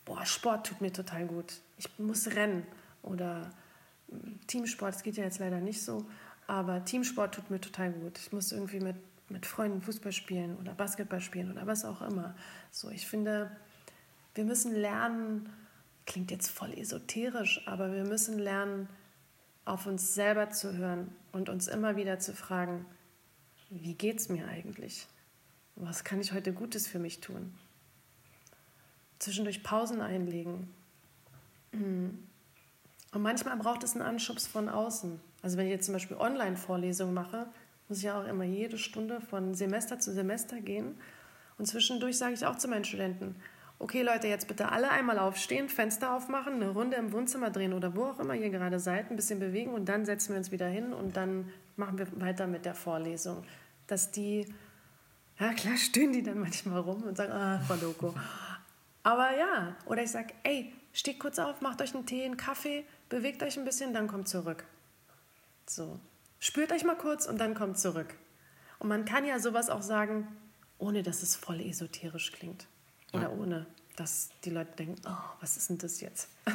boah, 0.05 0.25
Sport 0.25 0.67
tut 0.67 0.81
mir 0.81 0.91
total 0.91 1.25
gut. 1.25 1.61
Ich 1.77 1.87
muss 1.99 2.27
rennen 2.27 2.65
oder 3.01 3.49
hm, 4.09 4.39
Teamsport, 4.47 4.95
das 4.95 5.03
geht 5.03 5.17
ja 5.17 5.23
jetzt 5.23 5.39
leider 5.39 5.59
nicht 5.59 5.83
so, 5.83 6.05
aber 6.47 6.85
Teamsport 6.85 7.35
tut 7.35 7.49
mir 7.49 7.59
total 7.59 7.91
gut. 7.91 8.17
Ich 8.17 8.31
muss 8.31 8.51
irgendwie 8.51 8.79
mit, 8.79 8.95
mit 9.29 9.45
Freunden 9.45 9.81
Fußball 9.81 10.11
spielen 10.11 10.57
oder 10.57 10.73
Basketball 10.73 11.21
spielen 11.21 11.51
oder 11.51 11.67
was 11.67 11.85
auch 11.85 12.01
immer. 12.01 12.35
So, 12.71 12.89
ich 12.89 13.07
finde, 13.07 13.51
wir 14.35 14.45
müssen 14.45 14.73
lernen, 14.73 15.49
klingt 16.05 16.31
jetzt 16.31 16.49
voll 16.49 16.73
esoterisch, 16.73 17.61
aber 17.67 17.93
wir 17.93 18.05
müssen 18.05 18.39
lernen, 18.39 18.87
auf 19.65 19.85
uns 19.85 20.13
selber 20.13 20.49
zu 20.49 20.75
hören 20.75 21.15
und 21.31 21.47
uns 21.47 21.67
immer 21.67 21.95
wieder 21.95 22.19
zu 22.19 22.33
fragen, 22.33 22.85
wie 23.81 23.95
geht 23.95 24.19
es 24.19 24.29
mir 24.29 24.47
eigentlich? 24.47 25.07
Was 25.75 26.03
kann 26.03 26.21
ich 26.21 26.33
heute 26.33 26.53
Gutes 26.53 26.87
für 26.87 26.99
mich 26.99 27.19
tun? 27.19 27.53
Zwischendurch 29.19 29.63
Pausen 29.63 30.01
einlegen. 30.01 30.69
Und 31.71 33.21
manchmal 33.21 33.57
braucht 33.57 33.83
es 33.83 33.93
einen 33.93 34.03
Anschubs 34.03 34.45
von 34.45 34.69
außen. 34.69 35.19
Also 35.41 35.57
wenn 35.57 35.65
ich 35.65 35.71
jetzt 35.71 35.85
zum 35.85 35.93
Beispiel 35.93 36.17
Online-Vorlesungen 36.17 37.13
mache, 37.13 37.47
muss 37.89 37.97
ich 37.97 38.03
ja 38.03 38.21
auch 38.21 38.27
immer 38.27 38.43
jede 38.43 38.77
Stunde 38.77 39.21
von 39.21 39.55
Semester 39.55 39.99
zu 39.99 40.13
Semester 40.13 40.61
gehen. 40.61 40.95
Und 41.57 41.65
zwischendurch 41.65 42.17
sage 42.17 42.33
ich 42.33 42.45
auch 42.45 42.57
zu 42.57 42.67
meinen 42.67 42.85
Studenten, 42.85 43.35
okay 43.79 44.03
Leute, 44.03 44.27
jetzt 44.27 44.47
bitte 44.47 44.71
alle 44.71 44.91
einmal 44.91 45.19
aufstehen, 45.19 45.67
Fenster 45.67 46.15
aufmachen, 46.15 46.53
eine 46.53 46.69
Runde 46.69 46.97
im 46.97 47.11
Wohnzimmer 47.11 47.49
drehen 47.49 47.73
oder 47.73 47.95
wo 47.95 48.05
auch 48.05 48.19
immer 48.19 48.35
ihr 48.35 48.49
gerade 48.49 48.79
seid, 48.79 49.09
ein 49.09 49.15
bisschen 49.15 49.39
bewegen 49.39 49.73
und 49.73 49.89
dann 49.89 50.05
setzen 50.05 50.29
wir 50.29 50.37
uns 50.37 50.51
wieder 50.51 50.67
hin 50.67 50.93
und 50.93 51.17
dann 51.17 51.51
machen 51.75 51.97
wir 51.97 52.07
weiter 52.21 52.47
mit 52.47 52.65
der 52.65 52.75
Vorlesung. 52.75 53.43
Dass 53.87 54.11
die, 54.11 54.53
ja 55.39 55.53
klar 55.53 55.77
stöhnen 55.77 56.13
die 56.13 56.23
dann 56.23 56.39
manchmal 56.39 56.79
rum 56.79 57.03
und 57.03 57.17
sagen, 57.17 57.31
ah, 57.31 57.59
Frau 57.59 57.75
Loco. 57.75 58.13
Aber 59.03 59.37
ja, 59.37 59.75
oder 59.85 60.03
ich 60.03 60.11
sage, 60.11 60.33
ey, 60.43 60.73
steht 60.93 61.19
kurz 61.19 61.39
auf, 61.39 61.61
macht 61.61 61.81
euch 61.81 61.93
einen 61.93 62.05
Tee, 62.05 62.23
einen 62.23 62.37
Kaffee, 62.37 62.85
bewegt 63.09 63.43
euch 63.43 63.57
ein 63.57 63.65
bisschen, 63.65 63.93
dann 63.93 64.07
kommt 64.07 64.29
zurück. 64.29 64.65
So. 65.67 65.99
Spürt 66.39 66.71
euch 66.71 66.83
mal 66.83 66.97
kurz 66.97 67.25
und 67.25 67.39
dann 67.39 67.53
kommt 67.53 67.77
zurück. 67.79 68.15
Und 68.79 68.89
man 68.89 69.05
kann 69.05 69.25
ja 69.25 69.39
sowas 69.39 69.69
auch 69.69 69.81
sagen, 69.81 70.27
ohne 70.77 71.03
dass 71.03 71.23
es 71.23 71.35
voll 71.35 71.61
esoterisch 71.61 72.31
klingt. 72.31 72.67
Oder 73.13 73.23
ja. 73.23 73.29
ohne, 73.29 73.65
dass 73.95 74.29
die 74.43 74.49
Leute 74.49 74.75
denken, 74.75 75.01
oh, 75.07 75.37
was 75.39 75.57
ist 75.57 75.69
denn 75.69 75.77
das 75.77 76.01
jetzt? 76.01 76.29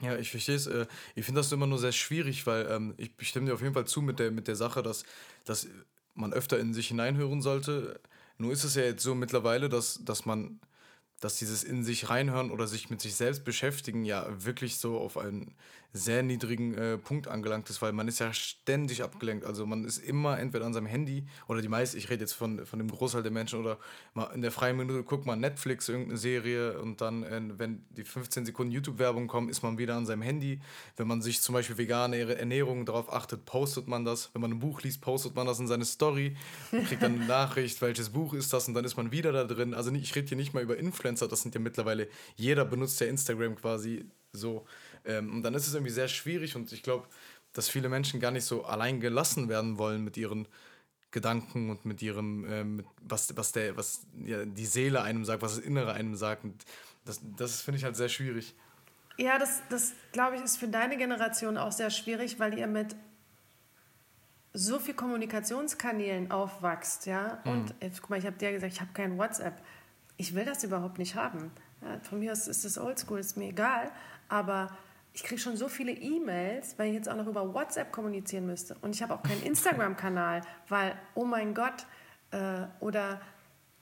Ja, 0.00 0.16
ich 0.16 0.30
verstehe 0.30 0.54
es. 0.56 0.66
Äh, 0.66 0.86
ich 1.14 1.24
finde 1.24 1.40
das 1.40 1.52
immer 1.52 1.66
nur 1.66 1.78
sehr 1.78 1.92
schwierig, 1.92 2.46
weil 2.46 2.66
ähm, 2.70 2.94
ich 2.96 3.12
stimme 3.28 3.46
dir 3.46 3.54
auf 3.54 3.62
jeden 3.62 3.74
Fall 3.74 3.86
zu 3.86 4.02
mit 4.02 4.18
der, 4.18 4.30
mit 4.30 4.48
der 4.48 4.56
Sache, 4.56 4.82
dass, 4.82 5.04
dass 5.44 5.68
man 6.14 6.32
öfter 6.32 6.58
in 6.58 6.74
sich 6.74 6.88
hineinhören 6.88 7.42
sollte. 7.42 8.00
Nur 8.38 8.52
ist 8.52 8.64
es 8.64 8.74
ja 8.74 8.82
jetzt 8.82 9.02
so 9.02 9.14
mittlerweile, 9.14 9.68
dass, 9.68 10.04
dass 10.04 10.24
man 10.24 10.60
dass 11.20 11.36
dieses 11.36 11.64
in 11.64 11.84
sich 11.84 12.08
reinhören 12.08 12.50
oder 12.50 12.66
sich 12.66 12.88
mit 12.88 13.00
sich 13.00 13.14
selbst 13.14 13.44
beschäftigen 13.44 14.04
ja 14.04 14.26
wirklich 14.42 14.78
so 14.78 14.98
auf 14.98 15.18
einen 15.18 15.54
sehr 15.92 16.22
niedrigen 16.22 16.74
äh, 16.74 16.98
Punkt 16.98 17.26
angelangt 17.26 17.68
ist, 17.68 17.82
weil 17.82 17.92
man 17.92 18.06
ist 18.06 18.20
ja 18.20 18.32
ständig 18.32 19.02
abgelenkt. 19.02 19.44
Also 19.44 19.66
man 19.66 19.84
ist 19.84 19.98
immer 19.98 20.38
entweder 20.38 20.66
an 20.66 20.72
seinem 20.72 20.86
Handy 20.86 21.24
oder 21.48 21.62
die 21.62 21.68
meisten, 21.68 21.98
ich 21.98 22.10
rede 22.10 22.20
jetzt 22.20 22.32
von, 22.32 22.64
von 22.64 22.78
dem 22.78 22.88
Großteil 22.88 23.22
der 23.22 23.32
Menschen 23.32 23.58
oder 23.58 23.78
in 24.34 24.42
der 24.42 24.52
freien 24.52 24.76
Minute 24.76 25.02
guckt 25.02 25.26
man 25.26 25.40
Netflix, 25.40 25.88
irgendeine 25.88 26.18
Serie 26.18 26.80
und 26.80 27.00
dann, 27.00 27.24
äh, 27.24 27.40
wenn 27.56 27.84
die 27.90 28.04
15 28.04 28.46
Sekunden 28.46 28.72
YouTube-Werbung 28.72 29.26
kommen, 29.26 29.48
ist 29.48 29.62
man 29.62 29.78
wieder 29.78 29.96
an 29.96 30.06
seinem 30.06 30.22
Handy. 30.22 30.60
Wenn 30.96 31.08
man 31.08 31.22
sich 31.22 31.40
zum 31.40 31.54
Beispiel 31.54 31.78
vegane 31.78 32.18
Ernährung 32.36 32.86
darauf 32.86 33.12
achtet, 33.12 33.44
postet 33.44 33.88
man 33.88 34.04
das. 34.04 34.30
Wenn 34.32 34.42
man 34.42 34.52
ein 34.52 34.60
Buch 34.60 34.82
liest, 34.82 35.00
postet 35.00 35.34
man 35.34 35.46
das 35.46 35.58
in 35.58 35.66
seine 35.66 35.84
Story, 35.84 36.36
kriegt 36.70 37.02
dann 37.02 37.16
eine 37.16 37.26
Nachricht, 37.26 37.80
welches 37.82 38.10
Buch 38.10 38.34
ist 38.34 38.52
das 38.52 38.68
und 38.68 38.74
dann 38.74 38.84
ist 38.84 38.96
man 38.96 39.10
wieder 39.10 39.32
da 39.32 39.44
drin. 39.44 39.74
Also 39.74 39.92
ich 39.92 40.14
rede 40.14 40.28
hier 40.28 40.36
nicht 40.36 40.54
mal 40.54 40.62
über 40.62 40.76
Influencer, 40.76 41.26
das 41.26 41.42
sind 41.42 41.54
ja 41.54 41.60
mittlerweile, 41.60 42.08
jeder 42.36 42.64
benutzt 42.64 43.00
ja 43.00 43.06
Instagram 43.06 43.56
quasi 43.56 44.04
so. 44.32 44.64
Ähm, 45.04 45.34
und 45.34 45.42
dann 45.42 45.54
ist 45.54 45.66
es 45.66 45.74
irgendwie 45.74 45.92
sehr 45.92 46.08
schwierig 46.08 46.56
und 46.56 46.72
ich 46.72 46.82
glaube, 46.82 47.06
dass 47.52 47.68
viele 47.68 47.88
Menschen 47.88 48.20
gar 48.20 48.30
nicht 48.30 48.44
so 48.44 48.64
allein 48.64 49.00
gelassen 49.00 49.48
werden 49.48 49.78
wollen 49.78 50.04
mit 50.04 50.16
ihren 50.16 50.46
Gedanken 51.10 51.70
und 51.70 51.84
mit 51.84 52.02
ihrem, 52.02 52.46
ähm, 52.48 52.84
was, 53.02 53.36
was, 53.36 53.52
der, 53.52 53.76
was 53.76 54.06
ja, 54.24 54.44
die 54.44 54.66
Seele 54.66 55.02
einem 55.02 55.24
sagt, 55.24 55.42
was 55.42 55.56
das 55.56 55.64
Innere 55.64 55.92
einem 55.92 56.14
sagt. 56.14 56.44
Und 56.44 56.64
das, 57.04 57.20
das 57.36 57.60
finde 57.62 57.78
ich 57.78 57.84
halt 57.84 57.96
sehr 57.96 58.08
schwierig. 58.08 58.54
Ja, 59.16 59.38
das, 59.38 59.62
das 59.68 59.92
glaube 60.12 60.36
ich, 60.36 60.42
ist 60.42 60.56
für 60.56 60.68
deine 60.68 60.96
Generation 60.96 61.58
auch 61.58 61.72
sehr 61.72 61.90
schwierig, 61.90 62.38
weil 62.38 62.56
ihr 62.56 62.68
mit 62.68 62.94
so 64.52 64.78
viel 64.78 64.94
Kommunikationskanälen 64.94 66.30
aufwachst, 66.30 67.06
ja. 67.06 67.40
Mhm. 67.44 67.50
Und 67.50 67.74
jetzt, 67.80 68.00
guck 68.00 68.10
mal, 68.10 68.18
ich 68.18 68.26
habe 68.26 68.36
dir 68.36 68.52
gesagt, 68.52 68.72
ich 68.72 68.80
habe 68.80 68.92
kein 68.92 69.18
WhatsApp. 69.18 69.60
Ich 70.16 70.34
will 70.34 70.44
das 70.44 70.64
überhaupt 70.64 70.98
nicht 70.98 71.16
haben. 71.16 71.50
Ja, 71.82 71.98
von 72.00 72.20
mir 72.20 72.32
aus 72.32 72.46
ist 72.46 72.64
das 72.64 72.78
Oldschool, 72.78 73.18
ist 73.18 73.36
mir 73.36 73.48
egal. 73.48 73.90
Aber 74.28 74.76
ich 75.12 75.24
kriege 75.24 75.40
schon 75.40 75.56
so 75.56 75.68
viele 75.68 75.92
E-Mails, 75.92 76.78
weil 76.78 76.88
ich 76.88 76.94
jetzt 76.94 77.08
auch 77.08 77.16
noch 77.16 77.26
über 77.26 77.52
WhatsApp 77.52 77.92
kommunizieren 77.92 78.46
müsste. 78.46 78.76
Und 78.80 78.94
ich 78.94 79.02
habe 79.02 79.14
auch 79.14 79.22
keinen 79.22 79.42
Instagram-Kanal, 79.42 80.42
weil, 80.68 80.94
oh 81.14 81.24
mein 81.24 81.54
Gott, 81.54 81.86
äh, 82.30 82.62
oder 82.80 83.20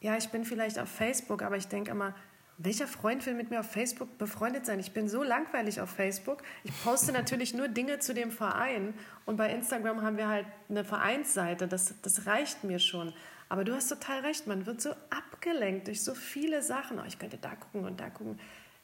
ja, 0.01 0.17
ich 0.17 0.29
bin 0.31 0.45
vielleicht 0.45 0.79
auf 0.79 0.89
Facebook, 0.89 1.43
aber 1.43 1.57
ich 1.57 1.69
denke 1.69 1.91
immer, 1.91 2.15
welcher 2.57 2.89
Freund 2.89 3.25
will 3.27 3.35
mit 3.35 3.51
mir 3.51 3.61
auf 3.61 3.71
Facebook 3.71 4.19
befreundet 4.19 4.67
sein? 4.67 4.81
Ich 4.81 4.93
bin 4.93 5.09
so 5.09 5.23
langweilig 5.23 5.81
auf 5.81 5.91
Facebook. 5.91 6.43
Ich 6.65 6.73
poste 6.83 7.13
natürlich 7.13 7.55
nur 7.55 7.69
Dinge 7.69 8.01
zu 8.01 8.15
dem 8.15 8.33
Verein 8.33 8.95
und 9.27 9.37
bei 9.37 9.53
Instagram 9.53 10.03
haben 10.03 10.17
wir 10.17 10.29
halt 10.29 10.47
eine 10.69 10.85
Vereinsseite. 10.85 11.69
Das, 11.69 11.95
das 12.03 12.27
reicht 12.27 12.65
mir 12.65 12.81
schon. 12.81 13.13
Aber 13.49 13.65
du 13.65 13.75
hast 13.75 13.89
total 13.89 14.21
recht, 14.21 14.47
man 14.47 14.67
wird 14.67 14.81
so 14.81 14.91
abgelenkt 15.11 15.87
durch 15.87 16.03
so 16.03 16.15
viele 16.15 16.63
Sachen. 16.63 16.99
Oh, 16.99 17.05
ich 17.07 17.19
könnte 17.19 17.39
da 17.39 17.55
gucken 17.55 17.85
und 17.85 18.01
da 18.01 18.11
gucken. 18.11 18.41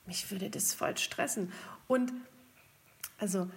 Mich 0.06 0.30
würde 0.30 0.50
das 0.50 0.72
voll 0.72 0.96
stressen. 0.96 1.52
Und 1.88 2.12
also 3.18 3.48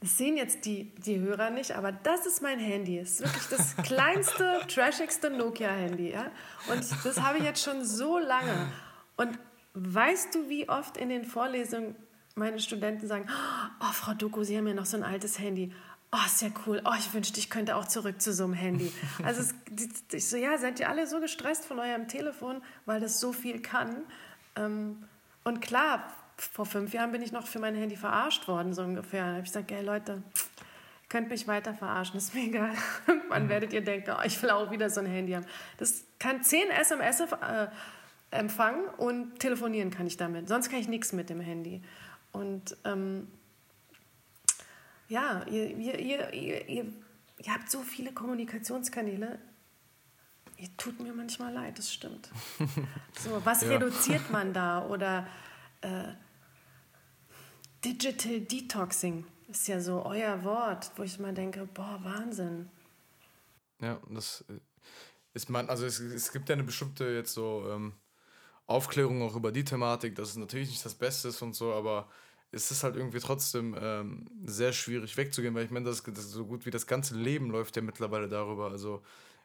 das 0.00 0.18
sehen 0.18 0.36
jetzt 0.36 0.66
die, 0.66 0.84
die 0.98 1.18
Hörer 1.18 1.50
nicht, 1.50 1.72
aber 1.72 1.90
das 1.90 2.26
ist 2.26 2.42
mein 2.42 2.58
Handy. 2.58 2.98
Es 2.98 3.12
ist 3.12 3.20
wirklich 3.22 3.46
das 3.48 3.76
kleinste, 3.82 4.60
trashigste 4.68 5.30
Nokia-Handy. 5.30 6.10
Ja? 6.10 6.30
Und 6.70 6.84
das 7.04 7.20
habe 7.20 7.38
ich 7.38 7.44
jetzt 7.44 7.62
schon 7.62 7.84
so 7.84 8.18
lange. 8.18 8.70
Und 9.16 9.38
weißt 9.74 10.34
du, 10.34 10.48
wie 10.48 10.68
oft 10.68 10.96
in 10.96 11.08
den 11.08 11.24
Vorlesungen 11.24 11.96
meine 12.34 12.60
Studenten 12.60 13.08
sagen, 13.08 13.26
oh, 13.80 13.92
Frau 13.92 14.12
Doku, 14.12 14.44
Sie 14.44 14.56
haben 14.58 14.66
ja 14.66 14.74
noch 14.74 14.84
so 14.84 14.98
ein 14.98 15.02
altes 15.02 15.38
Handy. 15.38 15.72
Oh, 16.12 16.28
sehr 16.28 16.52
cool. 16.66 16.82
Oh, 16.84 16.94
ich 16.98 17.12
wünschte, 17.14 17.40
ich 17.40 17.48
könnte 17.48 17.76
auch 17.76 17.86
zurück 17.86 18.20
zu 18.20 18.32
so 18.32 18.44
einem 18.44 18.52
Handy. 18.52 18.92
Also 19.24 19.40
es, 19.40 19.54
ich 20.12 20.28
so, 20.28 20.36
ja, 20.36 20.58
seid 20.58 20.78
ihr 20.78 20.88
alle 20.90 21.06
so 21.06 21.20
gestresst 21.20 21.64
von 21.64 21.78
eurem 21.78 22.06
Telefon, 22.06 22.62
weil 22.84 23.00
das 23.00 23.18
so 23.18 23.32
viel 23.32 23.60
kann. 23.60 24.04
Ähm, 24.54 25.04
und 25.44 25.60
klar, 25.60 26.12
vor 26.36 26.66
fünf 26.66 26.92
Jahren 26.92 27.12
bin 27.12 27.22
ich 27.22 27.32
noch 27.32 27.46
für 27.46 27.58
mein 27.58 27.74
Handy 27.74 27.96
verarscht 27.96 28.46
worden, 28.48 28.74
so 28.74 28.82
ungefähr. 28.82 29.22
Da 29.22 29.28
habe 29.28 29.38
ich 29.40 29.46
gesagt, 29.46 29.70
hey 29.70 29.82
Leute, 29.82 30.12
ihr 30.12 31.08
könnt 31.08 31.30
mich 31.30 31.46
weiter 31.48 31.74
verarschen, 31.74 32.16
ist 32.16 32.34
mir 32.34 32.44
egal. 32.44 32.72
Wann 33.28 33.44
mhm. 33.44 33.48
werdet 33.48 33.72
ihr 33.72 33.82
denken, 33.82 34.14
oh, 34.16 34.22
ich 34.24 34.42
will 34.42 34.50
auch 34.50 34.70
wieder 34.70 34.90
so 34.90 35.00
ein 35.00 35.06
Handy 35.06 35.32
haben. 35.32 35.46
Das 35.78 36.04
kann 36.18 36.42
zehn 36.42 36.70
SMS 36.70 37.20
äh, 37.20 37.68
empfangen 38.30 38.86
und 38.98 39.38
telefonieren 39.38 39.90
kann 39.90 40.06
ich 40.06 40.16
damit. 40.16 40.48
Sonst 40.48 40.68
kann 40.68 40.80
ich 40.80 40.88
nichts 40.88 41.12
mit 41.12 41.30
dem 41.30 41.40
Handy. 41.40 41.82
Und 42.32 42.76
ähm, 42.84 43.28
ja, 45.08 45.42
ihr, 45.48 45.70
ihr, 45.76 45.98
ihr, 45.98 46.32
ihr, 46.32 46.68
ihr 46.68 47.52
habt 47.52 47.70
so 47.70 47.80
viele 47.80 48.12
Kommunikationskanäle. 48.12 49.38
Ihr 50.58 50.68
tut 50.76 51.00
mir 51.00 51.12
manchmal 51.12 51.52
leid, 51.52 51.78
das 51.78 51.92
stimmt. 51.92 52.30
So, 53.18 53.40
was 53.44 53.62
ja. 53.62 53.68
reduziert 53.68 54.30
man 54.30 54.52
da? 54.52 54.84
Oder 54.86 55.26
äh, 55.80 56.12
Digital 57.86 58.40
Detoxing 58.40 59.24
ist 59.48 59.68
ja 59.68 59.80
so 59.80 60.04
euer 60.04 60.42
Wort, 60.42 60.90
wo 60.96 61.04
ich 61.04 61.20
mal 61.20 61.32
denke, 61.32 61.68
boah, 61.72 62.00
Wahnsinn. 62.02 62.68
Ja, 63.80 64.00
das 64.10 64.44
äh, 64.48 64.54
ist 65.34 65.48
man, 65.50 65.70
also 65.70 65.86
es, 65.86 66.00
es 66.00 66.32
gibt 66.32 66.48
ja 66.48 66.54
eine 66.54 66.64
bestimmte 66.64 67.04
jetzt 67.04 67.32
so 67.32 67.64
ähm, 67.70 67.92
Aufklärung 68.66 69.22
auch 69.22 69.36
über 69.36 69.52
die 69.52 69.62
Thematik, 69.62 70.16
dass 70.16 70.30
es 70.30 70.36
natürlich 70.36 70.70
nicht 70.70 70.84
das 70.84 70.96
Beste 70.96 71.28
ist 71.28 71.42
und 71.42 71.54
so, 71.54 71.72
aber 71.74 72.08
es 72.50 72.72
ist 72.72 72.82
halt 72.82 72.96
irgendwie 72.96 73.20
trotzdem 73.20 73.76
ähm, 73.80 74.26
sehr 74.44 74.72
schwierig 74.72 75.16
wegzugehen, 75.16 75.54
weil 75.54 75.64
ich 75.64 75.70
meine, 75.70 75.86
das, 75.86 76.02
das 76.02 76.32
so 76.32 76.44
gut 76.44 76.66
wie 76.66 76.72
das 76.72 76.88
ganze 76.88 77.14
Leben 77.14 77.50
läuft 77.50 77.76
ja 77.76 77.82
mittlerweile 77.82 78.28
darüber. 78.28 78.72
Also 78.72 79.02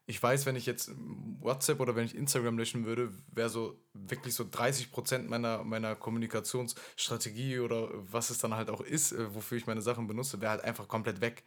ich 0.08 0.22
weiß, 0.22 0.46
wenn 0.46 0.56
ich 0.56 0.66
jetzt 0.66 0.92
WhatsApp 1.40 1.80
oder 1.80 1.96
wenn 1.96 2.06
ich 2.06 2.16
Instagram 2.16 2.58
löschen 2.58 2.86
würde, 2.86 3.12
wäre 3.32 3.50
so 3.50 3.80
wirklich 3.94 4.34
so 4.34 4.46
30 4.50 4.92
Prozent 4.92 5.30
meiner, 5.30 5.64
meiner 5.64 5.96
Kommunikationsstrategie 5.96 7.60
oder 7.60 7.90
was 7.94 8.30
es 8.30 8.40
dann 8.40 8.56
halt 8.56 8.70
auch 8.70 8.82
ist, 8.82 9.12
äh, 9.14 9.34
wofür 9.34 9.58
ich 9.58 9.68
meine 9.68 9.82
Sachen 9.82 10.08
benutze, 10.08 10.42
wäre 10.42 10.52
halt 10.52 10.64
einfach 10.64 10.88
komplett 10.88 11.22
weg. 11.22 11.44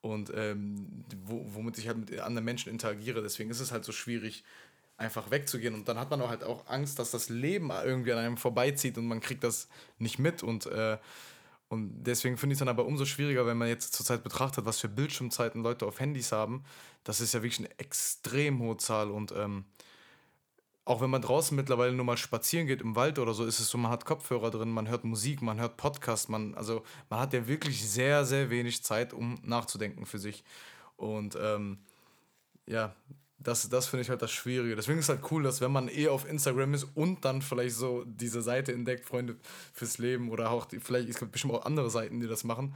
und 0.00 0.32
ähm, 0.34 1.04
wo, 1.24 1.44
womit 1.54 1.78
ich 1.78 1.88
halt 1.88 1.98
mit 1.98 2.18
anderen 2.20 2.44
Menschen 2.44 2.70
interagiere. 2.70 3.22
Deswegen 3.22 3.50
ist 3.50 3.60
es 3.60 3.72
halt 3.72 3.84
so 3.84 3.92
schwierig, 3.92 4.44
einfach 4.96 5.30
wegzugehen. 5.30 5.74
Und 5.74 5.88
dann 5.88 5.98
hat 5.98 6.10
man 6.10 6.20
auch 6.22 6.28
halt 6.28 6.44
auch 6.44 6.66
Angst, 6.68 6.98
dass 6.98 7.10
das 7.10 7.28
Leben 7.28 7.70
irgendwie 7.70 8.12
an 8.12 8.18
einem 8.18 8.36
vorbeizieht 8.36 8.98
und 8.98 9.06
man 9.06 9.20
kriegt 9.20 9.44
das 9.44 9.68
nicht 9.98 10.18
mit. 10.18 10.42
Und, 10.42 10.66
äh, 10.66 10.98
und 11.68 12.02
deswegen 12.04 12.38
finde 12.38 12.54
ich 12.54 12.56
es 12.56 12.60
dann 12.60 12.68
aber 12.68 12.86
umso 12.86 13.04
schwieriger, 13.04 13.46
wenn 13.46 13.58
man 13.58 13.68
jetzt 13.68 13.92
zurzeit 13.92 14.22
betrachtet, 14.22 14.64
was 14.64 14.80
für 14.80 14.88
Bildschirmzeiten 14.88 15.62
Leute 15.62 15.84
auf 15.86 16.00
Handys 16.00 16.32
haben. 16.32 16.64
Das 17.04 17.20
ist 17.20 17.34
ja 17.34 17.42
wirklich 17.42 17.58
eine 17.58 17.78
extrem 17.78 18.58
hohe 18.60 18.78
Zahl. 18.78 19.10
Und 19.10 19.32
ähm, 19.32 19.66
auch 20.86 21.02
wenn 21.02 21.10
man 21.10 21.20
draußen 21.20 21.54
mittlerweile 21.54 21.92
nur 21.92 22.06
mal 22.06 22.16
spazieren 22.16 22.66
geht 22.66 22.80
im 22.80 22.96
Wald 22.96 23.18
oder 23.18 23.34
so, 23.34 23.44
ist 23.44 23.60
es 23.60 23.68
so, 23.68 23.76
man 23.76 23.90
hat 23.90 24.06
Kopfhörer 24.06 24.50
drin, 24.50 24.70
man 24.70 24.88
hört 24.88 25.04
Musik, 25.04 25.42
man 25.42 25.60
hört 25.60 25.76
Podcast, 25.76 26.30
man, 26.30 26.54
also 26.54 26.82
man 27.10 27.20
hat 27.20 27.34
ja 27.34 27.46
wirklich 27.46 27.86
sehr, 27.86 28.24
sehr 28.24 28.48
wenig 28.48 28.82
Zeit, 28.82 29.12
um 29.12 29.38
nachzudenken 29.42 30.06
für 30.06 30.18
sich. 30.18 30.44
Und 30.96 31.36
ähm, 31.38 31.80
ja, 32.64 32.94
das, 33.38 33.68
das 33.68 33.86
finde 33.86 34.02
ich 34.02 34.10
halt 34.10 34.20
das 34.20 34.32
Schwierige. 34.32 34.74
Deswegen 34.74 34.98
ist 34.98 35.06
es 35.06 35.08
halt 35.08 35.30
cool, 35.30 35.42
dass 35.42 35.60
wenn 35.60 35.70
man 35.70 35.88
eh 35.88 36.08
auf 36.08 36.28
Instagram 36.28 36.74
ist 36.74 36.84
und 36.94 37.24
dann 37.24 37.40
vielleicht 37.40 37.76
so 37.76 38.04
diese 38.04 38.42
Seite 38.42 38.72
entdeckt, 38.72 39.04
Freunde 39.04 39.36
fürs 39.72 39.98
Leben 39.98 40.30
oder 40.30 40.50
auch 40.50 40.64
die, 40.64 40.80
vielleicht, 40.80 41.08
es 41.08 41.18
gibt 41.18 41.32
bestimmt 41.32 41.54
auch 41.54 41.64
andere 41.64 41.90
Seiten, 41.90 42.20
die 42.20 42.26
das 42.26 42.42
machen, 42.42 42.74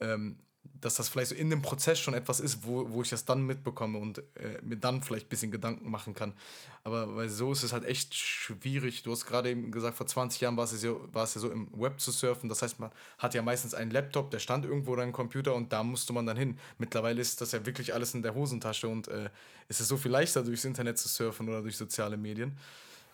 ähm, 0.00 0.38
dass 0.80 0.96
das 0.96 1.08
vielleicht 1.08 1.30
so 1.30 1.34
in 1.34 1.48
dem 1.48 1.62
Prozess 1.62 1.98
schon 1.98 2.14
etwas 2.14 2.40
ist, 2.40 2.66
wo, 2.66 2.90
wo 2.90 3.02
ich 3.02 3.08
das 3.08 3.24
dann 3.24 3.42
mitbekomme 3.42 3.98
und 3.98 4.18
äh, 4.36 4.60
mir 4.62 4.76
dann 4.76 5.02
vielleicht 5.02 5.26
ein 5.26 5.28
bisschen 5.30 5.50
Gedanken 5.50 5.90
machen 5.90 6.14
kann. 6.14 6.34
Aber 6.82 7.16
weil 7.16 7.28
so 7.30 7.52
ist 7.52 7.62
es 7.62 7.72
halt 7.72 7.84
echt 7.84 8.14
schwierig. 8.14 9.02
Du 9.02 9.12
hast 9.12 9.24
gerade 9.24 9.50
eben 9.50 9.70
gesagt, 9.70 9.96
vor 9.96 10.06
20 10.06 10.42
Jahren 10.42 10.56
war 10.56 10.64
es, 10.64 10.82
ja, 10.82 10.92
war 11.12 11.24
es 11.24 11.34
ja 11.34 11.40
so 11.40 11.50
im 11.50 11.68
Web 11.72 12.00
zu 12.00 12.10
surfen. 12.10 12.48
Das 12.48 12.60
heißt, 12.60 12.80
man 12.80 12.90
hat 13.18 13.34
ja 13.34 13.40
meistens 13.40 13.72
einen 13.72 13.90
Laptop, 13.90 14.30
der 14.30 14.40
stand 14.40 14.66
irgendwo 14.66 14.92
oder 14.92 15.02
ein 15.02 15.12
Computer 15.12 15.54
und 15.54 15.72
da 15.72 15.82
musste 15.82 16.12
man 16.12 16.26
dann 16.26 16.36
hin. 16.36 16.58
Mittlerweile 16.76 17.20
ist 17.20 17.40
das 17.40 17.52
ja 17.52 17.64
wirklich 17.64 17.94
alles 17.94 18.12
in 18.12 18.22
der 18.22 18.34
Hosentasche 18.34 18.88
und 18.88 19.08
äh, 19.08 19.30
es 19.68 19.80
ist 19.80 19.88
so 19.88 19.96
viel 19.96 20.10
leichter, 20.10 20.42
durchs 20.42 20.64
Internet 20.64 20.98
zu 20.98 21.08
surfen 21.08 21.48
oder 21.48 21.62
durch 21.62 21.76
soziale 21.78 22.18
Medien. 22.18 22.58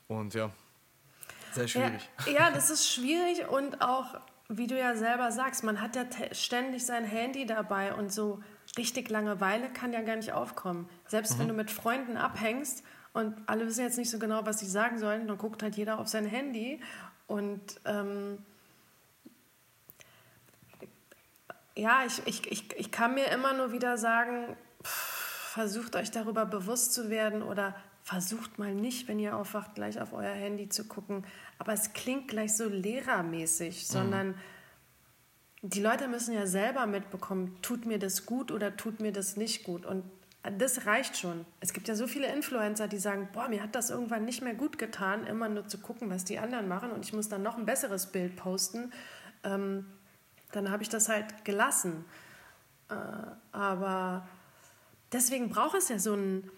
Und 0.08 0.34
ja, 0.34 0.50
sehr 1.52 1.68
schwierig. 1.68 2.08
Ja, 2.26 2.32
ja 2.32 2.50
das 2.50 2.70
ist 2.70 2.88
schwierig 2.88 3.46
und 3.48 3.80
auch 3.80 4.20
wie 4.52 4.66
du 4.66 4.76
ja 4.76 4.96
selber 4.96 5.30
sagst, 5.30 5.62
man 5.62 5.80
hat 5.80 5.94
ja 5.94 6.02
ständig 6.32 6.84
sein 6.84 7.04
Handy 7.04 7.46
dabei 7.46 7.94
und 7.94 8.12
so 8.12 8.42
richtig 8.76 9.08
Langeweile 9.08 9.68
kann 9.68 9.92
ja 9.92 10.02
gar 10.02 10.16
nicht 10.16 10.32
aufkommen. 10.32 10.88
Selbst 11.06 11.34
mhm. 11.34 11.38
wenn 11.38 11.48
du 11.48 11.54
mit 11.54 11.70
Freunden 11.70 12.16
abhängst 12.16 12.82
und 13.12 13.36
alle 13.46 13.64
wissen 13.66 13.82
jetzt 13.82 13.96
nicht 13.96 14.10
so 14.10 14.18
genau, 14.18 14.44
was 14.46 14.58
sie 14.58 14.66
sagen 14.66 14.98
sollen, 14.98 15.28
dann 15.28 15.38
guckt 15.38 15.62
halt 15.62 15.76
jeder 15.76 16.00
auf 16.00 16.08
sein 16.08 16.26
Handy 16.26 16.80
und 17.28 17.62
ähm, 17.84 18.44
ja, 21.76 22.02
ich, 22.04 22.20
ich, 22.26 22.50
ich, 22.50 22.76
ich 22.76 22.90
kann 22.90 23.14
mir 23.14 23.26
immer 23.26 23.54
nur 23.54 23.70
wieder 23.70 23.96
sagen, 23.98 24.56
pff, 24.82 25.52
versucht 25.52 25.94
euch 25.94 26.10
darüber 26.10 26.44
bewusst 26.44 26.92
zu 26.92 27.08
werden 27.08 27.42
oder 27.42 27.74
versucht 28.10 28.58
mal 28.58 28.74
nicht, 28.74 29.06
wenn 29.06 29.20
ihr 29.20 29.36
aufwacht, 29.36 29.76
gleich 29.76 30.00
auf 30.00 30.12
euer 30.12 30.32
Handy 30.32 30.68
zu 30.68 30.88
gucken. 30.88 31.24
Aber 31.60 31.72
es 31.72 31.92
klingt 31.92 32.26
gleich 32.26 32.56
so 32.56 32.68
lehrermäßig, 32.68 33.86
mhm. 33.86 33.92
sondern 33.92 34.34
die 35.62 35.80
Leute 35.80 36.08
müssen 36.08 36.34
ja 36.34 36.48
selber 36.48 36.86
mitbekommen, 36.86 37.56
tut 37.62 37.86
mir 37.86 38.00
das 38.00 38.26
gut 38.26 38.50
oder 38.50 38.76
tut 38.76 38.98
mir 38.98 39.12
das 39.12 39.36
nicht 39.36 39.62
gut. 39.62 39.86
Und 39.86 40.02
das 40.58 40.86
reicht 40.86 41.18
schon. 41.18 41.46
Es 41.60 41.72
gibt 41.72 41.86
ja 41.86 41.94
so 41.94 42.08
viele 42.08 42.26
Influencer, 42.34 42.88
die 42.88 42.98
sagen, 42.98 43.28
boah, 43.32 43.48
mir 43.48 43.62
hat 43.62 43.76
das 43.76 43.90
irgendwann 43.90 44.24
nicht 44.24 44.42
mehr 44.42 44.54
gut 44.54 44.76
getan, 44.76 45.24
immer 45.24 45.48
nur 45.48 45.68
zu 45.68 45.78
gucken, 45.78 46.10
was 46.10 46.24
die 46.24 46.40
anderen 46.40 46.66
machen 46.66 46.90
und 46.90 47.04
ich 47.04 47.12
muss 47.12 47.28
dann 47.28 47.44
noch 47.44 47.58
ein 47.58 47.64
besseres 47.64 48.06
Bild 48.06 48.34
posten. 48.34 48.92
Ähm, 49.44 49.86
dann 50.50 50.72
habe 50.72 50.82
ich 50.82 50.88
das 50.88 51.08
halt 51.08 51.44
gelassen. 51.44 52.04
Äh, 52.88 52.94
aber 53.52 54.26
deswegen 55.12 55.50
braucht 55.50 55.76
es 55.76 55.88
ja 55.90 56.00
so 56.00 56.14
ein 56.14 56.50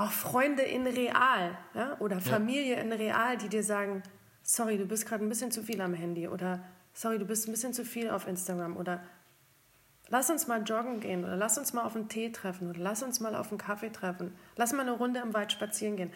auch 0.00 0.12
Freunde 0.12 0.62
in 0.62 0.86
real 0.86 1.56
ja? 1.74 1.96
oder 2.00 2.20
Familie 2.20 2.76
ja. 2.76 2.80
in 2.80 2.92
real, 2.92 3.36
die 3.36 3.48
dir 3.48 3.62
sagen, 3.62 4.02
sorry, 4.42 4.78
du 4.78 4.86
bist 4.86 5.06
gerade 5.06 5.24
ein 5.24 5.28
bisschen 5.28 5.50
zu 5.50 5.62
viel 5.62 5.80
am 5.80 5.94
Handy 5.94 6.28
oder 6.28 6.64
sorry, 6.92 7.18
du 7.18 7.24
bist 7.24 7.46
ein 7.46 7.52
bisschen 7.52 7.72
zu 7.72 7.84
viel 7.84 8.10
auf 8.10 8.26
Instagram 8.26 8.76
oder 8.76 9.02
lass 10.08 10.30
uns 10.30 10.46
mal 10.46 10.62
joggen 10.62 11.00
gehen 11.00 11.24
oder 11.24 11.36
lass 11.36 11.58
uns 11.58 11.72
mal 11.72 11.84
auf 11.84 11.96
einen 11.96 12.08
Tee 12.08 12.32
treffen 12.32 12.68
oder 12.68 12.80
lass 12.80 13.02
uns 13.02 13.20
mal 13.20 13.34
auf 13.34 13.50
einen 13.50 13.58
Kaffee 13.58 13.90
treffen, 13.90 14.34
lass 14.56 14.72
mal 14.72 14.82
eine 14.82 14.92
Runde 14.92 15.20
im 15.20 15.34
Wald 15.34 15.52
spazieren 15.52 15.96
gehen 15.96 16.12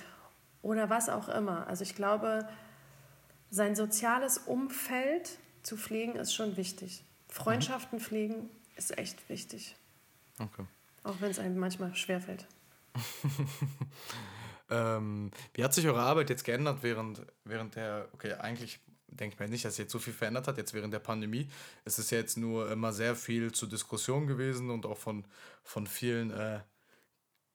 oder 0.62 0.90
was 0.90 1.08
auch 1.08 1.28
immer. 1.28 1.66
Also 1.66 1.82
ich 1.82 1.94
glaube, 1.94 2.48
sein 3.50 3.76
soziales 3.76 4.38
Umfeld 4.38 5.38
zu 5.62 5.76
pflegen 5.76 6.16
ist 6.16 6.34
schon 6.34 6.56
wichtig. 6.56 7.04
Freundschaften 7.28 7.98
mhm. 7.98 8.02
pflegen 8.02 8.50
ist 8.76 8.98
echt 8.98 9.28
wichtig. 9.28 9.76
Okay. 10.38 10.64
Auch 11.02 11.20
wenn 11.20 11.30
es 11.30 11.38
einem 11.38 11.58
manchmal 11.58 11.94
schwerfällt. 11.94 12.46
ähm, 14.70 15.30
wie 15.54 15.64
hat 15.64 15.74
sich 15.74 15.86
eure 15.86 16.02
Arbeit 16.02 16.30
jetzt 16.30 16.44
geändert 16.44 16.78
während, 16.82 17.22
während 17.44 17.76
der, 17.76 18.08
okay, 18.12 18.34
eigentlich 18.34 18.80
denke 19.08 19.34
ich 19.34 19.40
mir 19.40 19.48
nicht, 19.48 19.64
dass 19.64 19.76
sich 19.76 19.84
jetzt 19.84 19.92
so 19.92 19.98
viel 19.98 20.12
verändert 20.12 20.48
hat, 20.48 20.56
jetzt 20.56 20.74
während 20.74 20.92
der 20.92 20.98
Pandemie. 20.98 21.48
Es 21.84 21.98
ist 21.98 22.10
ja 22.10 22.18
jetzt 22.18 22.36
nur 22.36 22.70
immer 22.70 22.92
sehr 22.92 23.14
viel 23.14 23.52
zur 23.52 23.68
Diskussion 23.68 24.26
gewesen 24.26 24.70
und 24.70 24.86
auch 24.86 24.98
von, 24.98 25.24
von 25.62 25.86
vielen 25.86 26.30
äh, 26.30 26.60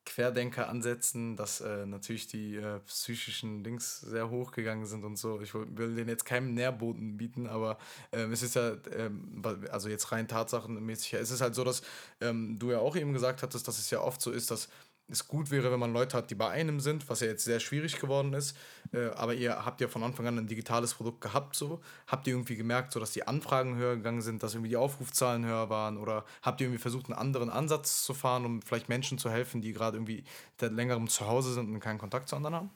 Querdenker-Ansätzen, 0.05 1.35
dass 1.35 1.61
äh, 1.61 1.85
natürlich 1.85 2.27
die 2.27 2.55
äh, 2.55 2.79
psychischen 2.79 3.63
Links 3.63 4.01
sehr 4.01 4.29
hoch 4.29 4.51
gegangen 4.51 4.85
sind 4.85 5.03
und 5.03 5.17
so. 5.17 5.39
Ich 5.41 5.53
will 5.53 5.95
denen 5.95 6.09
jetzt 6.09 6.25
keinen 6.25 6.55
Nährboden 6.55 7.17
bieten, 7.17 7.47
aber 7.47 7.77
ähm, 8.11 8.31
es 8.31 8.41
ist 8.41 8.55
ja, 8.55 8.75
ähm, 8.95 9.43
also 9.69 9.87
jetzt 9.89 10.11
rein 10.11 10.27
tatsachenmäßig, 10.27 11.13
es 11.13 11.29
ist 11.29 11.41
halt 11.41 11.53
so, 11.53 11.63
dass 11.63 11.83
ähm, 12.21 12.57
du 12.57 12.71
ja 12.71 12.79
auch 12.79 12.95
eben 12.95 13.13
gesagt 13.13 13.43
hattest, 13.43 13.67
dass 13.67 13.77
es 13.77 13.89
ja 13.91 13.99
oft 14.01 14.21
so 14.21 14.31
ist, 14.31 14.49
dass 14.49 14.69
es 15.09 15.27
gut 15.27 15.51
wäre, 15.51 15.71
wenn 15.71 15.79
man 15.79 15.93
Leute 15.93 16.17
hat, 16.17 16.29
die 16.29 16.35
bei 16.35 16.49
einem 16.49 16.79
sind, 16.79 17.09
was 17.09 17.21
ja 17.21 17.27
jetzt 17.27 17.43
sehr 17.43 17.59
schwierig 17.59 17.99
geworden 17.99 18.33
ist. 18.33 18.55
Äh, 18.93 19.09
aber 19.15 19.33
ihr 19.33 19.65
habt 19.65 19.81
ja 19.81 19.87
von 19.87 20.03
Anfang 20.03 20.27
an 20.27 20.37
ein 20.37 20.47
digitales 20.47 20.93
Produkt 20.93 21.21
gehabt, 21.21 21.55
so. 21.55 21.81
Habt 22.07 22.27
ihr 22.27 22.33
irgendwie 22.33 22.55
gemerkt, 22.55 22.93
so 22.93 22.99
dass 22.99 23.11
die 23.11 23.27
Anfragen 23.27 23.75
höher 23.75 23.95
gegangen 23.95 24.21
sind, 24.21 24.43
dass 24.43 24.53
irgendwie 24.53 24.69
die 24.69 24.77
Aufrufzahlen 24.77 25.45
höher 25.45 25.69
waren? 25.69 25.97
Oder 25.97 26.25
habt 26.41 26.61
ihr 26.61 26.67
irgendwie 26.67 26.81
versucht, 26.81 27.07
einen 27.07 27.17
anderen 27.17 27.49
Ansatz 27.49 28.03
zu 28.03 28.13
fahren, 28.13 28.45
um 28.45 28.61
vielleicht 28.61 28.89
Menschen 28.89 29.17
zu 29.17 29.29
helfen, 29.29 29.61
die 29.61 29.73
gerade 29.73 29.97
irgendwie 29.97 30.23
seit 30.59 30.71
längerem 30.73 31.07
zu 31.07 31.27
Hause 31.27 31.53
sind 31.53 31.73
und 31.73 31.79
keinen 31.79 31.99
Kontakt 31.99 32.29
zu 32.29 32.35
anderen 32.35 32.55
haben? 32.55 32.69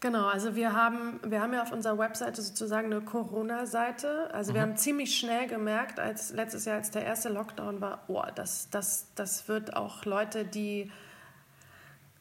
Genau, 0.00 0.28
also 0.28 0.54
wir 0.54 0.74
haben, 0.74 1.18
wir 1.24 1.40
haben 1.40 1.52
ja 1.52 1.62
auf 1.62 1.72
unserer 1.72 1.98
Webseite 1.98 2.40
sozusagen 2.40 2.92
eine 2.92 3.00
Corona-Seite. 3.00 4.32
Also 4.32 4.52
mhm. 4.52 4.54
wir 4.54 4.62
haben 4.62 4.76
ziemlich 4.76 5.18
schnell 5.18 5.48
gemerkt, 5.48 5.98
als 5.98 6.32
letztes 6.32 6.66
Jahr, 6.66 6.76
als 6.76 6.92
der 6.92 7.04
erste 7.04 7.30
Lockdown 7.30 7.80
war, 7.80 8.04
oh, 8.06 8.22
das, 8.34 8.70
das, 8.70 9.08
das 9.16 9.48
wird 9.48 9.74
auch 9.74 10.04
Leute, 10.04 10.44
die 10.44 10.92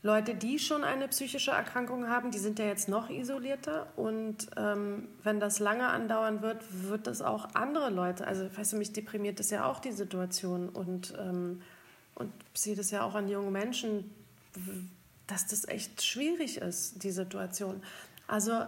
Leute, 0.07 0.35
die 0.35 0.57
schon 0.57 0.85
eine 0.85 1.09
psychische 1.09 1.51
Erkrankung 1.51 2.07
haben, 2.07 2.31
die 2.31 2.37
sind 2.37 2.59
ja 2.59 2.65
jetzt 2.65 2.87
noch 2.87 3.09
isolierter. 3.09 3.87
Und 3.97 4.47
ähm, 4.55 5.09
wenn 5.23 5.41
das 5.41 5.59
lange 5.59 5.85
andauern 5.89 6.41
wird, 6.41 6.63
wird 6.89 7.07
das 7.07 7.21
auch 7.21 7.49
andere 7.53 7.89
Leute, 7.89 8.25
also 8.25 8.49
weißt 8.55 8.73
du, 8.73 8.77
mich 8.77 8.93
deprimiert 8.93 9.37
das 9.39 9.49
ja 9.49 9.65
auch 9.65 9.81
die 9.81 9.91
Situation. 9.91 10.69
Und, 10.69 11.13
ähm, 11.19 11.61
und 12.15 12.31
sehe 12.53 12.77
das 12.77 12.89
ja 12.89 13.03
auch 13.03 13.15
an 13.15 13.27
jungen 13.27 13.51
Menschen, 13.51 14.09
dass 15.27 15.45
das 15.47 15.67
echt 15.67 16.01
schwierig 16.01 16.57
ist, 16.57 17.03
die 17.03 17.11
Situation. 17.11 17.83
Also 18.27 18.61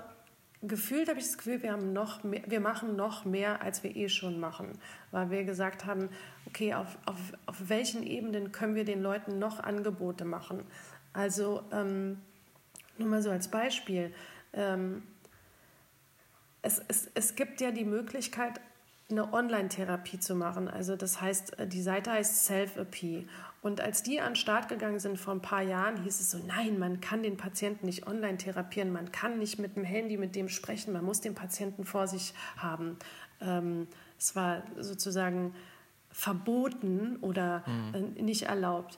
gefühlt 0.62 1.08
habe 1.08 1.20
ich 1.20 1.26
das 1.26 1.38
Gefühl, 1.38 1.64
wir, 1.64 1.72
haben 1.72 1.94
noch 1.94 2.26
mehr, 2.26 2.42
wir 2.48 2.60
machen 2.60 2.98
noch 2.98 3.24
mehr, 3.24 3.62
als 3.62 3.82
wir 3.82 3.96
eh 3.96 4.10
schon 4.10 4.42
machen. 4.42 4.78
Weil 5.12 5.32
wir 5.32 5.46
gesagt 5.46 5.86
haben, 5.86 6.10
okay, 6.48 6.74
auf, 6.74 6.98
auf, 7.06 7.16
auf 7.46 7.70
welchen 7.70 8.04
Ebenen 8.04 8.52
können 8.52 8.76
wir 8.76 8.84
den 8.84 9.02
Leuten 9.02 9.40
noch 9.40 9.62
Angebote 9.62 10.26
machen? 10.26 10.66
Also 11.14 11.64
ähm, 11.72 12.22
nur 12.98 13.08
mal 13.10 13.22
so 13.22 13.30
als 13.30 13.50
Beispiel. 13.50 14.14
Ähm, 14.54 15.04
es, 16.62 16.82
es, 16.88 17.10
es 17.14 17.36
gibt 17.36 17.62
ja 17.62 17.72
die 17.72 17.86
Möglichkeit, 17.86 18.60
eine 19.10 19.34
Online-Therapie 19.34 20.20
zu 20.20 20.36
machen. 20.36 20.68
Also 20.68 20.96
das 20.96 21.20
heißt, 21.20 21.60
äh, 21.60 21.68
die 21.68 21.82
Seite 21.82 22.12
heißt 22.12 22.46
Self-AP. 22.46 23.28
Und 23.62 23.82
als 23.82 24.04
die 24.04 24.22
an 24.22 24.32
den 24.32 24.36
Start 24.36 24.70
gegangen 24.70 25.00
sind 25.00 25.20
vor 25.20 25.34
ein 25.34 25.42
paar 25.42 25.62
Jahren, 25.62 26.04
hieß 26.04 26.20
es 26.20 26.32
so, 26.32 26.38
nein, 26.46 26.80
man 26.80 27.02
kann 27.02 27.24
den 27.24 27.36
Patienten 27.36 27.88
nicht 27.88 28.08
online 28.08 28.38
therapieren, 28.38 28.92
man 28.92 29.12
kann 29.12 29.40
nicht 29.40 29.60
mit 29.60 29.76
dem 29.76 29.84
Handy 29.84 30.18
mit 30.18 30.36
dem 30.36 30.48
sprechen, 30.48 30.94
man 30.94 31.04
muss 31.04 31.22
den 31.22 31.36
Patienten 31.36 31.86
vor 31.86 32.08
sich 32.08 32.34
haben. 32.58 32.98
Ähm, 33.42 33.88
es 34.18 34.36
war 34.36 34.64
sozusagen 34.78 35.56
verboten 36.12 37.18
oder 37.22 37.64
mhm. 37.68 38.16
äh, 38.18 38.22
nicht 38.22 38.44
erlaubt. 38.44 38.98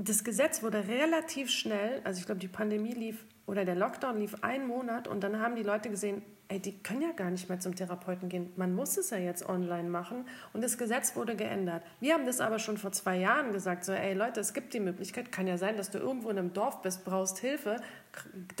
Das 0.00 0.22
Gesetz 0.22 0.62
wurde 0.62 0.86
relativ 0.86 1.50
schnell, 1.50 2.00
also 2.04 2.20
ich 2.20 2.26
glaube, 2.26 2.40
die 2.40 2.46
Pandemie 2.46 2.92
lief 2.92 3.24
oder 3.46 3.64
der 3.64 3.74
Lockdown 3.74 4.20
lief 4.20 4.44
einen 4.44 4.68
Monat 4.68 5.08
und 5.08 5.24
dann 5.24 5.40
haben 5.40 5.56
die 5.56 5.64
Leute 5.64 5.90
gesehen, 5.90 6.22
ey, 6.46 6.60
die 6.60 6.78
können 6.84 7.02
ja 7.02 7.10
gar 7.10 7.32
nicht 7.32 7.48
mehr 7.48 7.58
zum 7.58 7.74
Therapeuten 7.74 8.28
gehen. 8.28 8.52
Man 8.54 8.76
muss 8.76 8.96
es 8.96 9.10
ja 9.10 9.18
jetzt 9.18 9.48
online 9.48 9.88
machen 9.88 10.24
und 10.52 10.62
das 10.62 10.78
Gesetz 10.78 11.16
wurde 11.16 11.34
geändert. 11.34 11.82
Wir 11.98 12.14
haben 12.14 12.26
das 12.26 12.40
aber 12.40 12.60
schon 12.60 12.78
vor 12.78 12.92
zwei 12.92 13.16
Jahren 13.16 13.50
gesagt, 13.50 13.84
so, 13.84 13.90
ey 13.90 14.14
Leute, 14.14 14.38
es 14.38 14.54
gibt 14.54 14.72
die 14.72 14.78
Möglichkeit, 14.78 15.32
kann 15.32 15.48
ja 15.48 15.58
sein, 15.58 15.76
dass 15.76 15.90
du 15.90 15.98
irgendwo 15.98 16.30
in 16.30 16.38
einem 16.38 16.52
Dorf 16.52 16.80
bist, 16.80 17.04
brauchst 17.04 17.38
Hilfe, 17.38 17.80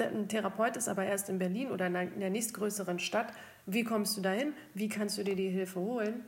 ein 0.00 0.26
Therapeut 0.26 0.76
ist 0.76 0.88
aber 0.88 1.04
erst 1.04 1.28
in 1.28 1.38
Berlin 1.38 1.70
oder 1.70 1.86
in 1.86 2.18
der 2.18 2.30
nächstgrößeren 2.30 2.98
Stadt. 2.98 3.32
Wie 3.64 3.84
kommst 3.84 4.16
du 4.16 4.22
dahin? 4.22 4.54
Wie 4.74 4.88
kannst 4.88 5.18
du 5.18 5.22
dir 5.22 5.36
die 5.36 5.50
Hilfe 5.50 5.78
holen? 5.78 6.24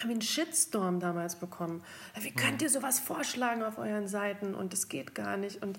Haben 0.00 0.10
einen 0.10 0.22
Shitstorm 0.22 1.00
damals 1.00 1.36
bekommen. 1.36 1.82
Wie 2.20 2.30
könnt 2.30 2.62
ihr 2.62 2.70
sowas 2.70 3.00
vorschlagen 3.00 3.62
auf 3.62 3.78
euren 3.78 4.08
Seiten 4.08 4.54
und 4.54 4.72
das 4.72 4.88
geht 4.88 5.14
gar 5.14 5.36
nicht. 5.36 5.62
Und, 5.62 5.78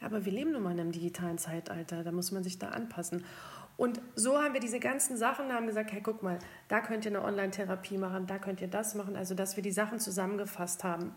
aber 0.00 0.24
wir 0.24 0.32
leben 0.32 0.52
nun 0.52 0.62
mal 0.62 0.72
in 0.72 0.80
einem 0.80 0.92
digitalen 0.92 1.38
Zeitalter, 1.38 2.04
da 2.04 2.12
muss 2.12 2.32
man 2.32 2.44
sich 2.44 2.58
da 2.58 2.68
anpassen. 2.68 3.24
Und 3.76 4.00
so 4.14 4.40
haben 4.40 4.54
wir 4.54 4.60
diese 4.60 4.80
ganzen 4.80 5.16
Sachen, 5.16 5.52
haben 5.52 5.66
gesagt, 5.66 5.92
hey, 5.92 6.00
guck 6.02 6.22
mal, 6.22 6.38
da 6.68 6.80
könnt 6.80 7.04
ihr 7.04 7.10
eine 7.10 7.22
Online-Therapie 7.22 7.98
machen, 7.98 8.26
da 8.26 8.38
könnt 8.38 8.60
ihr 8.60 8.68
das 8.68 8.94
machen, 8.94 9.16
also 9.16 9.34
dass 9.34 9.56
wir 9.56 9.62
die 9.62 9.72
Sachen 9.72 10.00
zusammengefasst 10.00 10.82
haben. 10.82 11.12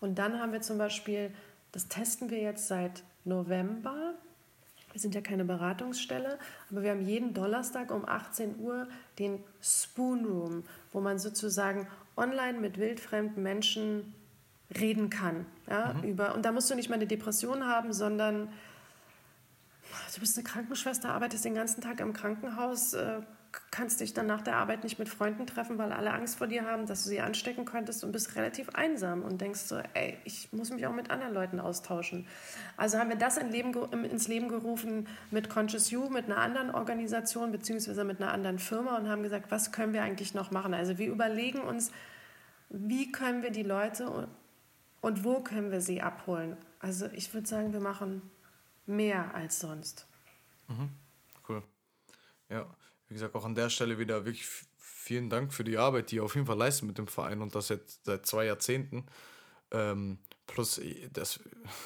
Und 0.00 0.18
dann 0.18 0.38
haben 0.38 0.52
wir 0.52 0.60
zum 0.60 0.76
Beispiel, 0.76 1.32
das 1.72 1.88
testen 1.88 2.30
wir 2.30 2.38
jetzt 2.38 2.68
seit 2.68 3.02
November, 3.24 4.14
wir 4.94 5.00
sind 5.00 5.14
ja 5.16 5.20
keine 5.20 5.44
Beratungsstelle, 5.44 6.38
aber 6.70 6.82
wir 6.82 6.92
haben 6.92 7.02
jeden 7.02 7.34
Donnerstag 7.34 7.90
um 7.90 8.08
18 8.08 8.60
Uhr 8.60 8.86
den 9.18 9.42
Spoon 9.60 10.24
Room, 10.24 10.62
wo 10.92 11.00
man 11.00 11.18
sozusagen 11.18 11.88
online 12.16 12.60
mit 12.60 12.78
wildfremden 12.78 13.42
Menschen 13.42 14.14
reden 14.78 15.10
kann. 15.10 15.46
Ja, 15.68 15.94
mhm. 15.94 16.10
über, 16.10 16.34
und 16.36 16.44
da 16.44 16.52
musst 16.52 16.70
du 16.70 16.76
nicht 16.76 16.88
mal 16.88 16.94
eine 16.94 17.08
Depression 17.08 17.66
haben, 17.66 17.92
sondern 17.92 18.48
du 20.14 20.20
bist 20.20 20.38
eine 20.38 20.44
Krankenschwester, 20.44 21.10
arbeitest 21.10 21.44
den 21.44 21.56
ganzen 21.56 21.80
Tag 21.80 21.98
im 21.98 22.12
Krankenhaus, 22.12 22.94
äh, 22.94 23.20
kannst 23.70 24.00
dich 24.00 24.14
dann 24.14 24.26
nach 24.26 24.42
der 24.42 24.56
Arbeit 24.56 24.84
nicht 24.84 24.98
mit 24.98 25.08
Freunden 25.08 25.46
treffen, 25.46 25.78
weil 25.78 25.92
alle 25.92 26.12
Angst 26.12 26.38
vor 26.38 26.46
dir 26.46 26.64
haben, 26.64 26.86
dass 26.86 27.04
du 27.04 27.08
sie 27.08 27.20
anstecken 27.20 27.64
könntest 27.64 28.04
und 28.04 28.12
bist 28.12 28.36
relativ 28.36 28.68
einsam 28.70 29.22
und 29.22 29.40
denkst 29.40 29.60
so, 29.60 29.80
ey, 29.94 30.16
ich 30.24 30.52
muss 30.52 30.70
mich 30.70 30.86
auch 30.86 30.92
mit 30.92 31.10
anderen 31.10 31.34
Leuten 31.34 31.60
austauschen. 31.60 32.26
Also 32.76 32.98
haben 32.98 33.10
wir 33.10 33.16
das 33.16 33.36
in 33.36 33.50
Leben, 33.50 33.74
ins 34.04 34.28
Leben 34.28 34.48
gerufen 34.48 35.08
mit 35.30 35.50
Conscious 35.50 35.90
You, 35.90 36.08
mit 36.08 36.26
einer 36.26 36.38
anderen 36.38 36.70
Organisation 36.70 37.52
beziehungsweise 37.52 38.04
mit 38.04 38.20
einer 38.20 38.32
anderen 38.32 38.58
Firma 38.58 38.96
und 38.96 39.08
haben 39.08 39.22
gesagt, 39.22 39.50
was 39.50 39.72
können 39.72 39.92
wir 39.92 40.02
eigentlich 40.02 40.34
noch 40.34 40.50
machen? 40.50 40.72
Also 40.72 40.98
wir 40.98 41.08
überlegen 41.08 41.60
uns, 41.60 41.90
wie 42.68 43.12
können 43.12 43.42
wir 43.42 43.50
die 43.50 43.62
Leute 43.62 44.28
und, 45.00 45.24
wo 45.24 45.40
können 45.40 45.70
wir 45.70 45.80
sie 45.80 46.00
abholen? 46.00 46.56
Also 46.80 47.06
ich 47.12 47.32
würde 47.34 47.46
sagen, 47.46 47.72
wir 47.72 47.80
machen 47.80 48.22
mehr 48.86 49.34
als 49.34 49.60
sonst. 49.60 50.06
Mhm. 50.68 50.90
Cool. 51.48 51.62
Ja 52.48 52.66
wie 53.08 53.14
gesagt, 53.14 53.34
auch 53.34 53.44
an 53.44 53.54
der 53.54 53.70
Stelle 53.70 53.98
wieder 53.98 54.24
wirklich 54.24 54.46
vielen 54.78 55.28
Dank 55.28 55.52
für 55.52 55.64
die 55.64 55.78
Arbeit, 55.78 56.10
die 56.10 56.16
ihr 56.16 56.24
auf 56.24 56.34
jeden 56.34 56.46
Fall 56.46 56.56
leistet 56.56 56.86
mit 56.86 56.98
dem 56.98 57.06
Verein 57.06 57.42
und 57.42 57.54
das 57.54 57.68
jetzt 57.68 58.04
seit 58.04 58.26
zwei 58.26 58.46
Jahrzehnten. 58.46 59.04
Ähm, 59.70 60.18
plus, 60.46 60.80
das, 61.12 61.40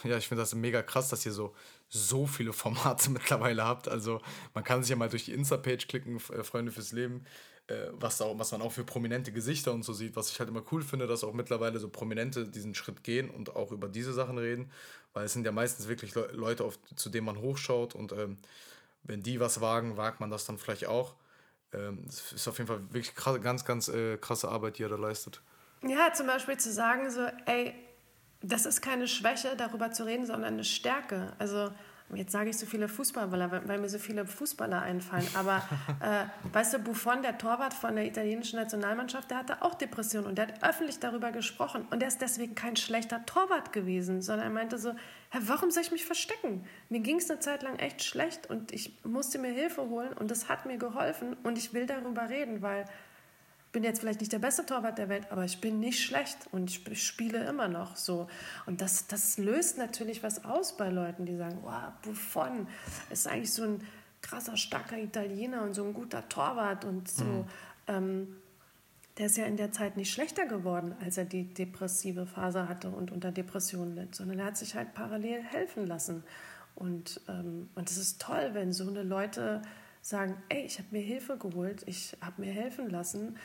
ja, 0.05 0.17
ich 0.19 0.29
finde 0.29 0.43
das 0.43 0.55
mega 0.55 0.83
krass, 0.83 1.09
dass 1.09 1.27
ihr 1.27 1.33
so, 1.33 1.55
so 1.89 2.27
viele 2.27 2.53
Formate 2.53 3.11
mittlerweile 3.11 3.65
habt. 3.65 3.89
Also, 3.89 4.21
man 4.55 4.65
kann 4.65 4.83
sich 4.83 4.91
ja 4.91 4.97
mal 4.97 5.09
durch 5.09 5.25
die 5.25 5.33
Insta-Page 5.33 5.89
klicken, 5.89 6.17
äh, 6.17 6.45
Freunde 6.45 6.71
fürs 6.71 6.93
Leben, 6.93 7.25
äh, 7.67 7.89
was, 7.93 8.21
auch, 8.21 8.39
was 8.39 8.53
man 8.53 8.63
auch 8.63 8.73
für 8.73 8.85
prominente 8.85 9.33
Gesichter 9.33 9.73
und 9.73 9.85
so 9.85 9.93
sieht. 9.93 10.17
Was 10.17 10.31
ich 10.31 10.39
halt 10.39 10.49
immer 10.49 10.63
cool 10.73 10.83
finde, 10.83 11.07
dass 11.07 11.25
auch 11.25 11.35
mittlerweile 11.35 11.79
so 11.79 11.89
Prominente 11.89 12.47
diesen 12.47 12.75
Schritt 12.75 13.03
gehen 13.05 13.31
und 13.31 13.57
auch 13.57 13.73
über 13.73 13.89
diese 13.89 14.13
Sachen 14.13 14.39
reden, 14.39 14.71
weil 15.13 15.27
es 15.27 15.33
sind 15.33 15.45
ja 15.45 15.53
meistens 15.53 15.89
wirklich 15.89 16.15
Le 16.15 16.29
Leute, 16.33 16.65
auf, 16.65 16.79
zu 16.95 17.11
denen 17.11 17.27
man 17.27 17.41
hochschaut 17.41 17.95
und 17.95 18.13
ähm, 18.13 18.39
wenn 19.03 19.23
die 19.23 19.41
was 19.41 19.61
wagen, 19.61 19.97
wagt 19.97 20.21
man 20.21 20.31
das 20.31 20.47
dann 20.47 20.59
vielleicht 20.59 20.87
auch. 20.87 21.15
Ähm, 21.73 22.03
das 22.07 22.33
ist 22.33 22.49
auf 22.49 22.59
jeden 22.59 22.69
Fall 22.69 22.83
wirklich 22.93 23.15
krass, 23.15 23.41
ganz, 23.41 23.65
ganz 23.65 23.89
äh, 23.89 24.17
krasse 24.17 24.49
Arbeit, 24.49 24.79
die 24.79 24.85
er 24.85 24.89
da 24.89 24.97
leistet. 24.97 25.43
Ja, 25.83 26.13
zum 26.13 26.27
Beispiel 26.27 26.57
zu 26.57 26.73
sagen, 26.73 27.11
so, 27.11 27.27
ey, 27.47 27.75
das 28.41 28.67
ist 28.67 28.81
keine 28.81 29.09
Schwäche, 29.09 29.55
darüber 29.57 29.91
zu 29.91 30.05
reden, 30.05 30.27
sondern 30.27 30.55
eine 30.55 30.65
Stärke. 30.65 31.35
Also 31.39 31.73
Jetzt 32.15 32.33
sage 32.33 32.49
ich 32.51 32.57
so 32.57 32.65
viele 32.65 32.89
Fußballer, 32.89 33.63
weil 33.67 33.79
mir 33.79 33.89
so 33.89 33.99
viele 33.99 34.25
Fußballer 34.25 34.81
einfallen. 34.81 35.27
Aber 35.35 35.57
äh, 36.01 36.25
weißt 36.55 36.75
du, 36.75 36.79
Buffon, 36.79 37.23
der 37.23 37.37
Torwart 37.37 37.75
von 37.75 37.97
der 37.97 38.07
italienischen 38.07 38.59
Nationalmannschaft, 38.59 39.31
der 39.31 39.39
hatte 39.39 39.63
auch 39.63 39.75
Depressionen 39.75 40.27
und 40.27 40.39
der 40.39 40.49
hat 40.49 40.63
öffentlich 40.63 41.01
darüber 41.01 41.33
gesprochen. 41.33 41.87
Und 41.91 42.01
der 42.01 42.09
ist 42.09 42.23
deswegen 42.23 42.55
kein 42.55 42.77
schlechter 42.77 43.27
Torwart 43.27 43.73
gewesen, 43.73 44.23
sondern 44.23 44.47
er 44.47 44.53
meinte 44.53 44.79
so, 44.79 44.95
Herr, 45.31 45.47
warum 45.49 45.71
soll 45.71 45.83
ich 45.83 45.93
mich 45.93 46.07
verstecken? 46.07 46.65
Mir 46.89 47.01
ging 47.01 47.19
es 47.19 47.31
eine 47.31 47.41
Zeit 47.41 47.63
lang 47.63 47.77
echt 47.79 48.03
schlecht 48.03 48.49
und 48.49 48.73
ich 48.73 48.97
musste 49.05 49.39
mir 49.39 49.51
Hilfe 49.51 49.83
holen 49.83 50.15
und 50.15 50.31
das 50.31 50.49
hat 50.49 50.65
mir 50.65 50.79
geholfen 50.79 51.37
und 51.43 51.59
ich 51.59 51.75
will 51.75 51.87
darüber 51.87 52.31
reden, 52.31 52.63
weil 52.63 52.87
bin 53.73 53.85
jetzt 53.85 54.01
vielleicht 54.01 54.21
nicht 54.21 54.33
der 54.33 54.39
beste 54.39 54.65
Torwart 54.65 54.99
der 54.99 55.09
Welt, 55.09 55.27
aber 55.31 55.45
ich 55.45 55.61
bin 55.61 55.81
nicht 55.81 56.03
schlecht 56.03 56.39
und 56.53 56.71
ich 56.71 57.07
spiele 57.07 57.45
immer 57.45 57.69
noch 57.69 57.97
so. 57.97 58.29
Und 58.67 58.81
das, 58.81 59.07
das 59.07 59.39
löst 59.39 59.79
natürlich 59.79 60.23
was 60.23 60.45
aus 60.45 60.77
bei 60.77 60.89
Leuten, 60.89 61.27
die 61.27 61.37
sagen, 61.37 61.59
wow, 61.63 61.93
Buffon 62.03 62.67
ist 63.11 63.27
eigentlich 63.27 63.53
so 63.53 63.65
ein 63.65 63.81
krasser, 64.23 64.57
starker 64.57 64.99
Italiener 64.99 65.63
und 65.63 65.75
so 65.75 65.85
ein 65.85 65.93
guter 65.93 66.29
Torwart 66.29 66.85
und 66.85 67.09
so. 67.09 67.25
Mhm. 67.25 67.45
Ähm, 67.87 68.37
der 69.19 69.27
ist 69.27 69.37
ja 69.37 69.47
in 69.47 69.57
der 69.57 69.73
Zeit 69.73 69.97
nicht 69.97 70.13
schlechter 70.13 70.47
geworden, 70.47 70.95
als 71.05 71.19
er 71.19 71.25
die 71.25 71.53
depressive 71.53 72.25
Phase 72.25 72.69
hatte 72.69 72.89
und 72.91 73.11
unter 73.11 73.33
Depressionen 73.33 73.97
litt, 73.97 74.15
sondern 74.15 74.39
er 74.39 74.47
hat 74.47 74.57
sich 74.57 74.77
halt 74.77 74.95
parallel 74.95 75.43
helfen 75.43 75.87
lassen. 75.87 76.23
Und, 76.77 77.21
ähm, 77.29 77.69
und 77.75 77.91
es 77.91 77.97
ist 77.97 78.21
toll, 78.23 78.51
wenn 78.53 78.73
so 78.73 78.89
eine 78.89 79.03
Leute 79.03 79.61
sagen, 80.01 80.41
ey, 80.49 80.65
ich 80.65 80.79
habe 80.79 80.89
mir 80.93 81.03
Hilfe 81.03 81.37
geholt, 81.37 81.83
ich 81.87 82.17
habe 82.21 82.41
mir 82.41 82.53
helfen 82.53 82.89
lassen 82.89 83.37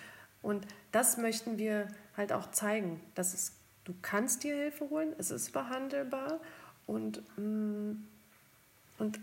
und 0.44 0.68
das 0.92 1.18
möchten 1.18 1.58
wir 1.58 1.88
halt 2.16 2.32
auch 2.32 2.52
zeigen, 2.52 3.02
dass 3.16 3.34
es, 3.34 3.54
du 3.86 3.96
kannst 4.04 4.44
dir 4.44 4.54
Hilfe 4.54 4.90
holen, 4.92 5.14
es 5.18 5.32
ist 5.32 5.52
behandelbar 5.54 6.40
und, 6.86 7.24
mm, 7.38 7.94
und 9.00 9.20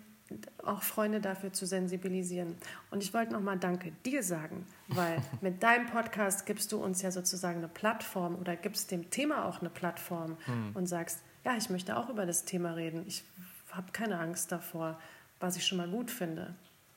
auch 0.64 0.82
Freunde 0.82 1.20
dafür 1.20 1.52
zu 1.52 1.66
sensibilisieren. 1.66 2.56
Und 2.90 3.02
ich 3.02 3.12
wollte 3.12 3.32
nochmal 3.32 3.58
Danke 3.58 3.92
dir 4.04 4.22
sagen, 4.22 4.66
weil 4.88 5.20
mit 5.40 5.62
deinem 5.62 5.86
Podcast 5.86 6.46
gibst 6.46 6.72
du 6.72 6.82
uns 6.82 7.02
ja 7.02 7.10
sozusagen 7.10 7.58
eine 7.58 7.68
Plattform 7.68 8.36
oder 8.36 8.56
gibst 8.56 8.90
dem 8.90 9.10
Thema 9.10 9.44
auch 9.44 9.60
eine 9.60 9.70
Plattform 9.70 10.36
hm. 10.46 10.70
und 10.74 10.86
sagst, 10.86 11.20
ja, 11.44 11.56
ich 11.56 11.70
möchte 11.70 11.96
auch 11.96 12.08
über 12.08 12.26
das 12.26 12.44
Thema 12.44 12.72
reden. 12.72 13.04
Ich 13.06 13.24
habe 13.72 13.92
keine 13.92 14.18
Angst 14.18 14.52
davor, 14.52 14.98
was 15.38 15.56
ich 15.56 15.66
schon 15.66 15.78
mal 15.78 15.88
gut 15.88 16.10
finde. 16.10 16.54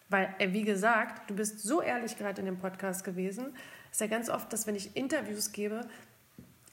Weil, 0.09 0.33
wie 0.39 0.63
gesagt, 0.63 1.29
du 1.29 1.35
bist 1.35 1.59
so 1.61 1.81
ehrlich 1.81 2.17
gerade 2.17 2.39
in 2.39 2.45
dem 2.45 2.59
Podcast 2.59 3.03
gewesen, 3.03 3.55
ist 3.93 4.01
ja 4.01 4.07
ganz 4.07 4.29
oft, 4.31 4.51
dass 4.51 4.65
wenn 4.65 4.73
ich 4.73 4.95
Interviews 4.95 5.51
gebe, 5.51 5.87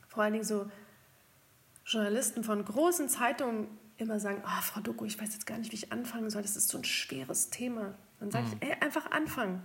vor 0.08 0.22
allen 0.22 0.32
Dingen 0.32 0.44
so 0.44 0.70
Journalisten 1.84 2.42
von 2.42 2.64
großen 2.64 3.10
Zeitungen 3.10 3.68
immer 3.98 4.18
sagen, 4.18 4.42
oh, 4.42 4.62
Frau 4.62 4.80
Doku, 4.80 5.04
ich 5.04 5.20
weiß 5.20 5.34
jetzt 5.34 5.46
gar 5.46 5.58
nicht, 5.58 5.70
wie 5.70 5.76
ich 5.76 5.92
anfangen 5.92 6.30
soll, 6.30 6.40
das 6.40 6.56
ist 6.56 6.70
so 6.70 6.78
ein 6.78 6.84
schweres 6.84 7.50
Thema. 7.50 7.94
Dann 8.20 8.30
sage 8.30 8.46
mhm. 8.46 8.52
ich, 8.54 8.68
ey, 8.68 8.76
einfach 8.80 9.10
anfangen. 9.10 9.62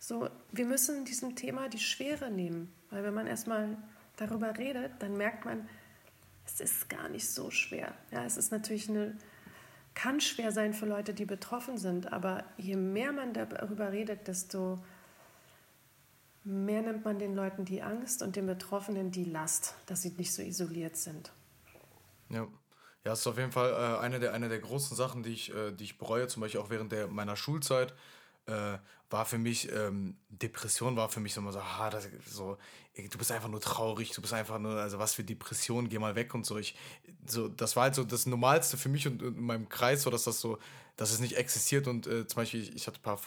So, 0.00 0.28
wir 0.50 0.66
müssen 0.66 1.04
diesem 1.04 1.36
Thema 1.36 1.68
die 1.68 1.78
Schwere 1.78 2.28
nehmen, 2.28 2.72
weil 2.90 3.04
wenn 3.04 3.14
man 3.14 3.28
erstmal 3.28 3.76
darüber 4.16 4.58
redet, 4.58 4.90
dann 4.98 5.16
merkt 5.16 5.44
man, 5.44 5.68
es 6.44 6.60
ist 6.60 6.88
gar 6.88 7.08
nicht 7.08 7.28
so 7.30 7.52
schwer. 7.52 7.94
Ja, 8.10 8.24
es 8.24 8.36
ist 8.36 8.50
natürlich 8.50 8.88
eine, 8.88 9.16
kann 9.94 10.20
schwer 10.20 10.50
sein 10.50 10.74
für 10.74 10.86
Leute, 10.86 11.14
die 11.14 11.24
betroffen 11.24 11.78
sind, 11.78 12.12
aber 12.12 12.42
je 12.56 12.74
mehr 12.74 13.12
man 13.12 13.32
darüber 13.32 13.92
redet, 13.92 14.26
desto 14.26 14.80
mehr 16.46 16.82
nimmt 16.82 17.04
man 17.04 17.18
den 17.18 17.34
Leuten 17.34 17.64
die 17.64 17.82
Angst 17.82 18.22
und 18.22 18.36
den 18.36 18.46
Betroffenen 18.46 19.10
die 19.10 19.24
Last, 19.24 19.74
dass 19.86 20.02
sie 20.02 20.10
nicht 20.10 20.32
so 20.32 20.42
isoliert 20.42 20.96
sind. 20.96 21.32
Ja. 22.30 22.46
Ja, 23.06 23.12
das 23.12 23.20
ist 23.20 23.26
auf 23.28 23.38
jeden 23.38 23.52
Fall 23.52 23.70
äh, 23.70 24.00
eine, 24.00 24.18
der, 24.18 24.32
eine 24.32 24.48
der 24.48 24.58
großen 24.58 24.96
Sachen, 24.96 25.22
die 25.22 25.32
ich, 25.32 25.54
äh, 25.54 25.70
die 25.70 25.84
ich 25.84 25.96
bereue, 25.96 26.26
zum 26.26 26.40
Beispiel 26.40 26.60
auch 26.60 26.70
während 26.70 26.90
der, 26.90 27.06
meiner 27.06 27.36
Schulzeit, 27.36 27.94
äh, 28.46 28.78
war 29.10 29.24
für 29.24 29.38
mich, 29.38 29.70
ähm, 29.72 30.16
Depression 30.28 30.96
war 30.96 31.08
für 31.08 31.20
mich 31.20 31.34
so 31.34 31.40
immer 31.40 31.52
so, 31.52 31.60
ah, 31.60 31.90
das, 31.90 32.08
so, 32.28 32.56
du 32.96 33.18
bist 33.18 33.30
einfach 33.30 33.48
nur 33.48 33.60
traurig, 33.60 34.10
du 34.10 34.20
bist 34.20 34.32
einfach 34.32 34.58
nur, 34.58 34.72
also 34.72 34.98
was 34.98 35.14
für 35.14 35.24
Depression, 35.24 35.88
geh 35.88 35.98
mal 35.98 36.14
weg 36.14 36.34
und 36.34 36.44
so. 36.44 36.56
Ich, 36.56 36.74
so 37.26 37.48
das 37.48 37.76
war 37.76 37.84
halt 37.84 37.94
so 37.94 38.04
das 38.04 38.26
Normalste 38.26 38.76
für 38.76 38.88
mich 38.88 39.06
und 39.06 39.22
in 39.22 39.40
meinem 39.40 39.68
Kreis, 39.68 40.02
so 40.02 40.10
dass 40.10 40.24
das 40.24 40.40
so, 40.40 40.58
dass 40.96 41.12
es 41.12 41.20
nicht 41.20 41.36
existiert 41.36 41.88
und 41.88 42.06
äh, 42.06 42.26
zum 42.26 42.36
Beispiel, 42.36 42.74
ich 42.74 42.86
hatte 42.86 42.98
ein 42.98 43.02
paar, 43.02 43.20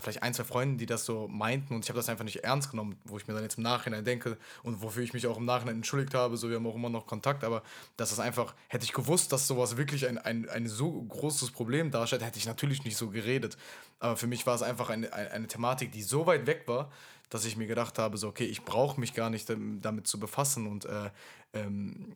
vielleicht 0.00 0.22
ein, 0.22 0.34
zwei 0.34 0.44
Freunde, 0.44 0.76
die 0.76 0.84
das 0.84 1.06
so 1.06 1.26
meinten 1.26 1.74
und 1.74 1.84
ich 1.84 1.88
habe 1.88 1.98
das 1.98 2.10
einfach 2.10 2.24
nicht 2.24 2.44
ernst 2.44 2.70
genommen, 2.70 2.98
wo 3.04 3.16
ich 3.16 3.26
mir 3.26 3.32
dann 3.32 3.42
jetzt 3.42 3.56
im 3.56 3.64
Nachhinein 3.64 4.04
denke 4.04 4.36
und 4.62 4.82
wofür 4.82 5.02
ich 5.02 5.14
mich 5.14 5.26
auch 5.26 5.38
im 5.38 5.46
Nachhinein 5.46 5.76
entschuldigt 5.76 6.12
habe, 6.14 6.36
so 6.36 6.50
wir 6.50 6.56
haben 6.56 6.66
auch 6.66 6.74
immer 6.74 6.90
noch 6.90 7.06
Kontakt, 7.06 7.44
aber 7.44 7.62
dass 7.96 8.10
das 8.10 8.20
einfach, 8.20 8.54
hätte 8.68 8.84
ich 8.84 8.92
gewusst, 8.92 9.32
dass 9.32 9.46
sowas 9.46 9.78
wirklich 9.78 10.06
ein, 10.06 10.18
ein, 10.18 10.48
ein 10.50 10.68
so 10.68 11.02
großes 11.02 11.50
Problem 11.50 11.90
darstellt, 11.90 12.22
hätte 12.22 12.38
ich 12.38 12.46
natürlich 12.46 12.84
nicht 12.84 12.96
so 12.96 13.08
geredet. 13.08 13.56
Aber 14.00 14.16
für 14.16 14.26
mich 14.26 14.46
war 14.46 14.54
es 14.54 14.62
einfach 14.62 14.90
eine, 14.90 15.07
eine, 15.12 15.30
eine 15.30 15.46
Thematik, 15.46 15.92
die 15.92 16.02
so 16.02 16.26
weit 16.26 16.46
weg 16.46 16.64
war, 16.66 16.90
dass 17.30 17.44
ich 17.44 17.56
mir 17.56 17.66
gedacht 17.66 17.98
habe, 17.98 18.16
so, 18.16 18.28
okay, 18.28 18.44
ich 18.44 18.64
brauche 18.64 18.98
mich 19.00 19.14
gar 19.14 19.30
nicht 19.30 19.50
damit 19.50 20.06
zu 20.06 20.18
befassen 20.18 20.66
und 20.66 20.86
äh, 20.86 21.10
ähm, 21.52 22.14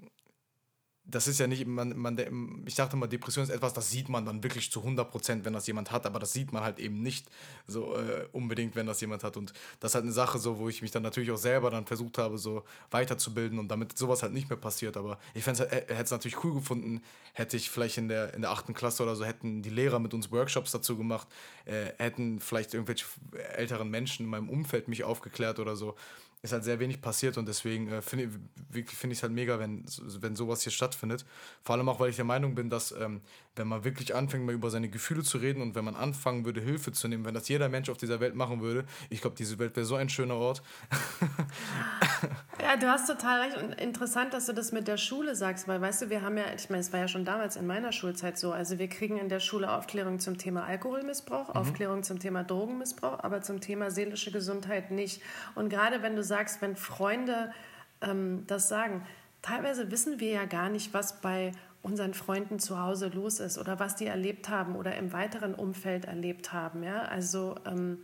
das 1.05 1.27
ist 1.27 1.41
ja 1.41 1.49
nicht, 1.49 1.67
man, 1.67 1.97
man, 1.97 2.63
ich 2.65 2.77
dachte 2.77 2.97
mal, 2.97 3.09
Depression 3.09 3.43
ist 3.43 3.51
etwas, 3.51 3.73
das 3.73 3.91
sieht 3.91 4.09
man 4.09 4.25
dann 4.25 4.43
wirklich 4.45 4.71
zu 4.71 4.81
100 4.81 5.11
Prozent, 5.11 5.45
wenn 5.45 5.53
das 5.53 5.67
jemand 5.67 5.91
hat, 5.91 6.07
aber 6.07 6.21
das 6.21 6.33
sieht 6.33 6.53
man 6.53 6.63
halt 6.63 6.79
eben 6.79 7.03
nicht 7.03 7.27
so 7.67 7.97
äh, 7.97 8.27
unbedingt, 8.31 8.77
wenn 8.77 8.87
das 8.87 9.01
jemand 9.01 9.25
hat. 9.25 9.37
Und 9.37 9.53
das 9.81 9.91
ist 9.91 9.95
halt 9.97 10.05
eine 10.05 10.13
Sache, 10.13 10.39
so, 10.39 10.59
wo 10.59 10.69
ich 10.69 10.81
mich 10.81 10.93
dann 10.93 11.03
natürlich 11.03 11.33
auch 11.33 11.39
selber 11.39 11.71
dann 11.71 11.87
versucht 11.87 12.19
habe, 12.19 12.39
so 12.39 12.63
weiterzubilden 12.91 13.59
und 13.59 13.69
damit 13.69 13.99
sowas 13.99 14.23
halt 14.23 14.33
nicht 14.33 14.49
mehr 14.49 14.59
passiert. 14.59 14.97
Aber 14.97 15.19
ich 15.35 15.43
fände 15.43 15.65
es 15.65 15.73
hätte 15.73 16.03
es 16.03 16.11
natürlich 16.13 16.45
cool 16.45 16.55
gefunden, 16.55 17.03
hätte 17.33 17.57
ich 17.57 17.69
vielleicht 17.69 17.99
in 17.99 18.09
der, 18.09 18.35
in 18.35 18.43
der 18.43 18.51
achten 18.51 18.73
Klasse 18.73 19.03
oder 19.03 19.17
so, 19.17 19.25
hätten 19.25 19.63
die 19.63 19.71
Lehrer 19.71 19.99
mit 19.99 20.15
uns 20.15 20.31
Workshops 20.31 20.71
dazu 20.71 20.97
gemacht, 20.97 21.27
äh, 21.65 21.93
hätten 21.99 22.39
vielleicht 22.39 22.75
irgendwelche 22.75 23.07
älteren 23.55 23.91
Menschen 23.91 24.25
in 24.27 24.31
meinem 24.31 24.49
Umfeld 24.49 24.87
mich 24.87 25.03
aufgeklärt 25.03 25.59
oder 25.59 25.75
so. 25.75 25.97
Ist 26.43 26.53
halt 26.53 26.65
sehr 26.65 26.81
wenig 26.81 27.01
passiert 27.01 27.39
und 27.39 27.47
deswegen 27.47 27.89
äh, 27.89 28.03
finde 28.03 28.29
find 28.73 29.13
ich 29.13 29.19
es 29.19 29.23
halt 29.23 29.33
mega, 29.33 29.61
wenn, 29.61 29.85
wenn 30.21 30.35
sowas 30.35 30.63
hier 30.63 30.73
stattfindet. 30.73 31.25
Vor 31.63 31.77
allem 31.77 31.89
auch, 31.89 32.01
weil 32.01 32.11
ich 32.11 32.17
der 32.17 32.25
Meinung 32.25 32.57
bin, 32.57 32.69
dass 32.69 32.91
ähm, 32.93 33.21
wenn 33.55 33.69
man 33.69 33.85
wirklich 33.85 34.15
anfängt, 34.15 34.45
mal 34.45 34.53
über 34.53 34.69
seine 34.71 34.89
Gefühle 34.89 35.23
zu 35.23 35.39
reden 35.39 35.63
und 35.63 35.77
wenn 35.77 35.85
man 35.85 35.95
anfangen 35.95 36.45
würde, 36.45 36.61
Hilfe 36.61 36.91
zu 36.91 37.07
nehmen, 37.07 37.25
wenn 37.25 37.35
das 37.35 37.49
jeder 37.49 37.69
Mensch 37.69 37.89
auf 37.91 37.97
dieser 37.97 38.19
Welt 38.19 38.35
machen 38.35 38.61
würde, 38.61 38.85
ich 39.09 39.21
glaube, 39.21 39.37
diese 39.37 39.59
Welt 39.61 39.77
wäre 39.77 39.87
so 39.87 39.95
ein 39.95 40.09
schöner 40.09 40.35
Ort. 40.35 40.63
ja, 42.63 42.77
du 42.77 42.87
hast 42.87 43.09
total 43.09 43.41
recht 43.41 43.57
und 43.57 43.81
interessant, 43.81 44.33
dass 44.33 44.47
du 44.47 44.53
das 44.53 44.73
mit 44.73 44.87
der 44.87 44.97
Schule 44.97 45.35
sagst, 45.35 45.67
weil 45.67 45.81
weißt 45.81 46.03
du, 46.03 46.11
wir 46.11 46.23
haben 46.23 46.37
ja, 46.37 46.45
ich 46.55 46.71
meine, 46.71 46.81
es 46.81 46.93
war 46.93 47.01
ja 47.01 47.09
schon 47.09 47.25
damals 47.25 47.57
in 47.57 47.67
meiner 47.67 47.93
Schulzeit 47.93 48.39
so, 48.39 48.53
also 48.53 48.79
wir 48.79 48.89
kriegen 48.89 49.19
in 49.19 49.29
der 49.29 49.41
Schule 49.41 49.73
Aufklärung 49.73 50.21
zum 50.21 50.39
Thema 50.39 50.65
Alkoholmissbrauch, 50.65 51.49
mhm. 51.49 51.57
Aufklärung 51.57 52.03
zum 52.03 52.21
Thema 52.21 52.45
Drogenmissbrauch, 52.45 53.19
aber 53.21 53.43
zum 53.43 53.61
Thema 53.61 53.91
seelische 53.91 54.31
Gesundheit 54.31 54.91
nicht. 54.91 55.21
Und 55.55 55.69
gerade 55.69 56.03
wenn 56.03 56.15
du 56.15 56.23
sagst, 56.23 56.63
wenn 56.63 56.77
Freunde 56.77 57.53
ähm, 58.01 58.45
das 58.47 58.69
sagen, 58.69 59.05
teilweise 59.43 59.91
wissen 59.91 60.21
wir 60.21 60.31
ja 60.31 60.45
gar 60.45 60.69
nicht, 60.69 60.95
was 60.95 61.21
bei 61.21 61.53
unseren 61.83 62.15
Freunden 62.15 62.61
zu 62.61 62.81
Hause 62.81 63.09
los 63.09 63.41
ist 63.41 63.59
oder 63.59 63.81
was 63.81 63.97
die 63.97 64.07
erlebt 64.07 64.49
haben 64.49 64.77
oder 64.77 64.95
im 64.97 65.13
weiteren 65.13 65.55
Umfeld 65.55 66.05
erlebt 66.05 66.53
haben. 66.53 66.85
Ja? 66.85 67.03
Also, 67.03 67.57
ähm, 67.67 67.99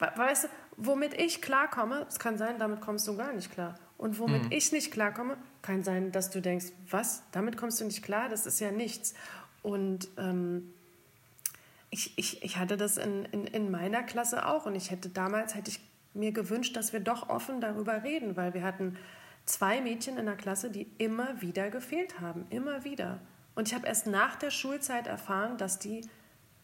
weißt 0.00 0.44
du, 0.44 0.48
womit 0.76 1.14
ich 1.14 1.42
klarkomme, 1.42 2.06
es 2.08 2.18
kann 2.18 2.38
sein, 2.38 2.58
damit 2.58 2.80
kommst 2.80 3.06
du 3.06 3.16
gar 3.16 3.32
nicht 3.32 3.52
klar. 3.52 3.78
Und 3.98 4.18
womit 4.18 4.44
mhm. 4.44 4.52
ich 4.52 4.72
nicht 4.72 4.90
klarkomme, 4.90 5.36
kann 5.62 5.84
sein, 5.84 6.10
dass 6.10 6.30
du 6.30 6.40
denkst, 6.40 6.66
was, 6.88 7.22
damit 7.32 7.56
kommst 7.56 7.80
du 7.80 7.84
nicht 7.84 8.02
klar, 8.02 8.28
das 8.28 8.46
ist 8.46 8.60
ja 8.60 8.70
nichts. 8.70 9.14
Und 9.62 10.08
ähm, 10.16 10.72
ich, 11.90 12.16
ich, 12.16 12.42
ich 12.42 12.56
hatte 12.56 12.76
das 12.76 12.96
in, 12.96 13.26
in, 13.26 13.46
in 13.46 13.70
meiner 13.70 14.02
Klasse 14.02 14.46
auch 14.46 14.64
und 14.64 14.74
ich 14.74 14.90
hätte 14.90 15.10
damals, 15.10 15.54
hätte 15.54 15.70
ich 15.70 15.80
mir 16.14 16.32
gewünscht, 16.32 16.76
dass 16.76 16.92
wir 16.92 17.00
doch 17.00 17.28
offen 17.28 17.60
darüber 17.60 18.02
reden, 18.02 18.36
weil 18.36 18.54
wir 18.54 18.62
hatten 18.62 18.96
zwei 19.44 19.80
Mädchen 19.80 20.16
in 20.16 20.26
der 20.26 20.36
Klasse, 20.36 20.70
die 20.70 20.86
immer 20.98 21.40
wieder 21.42 21.70
gefehlt 21.70 22.20
haben, 22.20 22.46
immer 22.50 22.84
wieder. 22.84 23.18
Und 23.54 23.68
ich 23.68 23.74
habe 23.74 23.86
erst 23.86 24.06
nach 24.06 24.36
der 24.36 24.50
Schulzeit 24.50 25.06
erfahren, 25.06 25.58
dass 25.58 25.78
die 25.78 26.02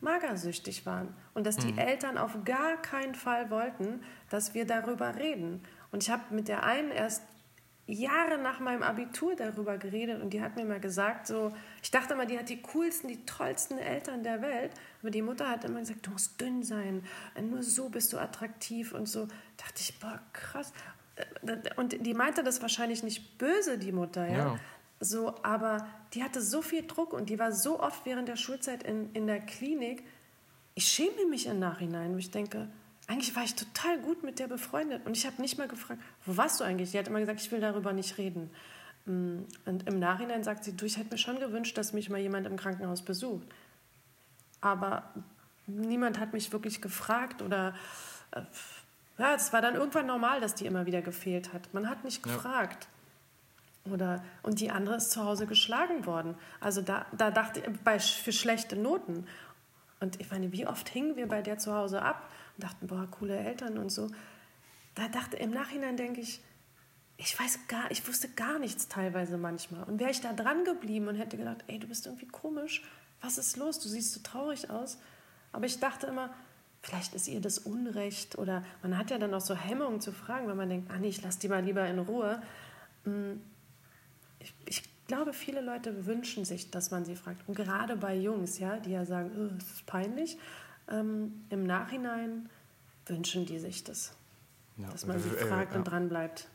magersüchtig 0.00 0.86
waren 0.86 1.14
und 1.34 1.46
dass 1.46 1.56
die 1.56 1.72
mhm. 1.72 1.78
Eltern 1.78 2.18
auf 2.18 2.36
gar 2.44 2.76
keinen 2.82 3.14
Fall 3.14 3.50
wollten, 3.50 4.02
dass 4.30 4.54
wir 4.54 4.66
darüber 4.66 5.16
reden. 5.16 5.62
Und 5.90 6.02
ich 6.02 6.10
habe 6.10 6.34
mit 6.34 6.48
der 6.48 6.64
einen 6.64 6.90
erst 6.90 7.22
Jahre 7.86 8.38
nach 8.38 8.58
meinem 8.58 8.82
Abitur 8.82 9.36
darüber 9.36 9.78
geredet 9.78 10.20
und 10.20 10.30
die 10.30 10.42
hat 10.42 10.56
mir 10.56 10.64
mal 10.64 10.80
gesagt, 10.80 11.28
so, 11.28 11.52
ich 11.82 11.90
dachte 11.92 12.14
immer, 12.14 12.26
die 12.26 12.36
hat 12.36 12.48
die 12.48 12.60
coolsten, 12.60 13.08
die 13.08 13.24
tollsten 13.24 13.78
Eltern 13.78 14.24
der 14.24 14.42
Welt, 14.42 14.72
aber 15.02 15.10
die 15.10 15.22
Mutter 15.22 15.48
hat 15.48 15.64
immer 15.64 15.78
gesagt, 15.78 16.04
du 16.04 16.10
musst 16.10 16.40
dünn 16.40 16.64
sein, 16.64 17.04
nur 17.40 17.62
so 17.62 17.88
bist 17.88 18.12
du 18.12 18.18
attraktiv 18.18 18.92
und 18.92 19.06
so. 19.08 19.26
Da 19.26 19.34
dachte 19.58 19.80
ich, 19.80 19.98
boah, 20.00 20.20
krass. 20.32 20.72
Und 21.76 22.04
die 22.04 22.12
meinte 22.12 22.42
das 22.42 22.60
wahrscheinlich 22.60 23.04
nicht 23.04 23.38
böse, 23.38 23.78
die 23.78 23.92
Mutter, 23.92 24.26
ja. 24.26 24.36
ja. 24.36 24.58
So, 25.00 25.34
aber 25.42 25.86
die 26.14 26.22
hatte 26.22 26.40
so 26.40 26.62
viel 26.62 26.86
Druck 26.86 27.12
und 27.12 27.28
die 27.28 27.38
war 27.38 27.52
so 27.52 27.80
oft 27.80 28.06
während 28.06 28.28
der 28.28 28.36
Schulzeit 28.36 28.82
in, 28.82 29.12
in 29.12 29.26
der 29.26 29.40
Klinik. 29.40 30.04
Ich 30.74 30.88
schäme 30.88 31.26
mich 31.28 31.46
im 31.46 31.58
Nachhinein, 31.58 32.14
wo 32.14 32.18
ich 32.18 32.30
denke, 32.30 32.68
eigentlich 33.06 33.36
war 33.36 33.44
ich 33.44 33.54
total 33.54 34.00
gut 34.00 34.22
mit 34.22 34.38
der 34.38 34.48
befreundet 34.48 35.06
und 35.06 35.16
ich 35.16 35.26
habe 35.26 35.40
nicht 35.40 35.58
mal 35.58 35.68
gefragt, 35.68 36.00
wo 36.24 36.36
warst 36.36 36.60
du 36.60 36.64
eigentlich? 36.64 36.90
Die 36.90 36.98
hat 36.98 37.08
immer 37.08 37.20
gesagt, 37.20 37.40
ich 37.40 37.52
will 37.52 37.60
darüber 37.60 37.92
nicht 37.92 38.18
reden. 38.18 38.50
Mm, 39.04 39.40
und 39.64 39.86
im 39.86 39.98
Nachhinein 39.98 40.42
sagt 40.42 40.64
sie, 40.64 40.76
du, 40.76 40.86
ich 40.86 40.96
hätte 40.96 41.10
mir 41.10 41.18
schon 41.18 41.38
gewünscht, 41.38 41.76
dass 41.78 41.92
mich 41.92 42.10
mal 42.10 42.18
jemand 42.18 42.46
im 42.46 42.56
Krankenhaus 42.56 43.02
besucht. 43.02 43.46
Aber 44.60 45.04
niemand 45.66 46.18
hat 46.18 46.32
mich 46.32 46.52
wirklich 46.52 46.80
gefragt 46.80 47.42
oder 47.42 47.74
äh, 48.32 48.42
ja, 49.18 49.34
es 49.34 49.52
war 49.52 49.62
dann 49.62 49.74
irgendwann 49.74 50.06
normal, 50.06 50.40
dass 50.40 50.54
die 50.54 50.66
immer 50.66 50.86
wieder 50.86 51.02
gefehlt 51.02 51.52
hat. 51.52 51.72
Man 51.72 51.88
hat 51.88 52.04
nicht 52.04 52.22
gefragt. 52.22 52.84
Ja. 52.84 52.95
Oder, 53.92 54.24
und 54.42 54.60
die 54.60 54.70
andere 54.70 54.96
ist 54.96 55.10
zu 55.10 55.24
Hause 55.24 55.46
geschlagen 55.46 56.06
worden. 56.06 56.34
Also 56.60 56.82
da, 56.82 57.06
da 57.16 57.30
dachte 57.30 57.60
ich, 57.60 57.80
bei, 57.80 57.98
für 57.98 58.32
schlechte 58.32 58.76
Noten. 58.76 59.26
Und 60.00 60.20
ich 60.20 60.30
meine, 60.30 60.52
wie 60.52 60.66
oft 60.66 60.88
hingen 60.88 61.16
wir 61.16 61.28
bei 61.28 61.42
der 61.42 61.58
zu 61.58 61.74
Hause 61.74 62.02
ab 62.02 62.28
und 62.56 62.64
dachten, 62.64 62.86
boah, 62.86 63.06
coole 63.10 63.36
Eltern 63.36 63.78
und 63.78 63.90
so. 63.90 64.08
Da 64.94 65.08
dachte 65.08 65.36
im 65.36 65.50
Nachhinein 65.50 65.96
denke 65.96 66.20
ich, 66.20 66.40
ich 67.18 67.38
weiß 67.38 67.60
gar, 67.68 67.90
ich 67.90 68.06
wusste 68.06 68.28
gar 68.28 68.58
nichts 68.58 68.88
teilweise 68.88 69.38
manchmal. 69.38 69.84
Und 69.84 70.00
wäre 70.00 70.10
ich 70.10 70.20
da 70.20 70.32
dran 70.32 70.64
geblieben 70.64 71.08
und 71.08 71.16
hätte 71.16 71.36
gedacht, 71.36 71.64
ey, 71.66 71.78
du 71.78 71.86
bist 71.86 72.06
irgendwie 72.06 72.26
komisch, 72.26 72.82
was 73.20 73.38
ist 73.38 73.56
los? 73.56 73.78
Du 73.80 73.88
siehst 73.88 74.12
so 74.12 74.20
traurig 74.22 74.68
aus. 74.70 74.98
Aber 75.52 75.64
ich 75.64 75.80
dachte 75.80 76.06
immer, 76.06 76.34
vielleicht 76.82 77.14
ist 77.14 77.28
ihr 77.28 77.40
das 77.40 77.58
Unrecht 77.58 78.36
oder 78.36 78.62
man 78.82 78.98
hat 78.98 79.10
ja 79.10 79.18
dann 79.18 79.32
auch 79.32 79.40
so 79.40 79.54
Hemmungen 79.54 80.00
zu 80.00 80.12
fragen, 80.12 80.48
wenn 80.48 80.56
man 80.56 80.68
denkt, 80.68 80.90
ah 80.90 80.98
nee, 80.98 81.08
ich 81.08 81.22
lasse 81.22 81.38
die 81.40 81.48
mal 81.48 81.64
lieber 81.64 81.86
in 81.86 81.98
Ruhe. 81.98 82.42
Ich, 84.46 84.54
ich, 84.66 84.82
glaube, 85.06 85.32
viele 85.32 85.60
Leute 85.60 86.06
wünschen 86.06 86.44
sich, 86.44 86.70
dass 86.70 86.90
man 86.90 87.04
sie 87.04 87.14
fragt. 87.14 87.48
Und 87.48 87.54
gerade 87.54 87.96
bei 87.96 88.16
Jungs, 88.16 88.58
ja, 88.58 88.76
die 88.78 88.90
ja 88.90 89.04
sagen, 89.04 89.30
oh, 89.36 89.54
das 89.56 89.70
ist 89.70 89.86
peinlich, 89.86 90.36
ähm, 90.90 91.44
im 91.50 91.64
Nachhinein 91.64 92.48
wünschen 93.06 93.46
die 93.46 93.60
sich 93.60 93.84
das, 93.84 94.16
ja, 94.76 94.88
dass 94.90 95.06
man 95.06 95.20
sie 95.20 95.28
äh, 95.28 95.46
fragt 95.46 95.74
äh, 95.74 95.78
und 95.78 95.84
dran 95.84 96.08
bleibt. 96.08 96.48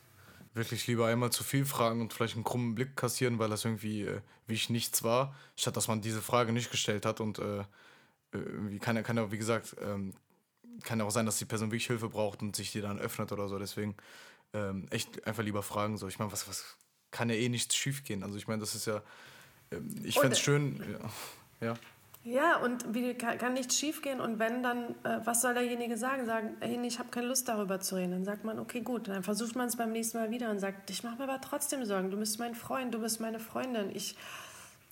Wirklich 0.52 0.86
lieber 0.86 1.06
einmal 1.06 1.30
zu 1.32 1.44
viel 1.44 1.64
fragen 1.64 2.02
und 2.02 2.12
vielleicht 2.12 2.34
einen 2.34 2.44
krummen 2.44 2.74
Blick 2.74 2.94
kassieren, 2.94 3.38
weil 3.38 3.48
das 3.48 3.64
irgendwie 3.64 4.02
äh, 4.02 4.20
wie 4.46 4.54
ich 4.54 4.70
nichts 4.70 5.02
war, 5.02 5.34
statt 5.56 5.76
dass 5.76 5.88
man 5.88 6.00
diese 6.00 6.20
Frage 6.20 6.52
nicht 6.52 6.70
gestellt 6.70 7.06
hat 7.06 7.20
und 7.20 7.38
äh, 7.38 7.64
irgendwie 8.32 8.78
kann 8.78 8.96
ja, 8.96 9.02
kann 9.02 9.16
ja, 9.16 9.30
wie 9.30 9.38
gesagt, 9.38 9.76
ähm, 9.82 10.14
kann 10.84 10.98
ja 10.98 11.04
auch 11.04 11.10
sein, 11.10 11.26
dass 11.26 11.38
die 11.38 11.44
Person 11.44 11.70
wirklich 11.70 11.86
Hilfe 11.86 12.08
braucht 12.08 12.42
und 12.42 12.56
sich 12.56 12.72
dir 12.72 12.82
dann 12.82 12.98
öffnet 12.98 13.30
oder 13.32 13.48
so. 13.48 13.58
Deswegen 13.58 13.94
ähm, 14.52 14.86
echt 14.90 15.26
einfach 15.26 15.42
lieber 15.42 15.62
fragen. 15.62 15.96
So, 15.96 16.08
ich 16.08 16.18
meine, 16.18 16.32
was, 16.32 16.48
was 16.48 16.76
kann 17.12 17.30
ja 17.30 17.36
eh 17.36 17.48
nichts 17.48 17.76
schief 17.76 18.02
gehen. 18.02 18.24
Also 18.24 18.36
ich 18.36 18.48
meine, 18.48 18.60
das 18.60 18.74
ist 18.74 18.86
ja, 18.86 19.00
ähm, 19.70 19.88
ich 20.02 20.18
fände 20.18 20.34
es 20.34 20.40
schön, 20.40 20.82
ja. 21.60 21.68
ja. 21.68 21.74
Ja, 22.24 22.58
und 22.58 22.94
wie 22.94 23.14
kann, 23.14 23.36
kann 23.36 23.54
nichts 23.54 23.76
schiefgehen 23.76 24.20
und 24.20 24.38
wenn 24.38 24.62
dann, 24.62 24.94
äh, 25.02 25.18
was 25.24 25.42
soll 25.42 25.54
derjenige 25.54 25.96
sagen? 25.96 26.24
Sagen, 26.24 26.56
hey, 26.60 26.78
ich 26.86 27.00
habe 27.00 27.08
keine 27.08 27.26
Lust 27.26 27.48
darüber 27.48 27.80
zu 27.80 27.96
reden. 27.96 28.12
Dann 28.12 28.24
sagt 28.24 28.44
man, 28.44 28.60
okay, 28.60 28.80
gut, 28.80 29.08
dann 29.08 29.24
versucht 29.24 29.56
man 29.56 29.66
es 29.66 29.74
beim 29.74 29.90
nächsten 29.90 30.18
Mal 30.18 30.30
wieder 30.30 30.48
und 30.50 30.60
sagt, 30.60 30.88
ich 30.90 31.02
mache 31.02 31.16
mir 31.16 31.24
aber 31.24 31.40
trotzdem 31.40 31.84
Sorgen. 31.84 32.12
Du 32.12 32.16
bist 32.16 32.38
mein 32.38 32.54
Freund, 32.54 32.94
du 32.94 33.00
bist 33.00 33.20
meine 33.20 33.40
Freundin. 33.40 33.90
Ich, 33.92 34.16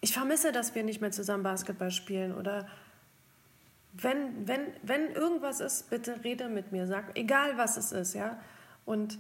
ich 0.01 0.13
vermisse, 0.13 0.51
dass 0.51 0.75
wir 0.75 0.83
nicht 0.83 1.01
mehr 1.01 1.13
zusammen 1.13 1.45
Basketball 1.45 1.93
spielen 1.93 2.35
oder 2.35 2.69
wenn, 3.93 4.49
wenn, 4.49 4.67
wenn 4.83 5.13
irgendwas 5.13 5.61
ist, 5.61 5.89
bitte 5.89 6.25
rede 6.25 6.49
mit 6.49 6.73
mir, 6.73 6.89
sag, 6.89 7.17
egal 7.17 7.57
was 7.57 7.77
es 7.77 7.93
ist, 7.93 8.15
ja. 8.15 8.41
Und 8.85 9.19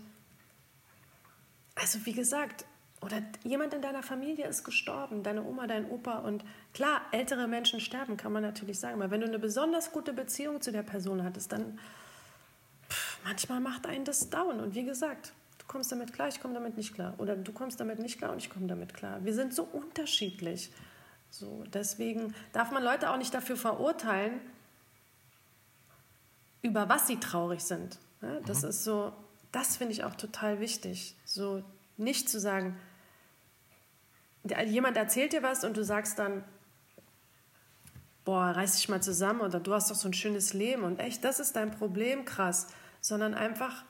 also 1.76 2.04
wie 2.06 2.12
gesagt, 2.12 2.64
oder 3.00 3.22
jemand 3.44 3.72
in 3.72 3.80
deiner 3.80 4.02
Familie 4.02 4.46
ist 4.46 4.64
gestorben, 4.64 5.22
deine 5.22 5.42
Oma, 5.42 5.66
dein 5.66 5.88
Opa 5.90 6.18
und 6.18 6.44
klar, 6.74 7.00
ältere 7.12 7.48
Menschen 7.48 7.80
sterben, 7.80 8.16
kann 8.16 8.32
man 8.32 8.42
natürlich 8.42 8.78
sagen, 8.78 9.00
aber 9.00 9.10
wenn 9.10 9.22
du 9.22 9.26
eine 9.26 9.38
besonders 9.38 9.90
gute 9.90 10.12
Beziehung 10.12 10.60
zu 10.60 10.70
der 10.70 10.82
Person 10.82 11.24
hattest, 11.24 11.52
dann 11.52 11.78
pff, 12.90 13.18
manchmal 13.24 13.60
macht 13.60 13.86
einen 13.86 14.04
das 14.04 14.28
down 14.28 14.60
und 14.60 14.74
wie 14.74 14.84
gesagt, 14.84 15.32
du 15.58 15.66
kommst 15.66 15.90
damit 15.92 16.12
klar, 16.12 16.28
ich 16.28 16.40
komme 16.40 16.52
damit 16.52 16.76
nicht 16.76 16.94
klar 16.94 17.14
oder 17.16 17.36
du 17.36 17.52
kommst 17.52 17.80
damit 17.80 18.00
nicht 18.00 18.18
klar 18.18 18.32
und 18.32 18.38
ich 18.38 18.50
komme 18.50 18.66
damit 18.66 18.92
klar. 18.92 19.24
Wir 19.24 19.34
sind 19.34 19.54
so 19.54 19.64
unterschiedlich. 19.64 20.70
So, 21.30 21.64
deswegen 21.72 22.34
darf 22.52 22.72
man 22.72 22.82
Leute 22.82 23.10
auch 23.10 23.16
nicht 23.16 23.32
dafür 23.32 23.56
verurteilen, 23.56 24.40
über 26.60 26.88
was 26.88 27.06
sie 27.06 27.18
traurig 27.18 27.60
sind. 27.60 27.98
Das 28.46 28.62
mhm. 28.62 28.70
ist 28.70 28.84
so, 28.84 29.12
das 29.52 29.76
finde 29.76 29.92
ich 29.92 30.04
auch 30.04 30.16
total 30.16 30.60
wichtig. 30.60 31.16
So 31.24 31.62
nicht 31.96 32.28
zu 32.28 32.40
sagen, 32.40 32.76
jemand 34.66 34.96
erzählt 34.96 35.32
dir 35.32 35.42
was 35.42 35.64
und 35.64 35.76
du 35.76 35.84
sagst 35.84 36.18
dann, 36.18 36.44
boah, 38.24 38.50
reiß 38.50 38.76
dich 38.76 38.88
mal 38.88 39.02
zusammen 39.02 39.40
oder 39.40 39.60
du 39.60 39.72
hast 39.72 39.90
doch 39.90 39.96
so 39.96 40.08
ein 40.08 40.14
schönes 40.14 40.52
Leben 40.52 40.82
und 40.82 41.00
echt, 41.00 41.24
das 41.24 41.40
ist 41.40 41.56
dein 41.56 41.70
Problem, 41.70 42.24
krass, 42.24 42.68
sondern 43.00 43.34
einfach 43.34 43.84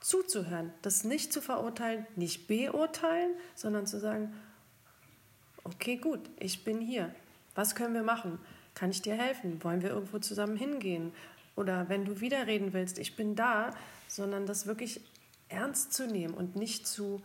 zuzuhören, 0.00 0.72
das 0.82 1.04
nicht 1.04 1.32
zu 1.32 1.40
verurteilen, 1.40 2.06
nicht 2.16 2.46
beurteilen, 2.46 3.30
sondern 3.54 3.86
zu 3.86 3.98
sagen, 3.98 4.34
okay, 5.64 5.96
gut, 5.96 6.20
ich 6.38 6.64
bin 6.64 6.80
hier. 6.80 7.14
Was 7.54 7.74
können 7.74 7.94
wir 7.94 8.02
machen? 8.02 8.38
Kann 8.74 8.90
ich 8.90 9.00
dir 9.00 9.14
helfen? 9.14 9.62
Wollen 9.62 9.82
wir 9.82 9.90
irgendwo 9.90 10.18
zusammen 10.18 10.56
hingehen? 10.56 11.12
oder 11.56 11.88
wenn 11.88 12.04
du 12.04 12.20
wieder 12.20 12.46
reden 12.46 12.72
willst, 12.72 12.98
ich 12.98 13.16
bin 13.16 13.36
da, 13.36 13.70
sondern 14.08 14.46
das 14.46 14.66
wirklich 14.66 15.00
ernst 15.48 15.92
zu 15.92 16.06
nehmen 16.06 16.34
und 16.34 16.56
nicht 16.56 16.86
zu, 16.86 17.22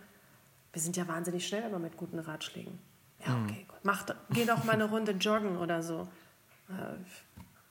wir 0.74 0.82
sind 0.82 0.98
ja 0.98 1.08
wahnsinnig 1.08 1.48
schnell 1.48 1.64
immer 1.64 1.80
mit 1.80 1.98
guten 1.98 2.20
Ratschlägen. 2.20 2.80
Ja, 3.26 3.36
mhm. 3.36 3.46
okay, 3.46 3.66
gut. 3.68 3.80
Mach, 3.84 4.06
geh 4.32 4.46
doch 4.46 4.64
mal 4.64 4.74
eine 4.74 4.86
Runde 4.86 5.14
joggen 5.14 5.58
oder 5.58 5.82
so. 5.82 6.08
Äh, 6.70 6.96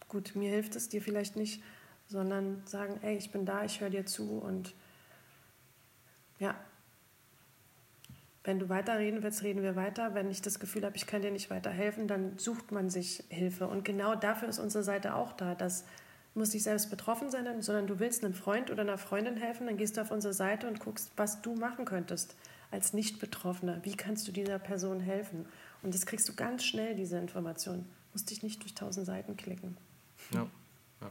gut, 0.09 0.35
mir 0.35 0.51
hilft 0.51 0.77
es 0.77 0.89
dir 0.89 1.01
vielleicht 1.01 1.37
nicht, 1.37 1.63
sondern 2.07 2.63
sagen, 2.67 2.99
ey, 3.03 3.17
ich 3.17 3.31
bin 3.31 3.45
da, 3.45 3.65
ich 3.65 3.81
höre 3.81 3.91
dir 3.91 4.07
zu 4.07 4.39
und 4.39 4.75
ja, 6.39 6.55
wenn 8.45 8.59
du 8.59 8.69
weiterreden 8.69 9.23
willst, 9.23 9.43
reden 9.43 9.63
wir 9.63 9.77
weiter. 9.77 10.15
Wenn 10.15 10.31
ich 10.31 10.41
das 10.41 10.59
Gefühl 10.59 10.85
habe, 10.85 10.97
ich 10.97 11.07
kann 11.07 11.21
dir 11.21 11.31
nicht 11.31 11.51
weiterhelfen, 11.51 12.09
dann 12.09 12.39
sucht 12.39 12.73
man 12.73 12.89
sich 12.89 13.25
Hilfe. 13.29 13.67
Und 13.67 13.85
genau 13.85 14.15
dafür 14.15 14.49
ist 14.49 14.59
unsere 14.59 14.85
Seite 14.85 15.15
auch 15.15 15.33
da, 15.33 15.55
dass 15.55 15.85
musst 16.35 16.55
nicht 16.55 16.63
selbst 16.63 16.89
betroffen 16.89 17.31
sein, 17.31 17.61
sondern 17.61 17.87
du 17.87 17.99
willst 17.99 18.25
einem 18.25 18.33
Freund 18.33 18.71
oder 18.71 18.83
einer 18.83 18.97
Freundin 18.97 19.37
helfen, 19.37 19.67
dann 19.67 19.77
gehst 19.77 19.97
du 19.97 20.01
auf 20.01 20.11
unsere 20.11 20.33
Seite 20.33 20.69
und 20.69 20.81
guckst, 20.81 21.11
was 21.17 21.43
du 21.43 21.55
machen 21.55 21.85
könntest 21.85 22.37
als 22.71 22.93
Nicht-Betroffener. 22.93 23.85
Wie 23.85 23.97
kannst 23.97 24.29
du 24.29 24.33
dieser 24.33 24.59
Person 24.59 25.01
helfen? 25.01 25.47
Und 25.83 25.95
das 25.95 26.07
kriegst 26.07 26.29
du 26.29 26.35
ganz 26.35 26.65
schnell, 26.65 26.95
diese 26.95 27.19
Information. 27.19 27.87
Musst 28.13 28.31
dich 28.31 28.43
nicht 28.43 28.63
durch 28.63 28.75
tausend 28.75 29.07
Seiten 29.07 29.37
klicken. 29.37 29.77
Ja, 30.33 30.49
ja. 31.01 31.11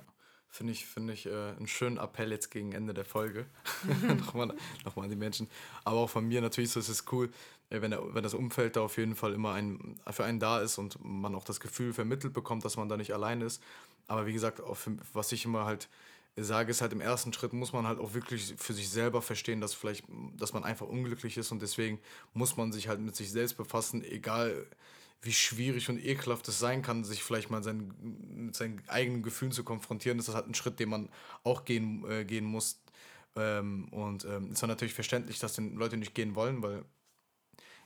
Finde 0.50 0.74
ich, 0.74 0.86
find 0.86 1.10
ich 1.10 1.26
äh, 1.26 1.30
einen 1.30 1.68
schönen 1.68 1.98
Appell 1.98 2.32
jetzt 2.32 2.52
gegen 2.52 2.74
Ende 2.74 2.94
der 2.94 3.06
Folge. 3.06 3.46
nochmal, 4.20 4.54
nochmal 4.86 5.06
an 5.06 5.10
die 5.10 5.18
Menschen. 5.18 5.50
Aber 5.84 5.98
auch 5.98 6.10
von 6.10 6.28
mir 6.28 6.42
natürlich 6.42 6.72
so 6.72 6.80
ist 6.80 6.90
es 6.90 7.06
cool, 7.12 7.30
äh, 7.70 7.82
wenn, 7.82 7.92
der, 7.92 8.14
wenn 8.14 8.24
das 8.24 8.34
Umfeld 8.34 8.76
da 8.76 8.82
auf 8.82 8.98
jeden 8.98 9.16
Fall 9.16 9.34
immer 9.34 9.54
ein, 9.54 9.96
für 10.10 10.26
einen 10.26 10.40
da 10.40 10.60
ist 10.60 10.78
und 10.78 10.98
man 11.04 11.36
auch 11.36 11.44
das 11.44 11.60
Gefühl 11.60 11.94
vermittelt 11.94 12.34
bekommt, 12.34 12.66
dass 12.66 12.78
man 12.78 12.90
da 12.90 12.98
nicht 12.98 13.14
allein 13.14 13.42
ist. 13.42 13.62
Aber 14.08 14.26
wie 14.26 14.34
gesagt, 14.34 14.62
für, 14.74 14.98
was 15.14 15.32
ich 15.32 15.46
immer 15.46 15.66
halt 15.66 15.90
sage, 16.46 16.72
ist 16.72 16.82
halt 16.82 16.94
im 16.94 17.02
ersten 17.02 17.34
Schritt 17.34 17.54
muss 17.54 17.74
man 17.74 17.88
halt 17.88 18.00
auch 18.00 18.14
wirklich 18.14 18.54
für 18.58 18.74
sich 18.74 18.90
selber 18.90 19.22
verstehen, 19.22 19.62
dass 19.62 19.74
vielleicht, 19.74 20.06
dass 20.38 20.54
man 20.54 20.64
einfach 20.64 20.88
unglücklich 20.88 21.38
ist 21.38 21.52
und 21.52 21.62
deswegen 21.62 22.00
muss 22.34 22.58
man 22.58 22.72
sich 22.72 22.88
halt 22.88 23.00
mit 23.00 23.16
sich 23.16 23.32
selbst 23.32 23.58
befassen, 23.58 24.04
egal 24.04 24.68
wie 25.22 25.34
schwierig 25.34 25.90
und 25.90 26.04
ekelhaft 26.04 26.48
es 26.48 26.60
sein 26.60 26.82
kann, 26.84 27.04
sich 27.04 27.24
vielleicht 27.24 27.50
mal 27.50 27.64
sein, 27.64 27.92
mit 28.00 28.56
seinen 28.56 28.82
eigenen 28.88 29.24
Gefühlen 29.24 29.52
zu 29.52 29.64
konfrontieren. 29.64 30.18
Das 30.18 30.28
ist 30.30 30.36
halt 30.36 30.48
ein 30.48 30.54
Schritt, 30.54 30.80
den 30.80 30.90
man 30.90 31.10
auch 31.44 31.66
gehen, 31.66 32.06
äh, 32.10 32.24
gehen 32.24 32.46
muss. 32.46 32.80
Ähm, 33.36 33.88
und 33.90 34.26
ähm, 34.26 34.54
dann 34.54 34.70
natürlich 34.70 34.94
verständlich, 34.94 35.40
dass 35.40 35.54
die 35.54 35.70
Leute 35.70 35.98
nicht 35.98 36.16
gehen 36.16 36.36
wollen, 36.36 36.62
weil 36.62 36.86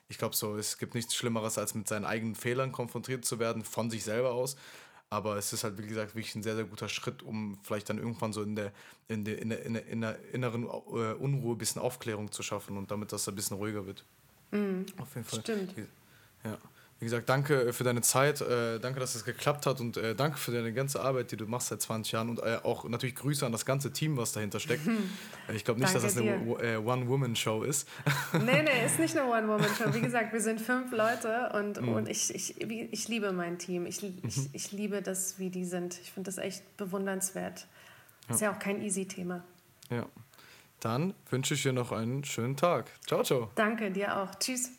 ich 0.09 0.17
glaube 0.17 0.35
so, 0.35 0.57
es 0.57 0.77
gibt 0.77 0.93
nichts 0.93 1.15
Schlimmeres, 1.15 1.57
als 1.57 1.73
mit 1.73 1.87
seinen 1.87 2.05
eigenen 2.05 2.35
Fehlern 2.35 2.73
konfrontiert 2.73 3.23
zu 3.25 3.39
werden, 3.39 3.63
von 3.63 3.89
sich 3.89 4.03
selber 4.03 4.31
aus. 4.33 4.57
Aber 5.11 5.35
es 5.35 5.51
ist 5.51 5.65
halt, 5.65 5.77
wie 5.77 5.85
gesagt, 5.85 6.15
wirklich 6.15 6.33
ein 6.35 6.41
sehr, 6.41 6.55
sehr 6.55 6.63
guter 6.63 6.87
Schritt, 6.87 7.21
um 7.21 7.59
vielleicht 7.63 7.89
dann 7.89 7.97
irgendwann 7.97 8.31
so 8.31 8.43
in 8.43 8.55
der, 8.55 8.71
in 9.09 9.25
der, 9.25 9.39
in 9.39 9.49
der, 9.49 9.65
in 9.65 9.73
der, 9.73 9.85
in 9.87 10.01
der 10.01 10.33
inneren 10.33 10.63
äh, 10.63 11.13
Unruhe 11.13 11.53
ein 11.53 11.57
bisschen 11.57 11.81
Aufklärung 11.81 12.31
zu 12.31 12.41
schaffen 12.43 12.77
und 12.77 12.91
damit 12.91 13.11
das 13.11 13.27
ein 13.27 13.35
bisschen 13.35 13.57
ruhiger 13.57 13.85
wird. 13.85 14.05
Mhm. 14.51 14.85
Auf 14.97 15.13
jeden 15.15 15.27
Fall. 15.27 15.41
Stimmt. 15.41 15.75
Ja. 16.45 16.57
Wie 17.01 17.05
gesagt, 17.05 17.29
danke 17.29 17.63
äh, 17.63 17.73
für 17.73 17.83
deine 17.83 18.01
Zeit, 18.01 18.41
äh, 18.41 18.79
danke, 18.79 18.99
dass 18.99 19.15
es 19.15 19.25
geklappt 19.25 19.65
hat 19.65 19.81
und 19.81 19.97
äh, 19.97 20.13
danke 20.13 20.37
für 20.37 20.51
deine 20.51 20.71
ganze 20.71 21.01
Arbeit, 21.01 21.31
die 21.31 21.37
du 21.37 21.47
machst 21.47 21.69
seit 21.69 21.81
20 21.81 22.11
Jahren 22.11 22.29
und 22.29 22.37
äh, 22.43 22.59
auch 22.61 22.87
natürlich 22.87 23.15
Grüße 23.15 23.43
an 23.43 23.51
das 23.51 23.65
ganze 23.65 23.91
Team, 23.91 24.17
was 24.17 24.31
dahinter 24.33 24.59
steckt. 24.59 24.87
Äh, 25.47 25.55
ich 25.55 25.65
glaube 25.65 25.79
nicht, 25.79 25.95
dass 25.95 26.03
das 26.03 26.15
eine 26.17 26.35
äh, 26.61 26.77
One-Woman-Show 26.77 27.63
ist. 27.63 27.87
nee, 28.33 28.61
nee, 28.61 28.85
ist 28.85 28.99
nicht 28.99 29.17
eine 29.17 29.27
One-Woman-Show. 29.27 29.93
Wie 29.93 30.01
gesagt, 30.01 30.33
wir 30.33 30.41
sind 30.41 30.61
fünf 30.61 30.91
Leute 30.91 31.51
und, 31.55 31.81
mhm. 31.81 31.89
und 31.93 32.07
ich, 32.07 32.33
ich, 32.35 32.61
ich 32.61 33.07
liebe 33.07 33.31
mein 33.31 33.57
Team. 33.57 33.87
Ich, 33.87 34.03
ich, 34.03 34.37
mhm. 34.37 34.49
ich 34.53 34.71
liebe 34.71 35.01
das, 35.01 35.39
wie 35.39 35.49
die 35.49 35.65
sind. 35.65 35.99
Ich 36.03 36.11
finde 36.11 36.29
das 36.29 36.37
echt 36.37 36.77
bewundernswert. 36.77 37.65
Ja. 38.27 38.35
Ist 38.35 38.41
ja 38.41 38.53
auch 38.53 38.59
kein 38.59 38.81
easy 38.83 39.07
Thema. 39.07 39.43
Ja. 39.89 40.05
Dann 40.79 41.15
wünsche 41.31 41.55
ich 41.55 41.63
dir 41.63 41.73
noch 41.73 41.91
einen 41.91 42.23
schönen 42.23 42.55
Tag. 42.55 42.91
Ciao, 43.07 43.23
ciao. 43.23 43.49
Danke, 43.55 43.89
dir 43.89 44.15
auch. 44.15 44.35
Tschüss. 44.35 44.71